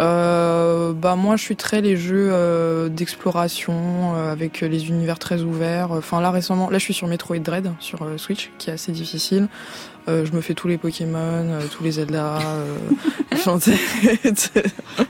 Euh, 0.00 0.92
bah 0.92 1.16
moi 1.16 1.36
je 1.36 1.42
suis 1.42 1.56
très 1.56 1.80
les 1.80 1.96
jeux 1.96 2.30
euh, 2.32 2.88
d'exploration 2.88 4.14
euh, 4.14 4.30
avec 4.30 4.60
les 4.60 4.88
univers 4.88 5.18
très 5.18 5.42
ouverts. 5.42 5.90
Enfin 5.90 6.20
là 6.20 6.30
récemment, 6.30 6.70
là 6.70 6.78
je 6.78 6.84
suis 6.84 6.94
sur 6.94 7.08
Metroid 7.08 7.38
Dread 7.38 7.72
sur 7.80 8.02
euh, 8.02 8.16
Switch 8.16 8.50
qui 8.58 8.70
est 8.70 8.74
assez 8.74 8.92
difficile. 8.92 9.48
Euh, 10.08 10.24
je 10.24 10.32
me 10.32 10.40
fais 10.40 10.54
tous 10.54 10.68
les 10.68 10.78
Pokémon, 10.78 11.18
euh, 11.18 11.60
tous 11.76 11.84
les 11.84 11.92
Zelda. 11.92 12.38
euh, 12.38 12.76
enfin, 13.34 13.58
c'est- 13.60 13.76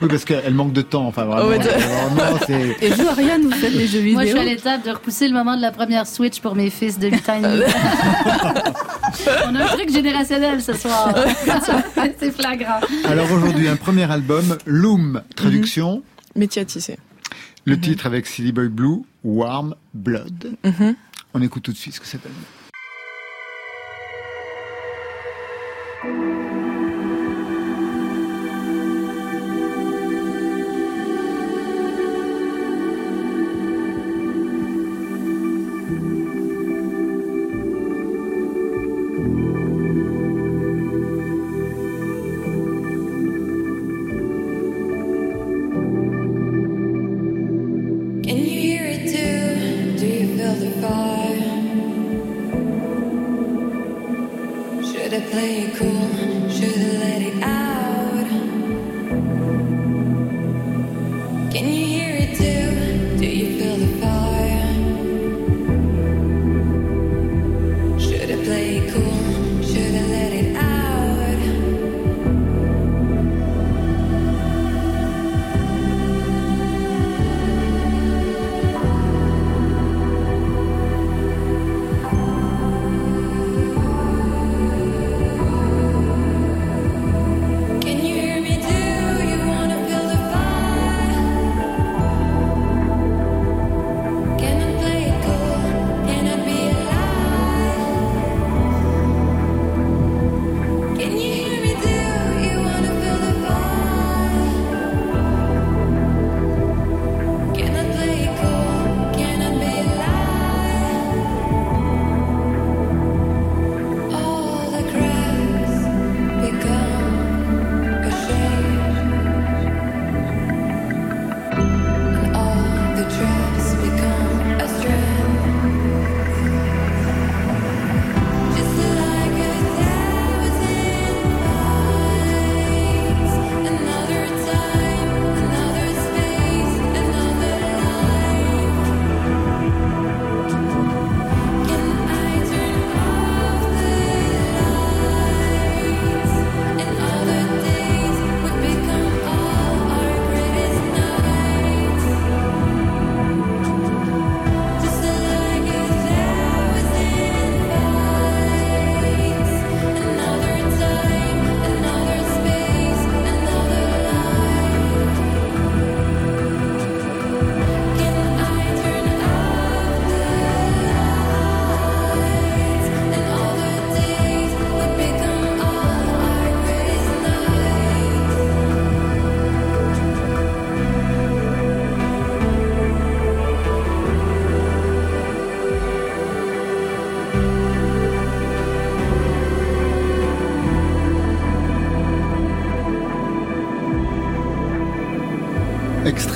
Oui, 0.03 0.09
parce 0.09 0.24
qu'elle 0.24 0.53
manque 0.55 0.72
de 0.72 0.82
temps. 0.82 1.07
Enfin, 1.07 1.24
vraiment, 1.24 1.49
Ouais, 1.49 1.59
vraiment, 1.59 2.38
c'est. 2.46 2.76
Et 2.82 2.90
vous, 2.90 3.07
Ariane, 3.07 3.42
vous 3.42 3.53
faites 3.53 3.72
des 3.76 3.86
jeux 3.86 4.01
vidéo 4.01 4.14
Moi, 4.14 4.24
je 4.24 4.30
suis 4.30 4.38
à 4.38 4.44
l'étape 4.44 4.84
de 4.84 4.90
repousser 4.90 5.28
le 5.28 5.34
moment 5.34 5.57
de 5.57 5.62
la 5.62 5.70
première 5.70 6.07
Switch 6.07 6.40
pour 6.40 6.57
mes 6.57 6.68
fils 6.70 6.99
de 6.99 7.09
8 7.09 7.28
ans 7.28 7.34
et 7.38 7.42
demi. 7.42 7.62
On 9.46 9.55
a 9.55 9.64
un 9.64 9.68
truc 9.68 9.90
générationnel 9.92 10.61
ce 10.62 10.72
soir. 10.72 11.14
C'est 12.18 12.30
flagrant. 12.32 12.80
Alors 13.05 13.30
aujourd'hui, 13.32 13.68
un 13.68 13.76
premier 13.76 14.11
album, 14.11 14.57
Loom, 14.66 15.22
traduction. 15.36 16.03
Métier 16.34 16.62
à 16.62 16.64
tisser. 16.64 16.99
Le 17.64 17.78
titre 17.78 18.07
avec 18.07 18.26
Silly 18.26 18.51
Boy 18.53 18.68
Blue, 18.68 19.03
Warm 19.24 19.74
Blood. 19.94 20.53
Mhm. 20.64 20.94
On 21.34 21.42
écoute 21.42 21.62
tout 21.62 21.72
de 21.72 21.76
suite 21.76 21.94
ce 21.94 22.01
que 22.01 22.07
ça 22.07 22.18
donne. 26.03 26.28
Can 26.28 26.38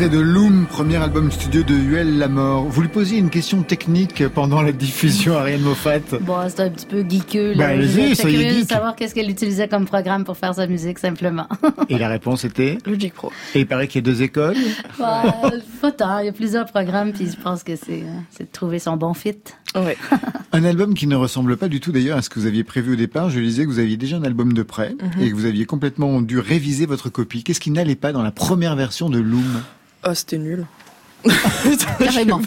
Extrait 0.02 0.18
de 0.18 0.24
Loom, 0.24 0.66
premier 0.66 0.96
album 0.96 1.30
studio 1.30 1.62
de 1.62 1.74
Huel 1.76 2.18
Lamort. 2.18 2.64
Vous 2.64 2.80
lui 2.82 2.88
posiez 2.88 3.18
une 3.18 3.30
question 3.30 3.62
technique 3.62 4.26
pendant 4.34 4.60
la 4.60 4.72
diffusion, 4.72 5.36
Ariane 5.36 5.60
Moffat. 5.60 6.00
Bon, 6.22 6.38
c'est 6.48 6.58
un 6.58 6.70
petit 6.70 6.86
peu 6.86 7.04
geekeux. 7.08 7.52
Bah, 7.54 7.68
Là. 7.68 7.74
allez-y, 7.74 8.08
J'étais 8.16 8.22
curieuse 8.32 8.64
de 8.64 8.68
savoir 8.68 8.96
qu'est-ce 8.96 9.14
qu'elle 9.14 9.30
utilisait 9.30 9.68
comme 9.68 9.84
programme 9.84 10.24
pour 10.24 10.36
faire 10.36 10.56
sa 10.56 10.66
musique, 10.66 10.98
simplement. 10.98 11.46
Et 11.88 11.98
la 11.98 12.08
réponse 12.08 12.44
était 12.44 12.78
Logic 12.84 13.14
Pro. 13.14 13.30
Et 13.54 13.60
il 13.60 13.66
paraît 13.68 13.86
qu'il 13.86 14.04
y 14.04 14.10
a 14.10 14.12
deux 14.12 14.22
écoles. 14.22 14.56
Bah, 14.98 15.22
pas 15.80 15.92
tant. 15.92 16.18
Il 16.18 16.26
y 16.26 16.28
a 16.28 16.32
plusieurs 16.32 16.66
programmes, 16.66 17.12
puis 17.12 17.28
je 17.30 17.40
pense 17.40 17.62
que 17.62 17.76
c'est 17.76 18.02
c'est 18.30 18.44
de 18.44 18.52
trouver 18.52 18.80
son 18.80 18.96
bon 18.96 19.14
fit. 19.14 19.36
Ouais. 19.76 19.96
Un 20.52 20.64
album 20.64 20.94
qui 20.94 21.06
ne 21.06 21.14
ressemble 21.14 21.56
pas 21.56 21.68
du 21.68 21.78
tout 21.78 21.92
d'ailleurs 21.92 22.18
à 22.18 22.22
ce 22.22 22.28
que 22.28 22.40
vous 22.40 22.46
aviez 22.46 22.64
prévu 22.64 22.94
au 22.94 22.96
départ. 22.96 23.30
Je 23.30 23.38
disais 23.38 23.62
que 23.62 23.68
vous 23.68 23.78
aviez 23.78 23.96
déjà 23.96 24.16
un 24.16 24.24
album 24.24 24.52
de 24.52 24.64
près 24.64 24.96
Mhm. 25.00 25.22
et 25.22 25.30
que 25.30 25.34
vous 25.36 25.46
aviez 25.46 25.64
complètement 25.64 26.20
dû 26.22 26.40
réviser 26.40 26.86
votre 26.86 27.08
copie. 27.08 27.44
Qu'est-ce 27.44 27.60
qui 27.60 27.70
n'allait 27.70 27.94
pas 27.94 28.10
dans 28.10 28.22
la 28.22 28.32
première 28.32 28.74
version 28.74 29.08
de 29.08 29.20
Loom? 29.20 29.62
Oh, 30.04 30.14
c'était 30.14 30.38
nul. 30.38 30.66
Carrément. 31.98 32.40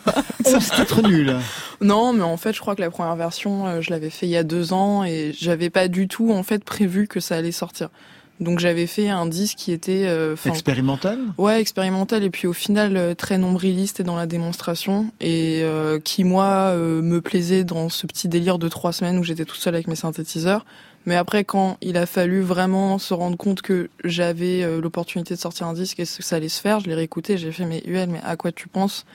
Oh, 0.46 0.60
c'était 0.60 0.86
trop 0.86 1.02
nul. 1.02 1.36
Non, 1.82 2.14
mais 2.14 2.24
en 2.24 2.38
fait, 2.38 2.54
je 2.54 2.60
crois 2.60 2.76
que 2.76 2.82
la 2.82 2.92
première 2.92 3.16
version, 3.16 3.68
euh, 3.68 3.82
je 3.82 3.90
l'avais 3.90 4.10
fait 4.10 4.26
il 4.26 4.32
y 4.32 4.38
a 4.38 4.44
deux 4.44 4.74
ans 4.74 5.04
et 5.04 5.34
j'avais 5.38 5.70
pas 5.70 5.88
du 5.88 6.08
tout 6.08 6.32
en 6.32 6.44
fait 6.44 6.64
prévu 6.64 7.08
que 7.08 7.20
ça 7.20 7.38
allait 7.38 7.52
sortir. 7.52 7.90
Donc 8.42 8.60
j'avais 8.60 8.86
fait 8.86 9.08
un 9.08 9.26
disque 9.26 9.58
qui 9.58 9.72
était, 9.72 10.04
euh, 10.08 10.36
Expérimental 10.46 11.20
ouais, 11.38 11.62
expérimental 11.62 12.22
et 12.24 12.30
puis 12.30 12.48
au 12.48 12.54
final 12.54 12.98
euh, 12.98 13.14
très 13.16 13.38
nombriliste 13.38 14.02
et 14.02 14.04
dans 14.04 14.18
la 14.18 14.26
démonstration 14.26 15.10
et 15.22 15.62
euh, 15.64 16.00
qui 16.00 16.26
moi 16.26 16.72
euh, 16.74 17.02
me 17.02 17.22
plaisait 17.22 17.64
dans 17.64 17.88
ce 17.88 18.06
petit 18.06 18.28
délire 18.28 18.60
de 18.60 18.68
trois 18.68 18.92
semaines 18.92 19.18
où 19.18 19.24
j'étais 19.24 19.46
toute 19.46 19.60
seule 19.60 19.76
avec 19.76 19.88
mes 19.88 19.96
synthétiseurs. 19.96 20.66
Mais 21.06 21.16
après, 21.16 21.44
quand 21.44 21.78
il 21.82 21.98
a 21.98 22.06
fallu 22.06 22.42
vraiment 22.42 22.98
se 22.98 23.14
rendre 23.14 23.38
compte 23.38 23.62
que 23.62 23.90
j'avais 24.04 24.64
euh, 24.64 24.82
l'opportunité 24.82 25.36
de 25.36 25.40
sortir 25.40 25.68
un 25.68 25.74
disque 25.74 26.00
et 26.00 26.04
que 26.04 26.10
ça 26.10 26.36
allait 26.36 26.50
se 26.50 26.60
faire, 26.60 26.80
je 26.80 26.88
l'ai 26.88 26.96
réécouté, 26.96 27.38
j'ai 27.38 27.52
fait 27.52 27.66
mais 27.66 27.84
UL, 27.86 28.10
mais 28.10 28.22
à 28.24 28.36
quoi 28.36 28.52
tu 28.52 28.68
penses 28.68 29.06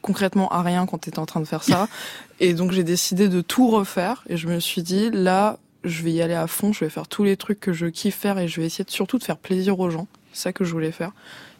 concrètement 0.00 0.48
à 0.50 0.62
rien 0.62 0.86
quand 0.86 0.98
tu 0.98 1.08
étais 1.08 1.18
en 1.18 1.26
train 1.26 1.40
de 1.40 1.46
faire 1.46 1.64
ça? 1.64 1.88
et 2.40 2.54
donc 2.54 2.72
j'ai 2.72 2.84
décidé 2.84 3.28
de 3.28 3.40
tout 3.40 3.68
refaire 3.68 4.22
et 4.28 4.36
je 4.36 4.46
me 4.46 4.60
suis 4.60 4.82
dit 4.82 5.10
là, 5.10 5.58
je 5.84 6.02
vais 6.02 6.12
y 6.12 6.22
aller 6.22 6.34
à 6.34 6.46
fond, 6.46 6.72
je 6.72 6.84
vais 6.84 6.90
faire 6.90 7.08
tous 7.08 7.24
les 7.24 7.36
trucs 7.36 7.58
que 7.58 7.72
je 7.72 7.86
kiffe 7.86 8.16
faire 8.16 8.38
et 8.38 8.46
je 8.46 8.60
vais 8.60 8.66
essayer 8.66 8.84
de, 8.84 8.90
surtout 8.90 9.18
de 9.18 9.24
faire 9.24 9.38
plaisir 9.38 9.80
aux 9.80 9.90
gens. 9.90 10.06
C'est 10.32 10.42
ça 10.42 10.52
que 10.52 10.64
je 10.64 10.72
voulais 10.72 10.92
faire. 10.92 11.12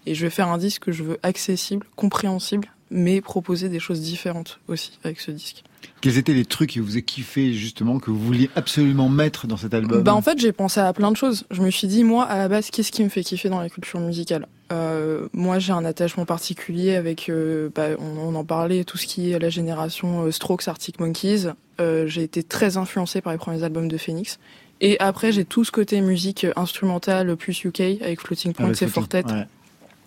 Et 0.06 0.14
je 0.14 0.24
vais 0.24 0.30
faire 0.30 0.48
un 0.48 0.58
disque 0.58 0.84
que 0.84 0.92
je 0.92 1.02
veux 1.02 1.18
accessible, 1.22 1.86
compréhensible, 1.96 2.68
mais 2.90 3.20
proposer 3.20 3.68
des 3.68 3.80
choses 3.80 4.00
différentes 4.00 4.60
aussi 4.68 4.98
avec 5.04 5.20
ce 5.20 5.30
disque. 5.30 5.62
Quels 6.00 6.18
étaient 6.18 6.34
les 6.34 6.44
trucs 6.44 6.70
qui 6.70 6.78
vous 6.78 6.96
a 6.96 7.00
kiffé 7.00 7.52
justement, 7.52 7.98
que 7.98 8.10
vous 8.10 8.18
vouliez 8.18 8.50
absolument 8.56 9.08
mettre 9.08 9.46
dans 9.46 9.56
cet 9.56 9.74
album? 9.74 10.02
Bah 10.02 10.14
en 10.14 10.22
fait 10.22 10.38
j'ai 10.38 10.52
pensé 10.52 10.80
à 10.80 10.92
plein 10.92 11.10
de 11.10 11.16
choses. 11.16 11.44
Je 11.50 11.62
me 11.62 11.70
suis 11.70 11.88
dit 11.88 12.04
moi 12.04 12.24
à 12.24 12.38
la 12.38 12.48
base 12.48 12.70
qu'est-ce 12.70 12.92
qui 12.92 13.02
me 13.02 13.08
fait 13.08 13.22
kiffer 13.22 13.48
dans 13.48 13.60
la 13.60 13.68
culture 13.68 14.00
musicale? 14.00 14.46
Euh, 14.72 15.28
moi, 15.32 15.58
j'ai 15.58 15.72
un 15.72 15.84
attachement 15.84 16.24
particulier 16.24 16.94
avec, 16.94 17.28
euh, 17.28 17.70
bah, 17.74 17.88
on, 17.98 18.18
on 18.18 18.34
en 18.36 18.44
parlait, 18.44 18.84
tout 18.84 18.98
ce 18.98 19.06
qui 19.06 19.32
est 19.32 19.38
la 19.38 19.50
génération 19.50 20.22
euh, 20.22 20.30
Strokes, 20.30 20.68
Arctic 20.68 21.00
Monkeys. 21.00 21.48
Euh, 21.80 22.06
j'ai 22.06 22.22
été 22.22 22.42
très 22.44 22.76
influencée 22.76 23.20
par 23.20 23.32
les 23.32 23.38
premiers 23.38 23.64
albums 23.64 23.88
de 23.88 23.96
Phoenix. 23.96 24.38
Et 24.80 24.96
après, 25.00 25.32
j'ai 25.32 25.44
tout 25.44 25.64
ce 25.64 25.72
côté 25.72 26.00
musique 26.00 26.46
instrumentale 26.56 27.36
plus 27.36 27.64
UK 27.64 27.80
avec 28.00 28.20
Floating 28.20 28.52
Point 28.52 28.66
Avec 28.66 28.82
et 28.82 28.86
Fortet. 28.86 29.24
ouais. 29.26 29.46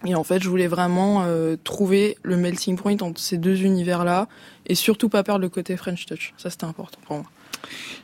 Et 0.05 0.15
en 0.15 0.23
fait, 0.23 0.41
je 0.43 0.49
voulais 0.49 0.67
vraiment 0.67 1.23
euh, 1.25 1.55
trouver 1.63 2.17
le 2.23 2.35
melting 2.37 2.75
point 2.75 2.97
entre 3.01 3.19
ces 3.21 3.37
deux 3.37 3.61
univers-là 3.61 4.27
et 4.67 4.75
surtout 4.75 5.09
pas 5.09 5.23
perdre 5.23 5.41
le 5.41 5.49
côté 5.49 5.77
French 5.77 6.05
Touch. 6.05 6.33
Ça, 6.37 6.49
c'était 6.49 6.65
important 6.65 6.99
pour 7.05 7.17
moi. 7.17 7.25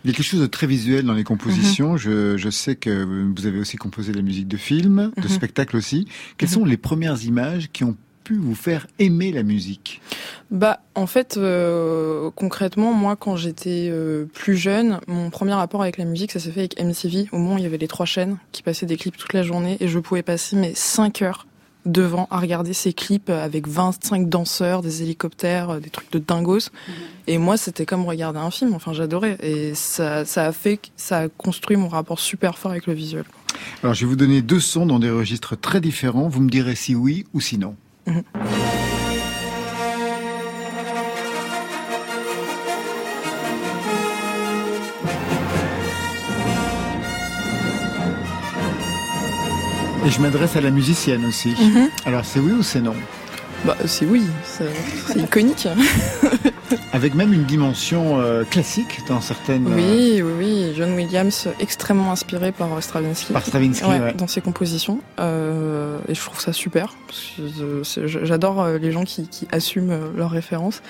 Il 0.06 0.10
y 0.10 0.14
a 0.14 0.16
quelque 0.16 0.26
chose 0.26 0.40
de 0.40 0.46
très 0.46 0.68
visuel 0.68 1.04
dans 1.04 1.14
les 1.14 1.26
compositions. 1.26 1.92
Mhm. 1.94 1.98
je, 1.98 2.38
je 2.38 2.50
sais 2.50 2.76
que 2.78 3.04
vous 3.36 3.46
avez 3.46 3.60
aussi 3.60 3.76
composé 3.76 4.14
de 4.14 4.18
la 4.18 4.24
musique 4.24 4.48
de 4.48 4.56
films, 4.58 5.12
de 5.18 5.22
Mhm. 5.24 5.30
spectacles 5.30 5.76
aussi. 5.76 6.08
Quelles 6.38 6.48
Mhm. 6.50 6.56
sont 6.56 6.66
les 6.66 6.78
premières 6.78 7.22
images 7.26 7.70
qui 7.74 7.84
ont 7.84 7.98
pu 8.24 8.36
vous 8.36 8.56
faire 8.56 8.88
aimer 9.00 9.32
la 9.34 9.44
musique? 9.44 10.02
Bah, 10.52 10.80
en 10.96 11.08
fait, 11.08 11.36
euh, 11.38 12.30
concrètement, 12.36 12.94
moi, 12.94 13.16
quand 13.18 13.36
j'étais 13.36 13.90
euh, 13.92 14.26
plus 14.34 14.56
jeune, 14.56 15.00
mon 15.08 15.30
premier 15.30 15.54
rapport 15.54 15.82
avec 15.82 15.98
la 15.98 16.06
musique, 16.06 16.32
ça 16.32 16.40
s'est 16.40 16.52
fait 16.52 16.60
avec 16.62 16.80
MTV. 16.80 17.28
Au 17.34 17.38
où 17.38 17.58
il 17.58 17.64
y 17.64 17.66
avait 17.66 17.78
les 17.78 17.88
trois 17.90 18.06
chaînes 18.06 18.38
qui 18.54 18.62
passaient 18.64 18.86
des 18.86 18.96
clips 18.98 19.18
toute 19.18 19.34
la 19.34 19.44
journée, 19.44 19.76
et 19.82 19.88
je 19.90 20.00
pouvais 20.00 20.24
passer 20.24 20.56
mes 20.56 20.74
5 20.76 21.22
heures 21.22 21.48
devant 21.86 22.28
à 22.30 22.40
regarder 22.40 22.74
ces 22.74 22.94
clips 22.94 23.30
avec 23.30 23.68
25 23.68 24.30
danseurs, 24.30 24.82
des 24.82 25.02
hélicoptères, 25.02 25.72
euh, 25.72 25.80
des 25.80 25.90
trucs 25.90 26.12
de 26.12 26.20
dingos. 26.20 26.70
Et 27.28 27.38
moi, 27.38 27.58
c'était 27.58 27.86
comme 27.86 28.06
regarder 28.06 28.40
un 28.40 28.52
film. 28.52 28.74
Enfin, 28.74 28.94
j'adorais. 28.94 29.38
Et 29.42 29.74
ça, 29.76 30.26
ça 30.26 30.46
a 30.46 30.52
fait, 30.52 30.80
ça 30.96 31.20
a 31.20 31.30
construit 31.30 31.78
mon 31.78 31.88
rapport 31.88 32.20
super 32.20 32.58
fort 32.58 32.72
avec 32.72 32.88
le 32.88 32.94
visuel. 32.94 33.24
Alors, 33.84 33.94
je 33.94 34.06
vais 34.06 34.10
vous 34.10 34.16
donner 34.16 34.42
deux 34.42 34.60
sons 34.60 34.86
dans 34.86 35.00
des 35.00 35.10
registres 35.10 35.56
très 35.60 35.82
différents. 35.82 36.28
Vous 36.28 36.42
me 36.42 36.50
direz 36.50 36.76
si 36.76 36.96
oui 36.96 37.26
ou 37.34 37.42
si 37.42 37.58
non. 37.58 37.76
Mhm. 38.08 38.24
Et 50.06 50.10
je 50.10 50.22
m'adresse 50.22 50.56
à 50.56 50.62
la 50.62 50.72
musicienne 50.72 51.26
aussi. 51.26 51.56
Mhm. 51.60 51.90
Alors, 52.06 52.24
c'est 52.26 52.40
oui 52.40 52.54
ou 52.54 52.64
c'est 52.64 52.82
non? 52.82 52.96
Bah, 53.66 53.76
c'est 53.86 54.06
oui. 54.06 54.24
C'est 54.46 54.70
c'est 55.08 55.20
iconique. 55.24 55.68
Avec 56.94 57.14
même 57.16 57.34
une 57.34 57.44
dimension 57.46 58.20
euh, 58.20 58.44
classique 58.46 59.00
dans 59.08 59.22
certaines. 59.22 59.68
euh, 59.68 59.76
Oui, 59.76 60.22
oui, 60.22 60.32
oui. 60.40 60.74
John 60.78 60.94
Williams, 60.94 61.48
extrêmement 61.60 62.12
inspiré 62.12 62.52
par 62.52 62.74
euh, 62.74 62.82
Stravinsky. 62.82 63.34
Par 63.34 63.46
Stravinsky, 63.46 63.84
Ouais, 63.86 64.00
ouais. 64.00 64.14
Dans 64.14 64.28
ses 64.28 64.42
compositions. 64.42 65.00
Euh, 65.20 65.98
et 66.08 66.16
je 66.16 66.22
trouve 66.22 66.40
ça 66.40 66.54
super. 66.54 66.94
Parce 67.08 67.20
que 67.38 67.84
c'est- 67.84 68.08
j'adore 68.08 68.66
les 68.68 68.92
gens 68.92 69.04
qui, 69.04 69.28
qui 69.28 69.48
assument 69.52 69.98
leurs 70.16 70.32
références. 70.32 70.82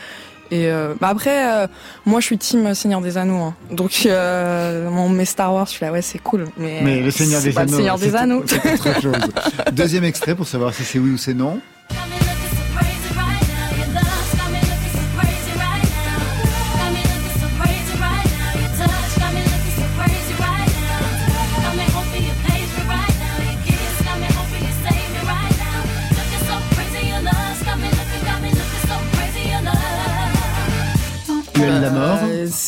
Et 0.51 0.67
euh, 0.71 0.95
bah 0.99 1.09
après, 1.09 1.47
euh, 1.63 1.67
moi 2.07 2.19
je 2.21 2.25
suis 2.25 2.37
team 2.39 2.73
Seigneur 2.73 3.01
des 3.01 3.17
Anneaux. 3.19 3.37
hein. 3.37 3.55
Donc 3.71 3.91
euh, 4.07 4.89
on 4.89 5.07
met 5.09 5.25
Star 5.25 5.53
Wars, 5.53 5.67
je 5.67 5.71
suis 5.73 5.85
là, 5.85 5.91
ouais, 5.91 6.01
c'est 6.01 6.17
cool. 6.17 6.47
Mais, 6.57 6.79
Mais 6.83 7.01
le 7.01 7.11
Seigneur 7.11 7.39
c'est 7.39 7.49
des 7.49 7.53
pas 7.53 7.61
Anneaux. 7.61 7.71
Le 7.71 7.77
Seigneur 7.77 7.99
des 7.99 8.09
c'est- 8.09 8.15
Anneaux. 8.17 8.43
c'est 8.47 8.87
autre 8.89 9.01
chose. 9.01 9.13
Deuxième 9.73 10.05
extrait 10.05 10.33
pour 10.33 10.47
savoir 10.47 10.73
si 10.73 10.83
c'est 10.83 10.97
oui 10.97 11.11
ou 11.11 11.17
c'est 11.17 11.35
non. 11.35 11.59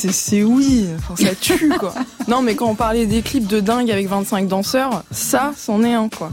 C'est 0.10 0.44
oui, 0.44 0.88
ça 1.18 1.36
tue 1.36 1.70
quoi. 1.80 1.94
non 2.28 2.42
mais 2.42 2.56
quand 2.56 2.68
on 2.68 2.76
parlait 2.76 3.06
des 3.06 3.22
clips 3.22 3.48
de 3.48 3.60
dingue 3.60 3.92
avec 3.92 4.08
25 4.08 4.48
danseurs, 4.48 5.04
ça 5.12 5.52
c'en 5.56 5.84
est 5.84 5.94
un 5.94 6.10
quoi. 6.10 6.32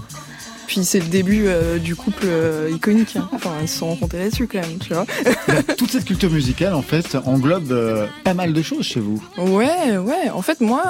Puis 0.69 0.85
c'est 0.85 1.01
le 1.01 1.07
début 1.07 1.45
euh, 1.47 1.79
du 1.79 1.97
couple 1.97 2.25
euh, 2.27 2.71
iconique. 2.71 3.17
hein. 3.17 3.27
Enfin 3.33 3.53
ils 3.63 3.69
se 3.69 3.79
sont 3.79 3.89
rencontrés 3.89 4.19
là-dessus 4.19 4.47
quand 4.47 4.61
même, 4.61 4.77
tu 4.79 4.93
vois. 4.93 5.07
Toute 5.79 5.91
cette 5.91 6.05
culture 6.05 6.31
musicale, 6.31 6.75
en 6.75 6.83
fait, 6.83 7.17
englobe 7.25 7.73
euh, 7.73 8.07
pas 8.23 8.35
mal 8.35 8.53
de 8.53 8.61
choses 8.61 8.85
chez 8.85 9.01
vous. 9.01 9.23
Ouais, 9.39 9.97
ouais. 9.97 10.29
En 10.33 10.43
fait, 10.43 10.61
moi, 10.61 10.85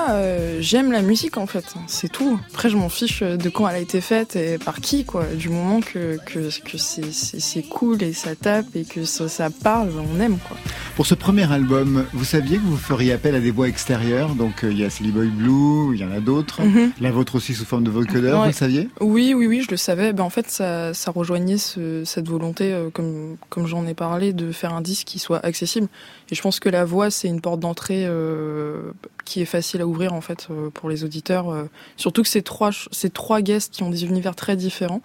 j'aime 0.59 0.91
la 0.91 1.01
musique, 1.01 1.37
en 1.37 1.47
fait. 1.47 1.65
C'est 1.87 2.11
tout. 2.11 2.41
Après, 2.51 2.69
je 2.71 2.77
m'en 2.77 2.89
fiche 2.89 3.23
de 3.23 3.49
quand 3.49 3.69
elle 3.69 3.77
a 3.77 3.79
été 3.79 4.01
faite 4.01 4.35
et 4.35 4.59
par 4.59 4.81
qui, 4.81 5.05
quoi. 5.05 5.25
Du 5.37 5.49
moment 5.49 5.81
que, 5.81 6.19
que, 6.27 6.49
que 6.65 6.77
c'est, 6.77 7.63
cool 7.71 8.03
et 8.03 8.13
ça 8.13 8.35
tape 8.35 8.75
et 8.75 8.85
que 8.85 9.05
ça, 9.05 9.29
ça 9.29 9.49
parle, 9.51 9.91
on 10.17 10.21
aime, 10.21 10.39
quoi. 10.49 10.57
Pour 10.97 11.07
ce 11.07 11.15
premier 11.15 11.51
album, 11.53 12.05
vous 12.13 12.25
saviez 12.25 12.57
que 12.57 12.65
vous 12.65 12.77
feriez 12.77 13.13
appel 13.13 13.37
à 13.37 13.41
des 13.41 13.53
voix 13.53 13.69
extérieures. 13.69 14.35
Donc, 14.35 14.61
il 14.65 14.77
y 14.79 14.85
a 14.85 14.91
Silly 14.91 15.13
Boy 15.13 15.29
Blue, 15.29 15.95
il 15.95 16.01
y 16.01 16.05
en 16.05 16.11
a 16.11 16.19
d'autres. 16.19 16.63
Mhm. 16.63 16.91
La 17.01 17.13
vôtre 17.13 17.37
aussi 17.37 17.55
sous 17.55 17.65
forme 17.65 17.85
de 17.85 17.91
vocodeur, 17.91 18.39
Ouais. 18.39 18.47
vous 18.47 18.49
le 18.49 18.53
saviez? 18.53 18.89
Oui, 19.01 19.35
oui, 19.37 19.47
oui, 19.47 19.63
je 19.69 19.73
le 19.75 19.77
savais. 19.77 20.15
Ben, 20.15 20.25
en 20.25 20.31
fait, 20.31 20.49
ça, 20.49 20.95
ça 20.95 21.11
rejoignait 21.11 21.59
ce- 21.59 22.03
cette 22.05 22.27
volonté, 22.27 22.73
euh, 22.73 22.89
comme, 22.91 23.37
comme 23.51 23.67
j'en 23.67 23.87
ai 23.87 23.93
parlé, 23.93 24.33
de 24.33 24.51
faire 24.51 24.73
un 24.73 24.81
disque 24.81 25.07
qui 25.07 25.19
soit 25.19 25.45
accessible. 25.45 25.89
Et 26.31 26.35
je 26.35 26.41
pense 26.41 26.59
que 26.59 26.71
la 26.71 26.87
voix, 26.87 27.11
c'est 27.11 27.29
une 27.29 27.43
porte 27.43 27.61
d'entrée 27.61 28.05
euh, 28.07 28.93
qui 29.27 29.43
est 29.43 29.47
facile 29.47 29.83
à 29.83 29.87
ouvrir, 29.87 30.15
en 30.15 30.23
fait, 30.23 30.49
euh, 30.51 30.71
pour 30.71 30.89
les 30.89 31.05
auditeurs. 31.05 31.55
surtout 31.99 32.23
que 32.23 32.29
ces 32.29 32.41
trois, 32.43 32.71
ces 32.93 33.11
trois 33.11 33.43
guests 33.43 33.75
qui 33.75 33.83
ont 33.83 33.91
des 33.91 34.05
univers 34.07 34.35
très 34.35 34.57
différents. 34.57 35.03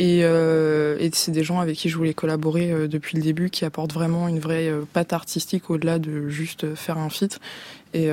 Et, 0.00 0.20
et 0.20 1.10
c'est 1.12 1.32
des 1.32 1.42
gens 1.42 1.58
avec 1.58 1.76
qui 1.76 1.88
je 1.88 1.96
voulais 1.96 2.14
collaborer 2.14 2.86
depuis 2.86 3.16
le 3.16 3.22
début, 3.24 3.50
qui 3.50 3.64
apportent 3.64 3.92
vraiment 3.92 4.28
une 4.28 4.38
vraie 4.38 4.70
patte 4.92 5.12
artistique 5.12 5.70
au-delà 5.70 5.98
de 5.98 6.28
juste 6.28 6.76
faire 6.76 6.98
un 6.98 7.08
feat. 7.10 7.40
Et, 7.94 8.10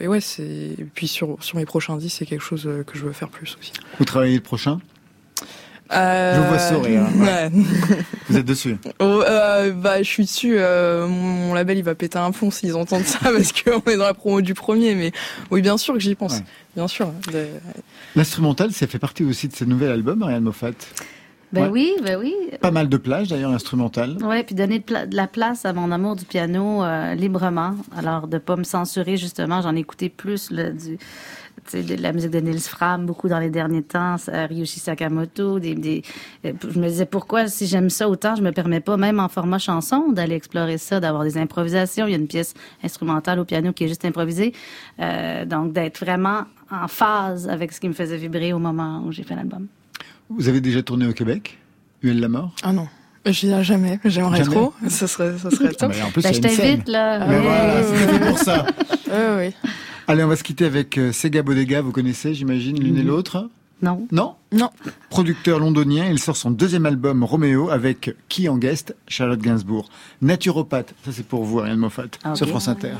et 0.00 0.08
ouais, 0.08 0.22
c'est. 0.22 0.74
Puis 0.94 1.08
sur, 1.08 1.36
sur 1.40 1.58
mes 1.58 1.66
prochains 1.66 1.98
disques, 1.98 2.16
c'est 2.20 2.24
quelque 2.24 2.40
chose 2.42 2.66
que 2.86 2.96
je 2.96 3.04
veux 3.04 3.12
faire 3.12 3.28
plus 3.28 3.58
aussi. 3.60 3.74
Vous 3.98 4.06
travaillez 4.06 4.36
le 4.36 4.40
prochain? 4.40 4.80
Euh, 5.92 6.34
Je 6.36 6.40
vous 6.40 6.48
vois 6.48 6.58
sourire. 6.58 7.02
Ouais. 7.18 7.50
Vous 8.28 8.38
êtes 8.38 8.46
dessus 8.46 8.76
Oh, 9.00 9.22
euh, 9.26 9.72
bah, 9.72 9.98
je 10.02 10.08
suis 10.08 10.24
dessus. 10.24 10.54
euh, 10.56 11.06
mon, 11.06 11.48
mon 11.48 11.54
label, 11.54 11.76
il 11.78 11.84
va 11.84 11.94
péter 11.94 12.18
un 12.18 12.30
plomb 12.30 12.50
s'ils 12.50 12.74
entendent 12.74 13.04
ça 13.04 13.18
parce 13.22 13.52
qu'on 13.52 13.82
est 13.90 13.96
dans 13.96 14.04
la 14.04 14.14
promo 14.14 14.40
du 14.40 14.54
premier. 14.54 14.94
Mais 14.94 15.12
oui, 15.50 15.60
bien 15.60 15.76
sûr 15.76 15.94
que 15.94 16.00
j'y 16.00 16.14
pense. 16.14 16.36
Ouais. 16.38 16.44
Bien 16.76 16.88
sûr. 16.88 17.08
De- 17.32 17.46
L'instrumental, 18.16 18.72
ça 18.72 18.86
fait 18.86 18.98
partie 18.98 19.24
aussi 19.24 19.48
de 19.48 19.54
ce 19.54 19.64
nouvel 19.64 19.90
album, 19.90 20.18
Marianne 20.20 20.44
Moffat. 20.44 20.70
Ben 21.52 21.64
Ouais. 21.64 21.68
oui, 21.68 21.92
ben 22.02 22.18
oui. 22.18 22.34
Pas 22.62 22.70
mal 22.70 22.88
de 22.88 22.96
plages 22.96 23.28
d'ailleurs, 23.28 23.50
instrumental. 23.52 24.16
Ouais, 24.22 24.42
puis 24.42 24.54
donner 24.54 24.78
de, 24.78 24.84
pla- 24.84 25.04
de 25.04 25.14
la 25.14 25.26
place 25.26 25.66
à 25.66 25.74
mon 25.74 25.92
amour 25.92 26.16
du 26.16 26.24
piano 26.24 26.82
euh, 26.82 27.14
librement. 27.14 27.74
Alors, 27.94 28.26
de 28.26 28.38
pas 28.38 28.56
me 28.56 28.64
censurer, 28.64 29.18
justement, 29.18 29.60
j'en 29.60 29.76
ai 29.76 29.80
écouté 29.80 30.08
plus 30.08 30.50
là, 30.50 30.70
du, 30.70 30.96
de 31.72 32.02
la 32.02 32.12
musique 32.12 32.30
de 32.30 32.40
Nils 32.40 32.60
Fram, 32.60 33.06
beaucoup 33.06 33.28
dans 33.28 33.38
les 33.38 33.48
derniers 33.50 33.82
temps, 33.82 34.16
Ryushi 34.26 34.80
Sakamoto. 34.80 35.58
Des, 35.58 35.74
des, 35.74 36.02
euh, 36.44 36.52
je 36.68 36.78
me 36.78 36.88
disais, 36.88 37.06
pourquoi, 37.06 37.46
si 37.48 37.66
j'aime 37.66 37.88
ça 37.88 38.08
autant, 38.08 38.34
je 38.34 38.42
me 38.42 38.50
permets 38.52 38.80
pas, 38.80 38.96
même 38.96 39.20
en 39.20 39.28
format 39.28 39.58
chanson, 39.58 40.10
d'aller 40.10 40.34
explorer 40.34 40.76
ça, 40.78 40.98
d'avoir 41.00 41.22
des 41.24 41.38
improvisations. 41.38 42.06
Il 42.06 42.10
y 42.10 42.14
a 42.14 42.18
une 42.18 42.26
pièce 42.26 42.54
instrumentale 42.82 43.38
au 43.38 43.44
piano 43.44 43.72
qui 43.72 43.84
est 43.84 43.88
juste 43.88 44.04
improvisée. 44.04 44.52
Euh, 45.00 45.44
donc, 45.44 45.72
d'être 45.72 46.00
vraiment 46.00 46.42
en 46.70 46.88
phase 46.88 47.48
avec 47.48 47.72
ce 47.72 47.80
qui 47.80 47.88
me 47.88 47.94
faisait 47.94 48.16
vibrer 48.16 48.52
au 48.52 48.58
moment 48.58 49.02
où 49.06 49.12
j'ai 49.12 49.22
fait 49.22 49.34
l'album. 49.36 49.66
Vous 50.30 50.48
avez 50.48 50.60
déjà 50.60 50.82
tourné 50.82 51.06
au 51.06 51.12
Québec 51.12 51.58
UL 52.02 52.18
La 52.20 52.28
Mort? 52.28 52.54
Ah 52.64 52.72
non. 52.72 52.88
J'y 53.24 53.48
ai 53.52 53.62
jamais. 53.62 54.00
J'aimerais 54.04 54.42
trop. 54.42 54.72
Ça 54.88 55.06
serait, 55.06 55.38
ça 55.38 55.48
serait 55.50 55.68
Ah, 55.70 55.74
top. 55.74 55.92
mais 55.94 56.02
En 56.02 56.10
plus, 56.10 56.22
Ben, 56.24 56.30
y 56.32 56.34
je 56.34 56.40
t'invite, 56.40 56.88
là. 56.88 57.24
Mais 57.28 57.36
Oui. 57.38 57.42
voilà, 57.44 58.26
pour 58.30 58.38
ça. 58.38 58.66
Ouais, 59.12 59.36
ouais. 59.36 59.54
Allez, 60.12 60.24
on 60.24 60.28
va 60.28 60.36
se 60.36 60.42
quitter 60.44 60.66
avec 60.66 60.98
euh, 60.98 61.10
Sega 61.10 61.42
Bodega, 61.42 61.80
vous 61.80 61.90
connaissez, 61.90 62.34
j'imagine, 62.34 62.78
l'une 62.78 62.98
et 62.98 63.02
l'autre 63.02 63.48
Non. 63.80 64.06
Non 64.12 64.34
Non. 64.52 64.68
Producteur 65.08 65.58
londonien, 65.58 66.04
il 66.10 66.18
sort 66.18 66.36
son 66.36 66.50
deuxième 66.50 66.84
album 66.84 67.24
Roméo 67.24 67.70
avec 67.70 68.14
qui 68.28 68.46
en 68.50 68.58
guest? 68.58 68.94
Charlotte 69.08 69.40
Gainsbourg. 69.40 69.88
Naturopathe, 70.20 70.92
ça 71.02 71.12
c'est 71.12 71.24
pour 71.24 71.44
vous, 71.44 71.60
Ariane 71.60 71.78
Moffat, 71.78 72.08
Ok. 72.26 72.36
sur 72.36 72.46
France 72.46 72.68
Inter. 72.68 72.92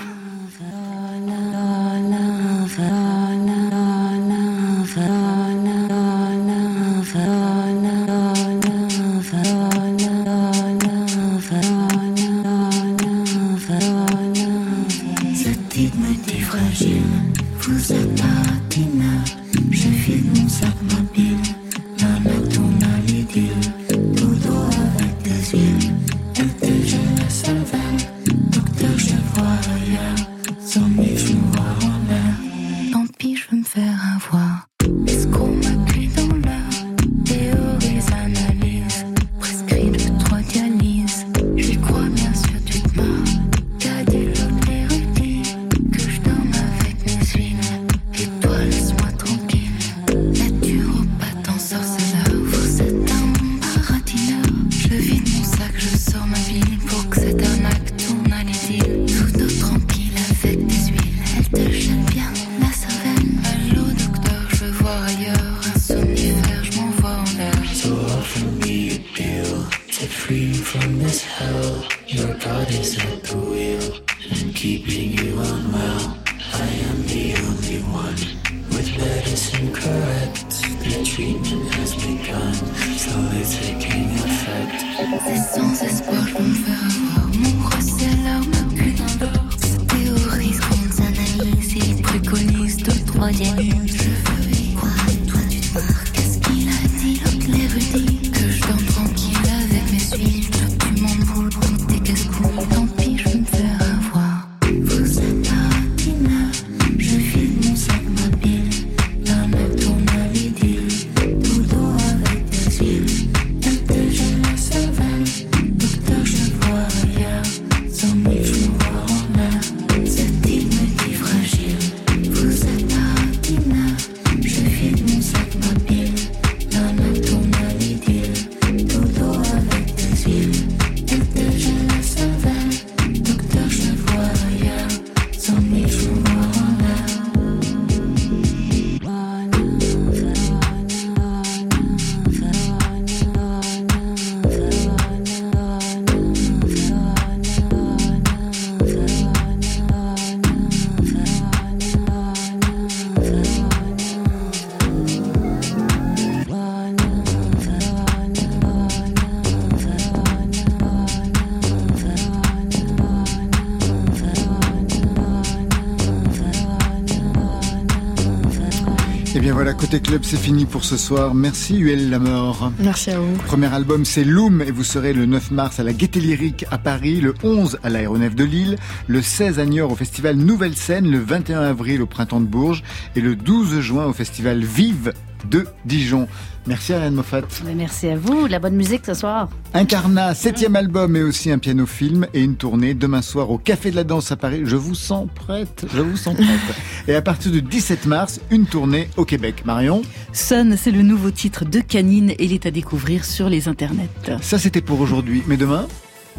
Côté 169.83 169.99
club, 169.99 170.20
c'est 170.22 170.37
fini 170.37 170.64
pour 170.64 170.85
ce 170.85 170.97
soir. 170.97 171.35
Merci 171.35 171.76
Huel 171.76 172.09
Lamort. 172.09 172.70
Merci 172.78 173.11
à 173.11 173.18
vous. 173.18 173.35
Premier 173.47 173.66
album, 173.66 174.05
c'est 174.05 174.22
Loom 174.22 174.62
et 174.62 174.70
vous 174.70 174.85
serez 174.85 175.12
le 175.12 175.26
9 175.26 175.51
mars 175.51 175.80
à 175.80 175.83
la 175.83 175.93
Gaîté 175.93 176.20
Lyrique 176.20 176.64
à 176.70 176.78
Paris, 176.78 177.20
le 177.20 177.35
11 177.43 177.80
à 177.83 177.91
l'Aéronef 177.91 178.37
de 178.37 178.45
Lille, 178.45 178.78
le 179.09 179.20
16 179.20 179.59
à 179.59 179.66
Niort 179.66 179.91
au 179.91 179.97
festival 179.97 180.37
Nouvelle 180.37 180.76
Scène, 180.76 181.11
le 181.11 181.18
21 181.18 181.62
avril 181.62 182.01
au 182.01 182.07
Printemps 182.07 182.41
de 182.41 182.47
Bourges 182.47 182.85
et 183.16 183.20
le 183.20 183.35
12 183.35 183.80
juin 183.80 184.07
au 184.07 184.12
festival 184.12 184.61
Vive 184.64 185.14
de 185.49 185.66
Dijon. 185.84 186.28
Merci 186.66 186.93
Ariane 186.93 187.14
Moffat. 187.14 187.43
Merci 187.76 188.09
à 188.09 188.16
vous. 188.16 188.47
De 188.47 188.53
la 188.53 188.61
bonne 188.61 188.76
musique 188.76 189.05
ce 189.05 189.14
soir. 189.14 189.49
Incarnat, 189.74 190.34
septième 190.34 190.76
album 190.76 191.16
et 191.16 191.22
aussi 191.22 191.51
un 191.51 191.59
piano 191.59 191.86
film 191.86 192.26
et 192.34 192.43
une 192.43 192.55
tournée 192.55 192.95
demain 192.95 193.22
soir 193.22 193.51
au 193.51 193.59
Café 193.59 193.90
de 193.90 193.97
la 193.97 194.05
Danse 194.05 194.30
à 194.30 194.36
Paris. 194.36 194.62
Je 194.64 194.76
vous 194.76 194.95
sens 194.95 195.26
prête, 195.34 195.86
je 195.93 196.01
vous 196.01 196.16
sens 196.16 196.34
prête. 196.36 196.76
et 197.09 197.14
à 197.16 197.22
partir 197.22 197.51
du 197.51 197.62
17 197.62 198.07
mars, 198.07 198.40
une 198.51 198.66
tournée 198.66 199.09
au 199.16 199.24
Québec. 199.24 199.64
Marion 199.64 200.03
Sun, 200.32 200.76
c'est 200.76 200.93
le 200.93 201.03
nouveau 201.03 201.32
titre 201.32 201.64
de 201.64 201.80
Canine 201.80 202.30
et 202.30 202.45
il 202.45 202.53
est 202.53 202.66
à 202.66 202.70
découvrir 202.70 203.24
sur 203.24 203.49
les 203.49 203.66
internets. 203.66 204.09
Ça 204.40 204.59
c'était 204.59 204.82
pour 204.82 205.01
aujourd'hui, 205.01 205.43
mais 205.49 205.57
demain 205.57 205.86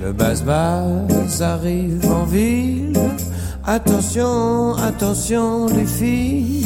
Le 0.02 0.14
bas-bas 0.14 0.86
arrive 1.42 2.06
en 2.06 2.24
ville. 2.24 2.94
Attention, 3.66 4.76
attention 4.76 5.68
les 5.68 5.86
filles. 5.86 6.66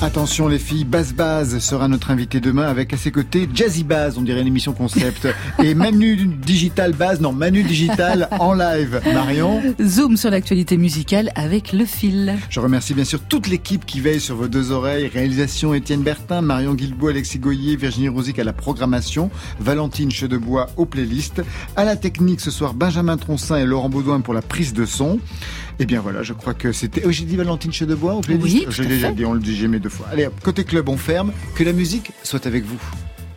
Attention 0.00 0.46
les 0.46 0.60
filles, 0.60 0.84
Baz 0.84 1.12
Baz 1.12 1.58
sera 1.58 1.88
notre 1.88 2.12
invité 2.12 2.38
demain 2.38 2.68
avec 2.68 2.92
à 2.92 2.96
ses 2.96 3.10
côtés 3.10 3.48
Jazzy 3.52 3.82
Baz, 3.82 4.16
on 4.16 4.22
dirait 4.22 4.42
une 4.42 4.46
émission 4.46 4.72
concept, 4.72 5.26
et 5.58 5.74
Manu 5.74 6.14
Digital 6.14 6.92
Baz, 6.92 7.20
non 7.20 7.32
Manu 7.32 7.64
Digital 7.64 8.28
en 8.38 8.54
live. 8.54 9.00
Marion 9.12 9.60
Zoom 9.82 10.16
sur 10.16 10.30
l'actualité 10.30 10.76
musicale 10.76 11.32
avec 11.34 11.72
le 11.72 11.84
fil. 11.84 12.36
Je 12.48 12.60
remercie 12.60 12.94
bien 12.94 13.02
sûr 13.02 13.18
toute 13.22 13.48
l'équipe 13.48 13.84
qui 13.86 14.00
veille 14.00 14.20
sur 14.20 14.36
vos 14.36 14.46
deux 14.46 14.70
oreilles. 14.70 15.08
Réalisation 15.08 15.74
Étienne 15.74 16.02
Bertin, 16.02 16.42
Marion 16.42 16.74
Guilbault, 16.74 17.08
Alexis 17.08 17.40
Goyer, 17.40 17.74
Virginie 17.74 18.08
Rosic 18.08 18.38
à 18.38 18.44
la 18.44 18.52
programmation, 18.52 19.30
Valentine 19.58 20.12
Chedebois 20.12 20.68
aux 20.76 20.86
playlists. 20.86 21.42
À 21.74 21.84
la 21.84 21.96
technique 21.96 22.40
ce 22.40 22.52
soir, 22.52 22.72
Benjamin 22.72 23.16
Troncin 23.16 23.56
et 23.56 23.64
Laurent 23.64 23.88
Baudouin 23.88 24.20
pour 24.20 24.34
la 24.34 24.42
prise 24.42 24.74
de 24.74 24.86
son. 24.86 25.18
Et 25.80 25.86
bien 25.86 26.00
voilà, 26.00 26.22
je 26.22 26.32
crois 26.32 26.54
que 26.54 26.72
c'était... 26.72 27.02
Oh, 27.06 27.10
j'ai 27.10 27.24
dit 27.24 27.36
Valentine 27.36 27.72
Chedebois 27.72 28.14
aux 28.14 28.20
playlists 28.20 28.44
Oui, 28.44 28.64
tout 28.64 28.72
Je 28.72 28.82
l'ai 28.82 28.88
déjà 28.88 29.12
dit, 29.12 29.24
on 29.24 29.32
le 29.32 29.40
dit 29.40 29.56
jamais 29.56 29.78
deux 29.78 29.88
fois. 29.88 30.06
Allez, 30.10 30.28
côté 30.42 30.64
club, 30.64 30.88
on 30.88 30.96
ferme. 30.96 31.32
Que 31.54 31.62
la 31.62 31.72
musique 31.72 32.10
soit 32.24 32.46
avec 32.46 32.64
vous. 32.64 32.80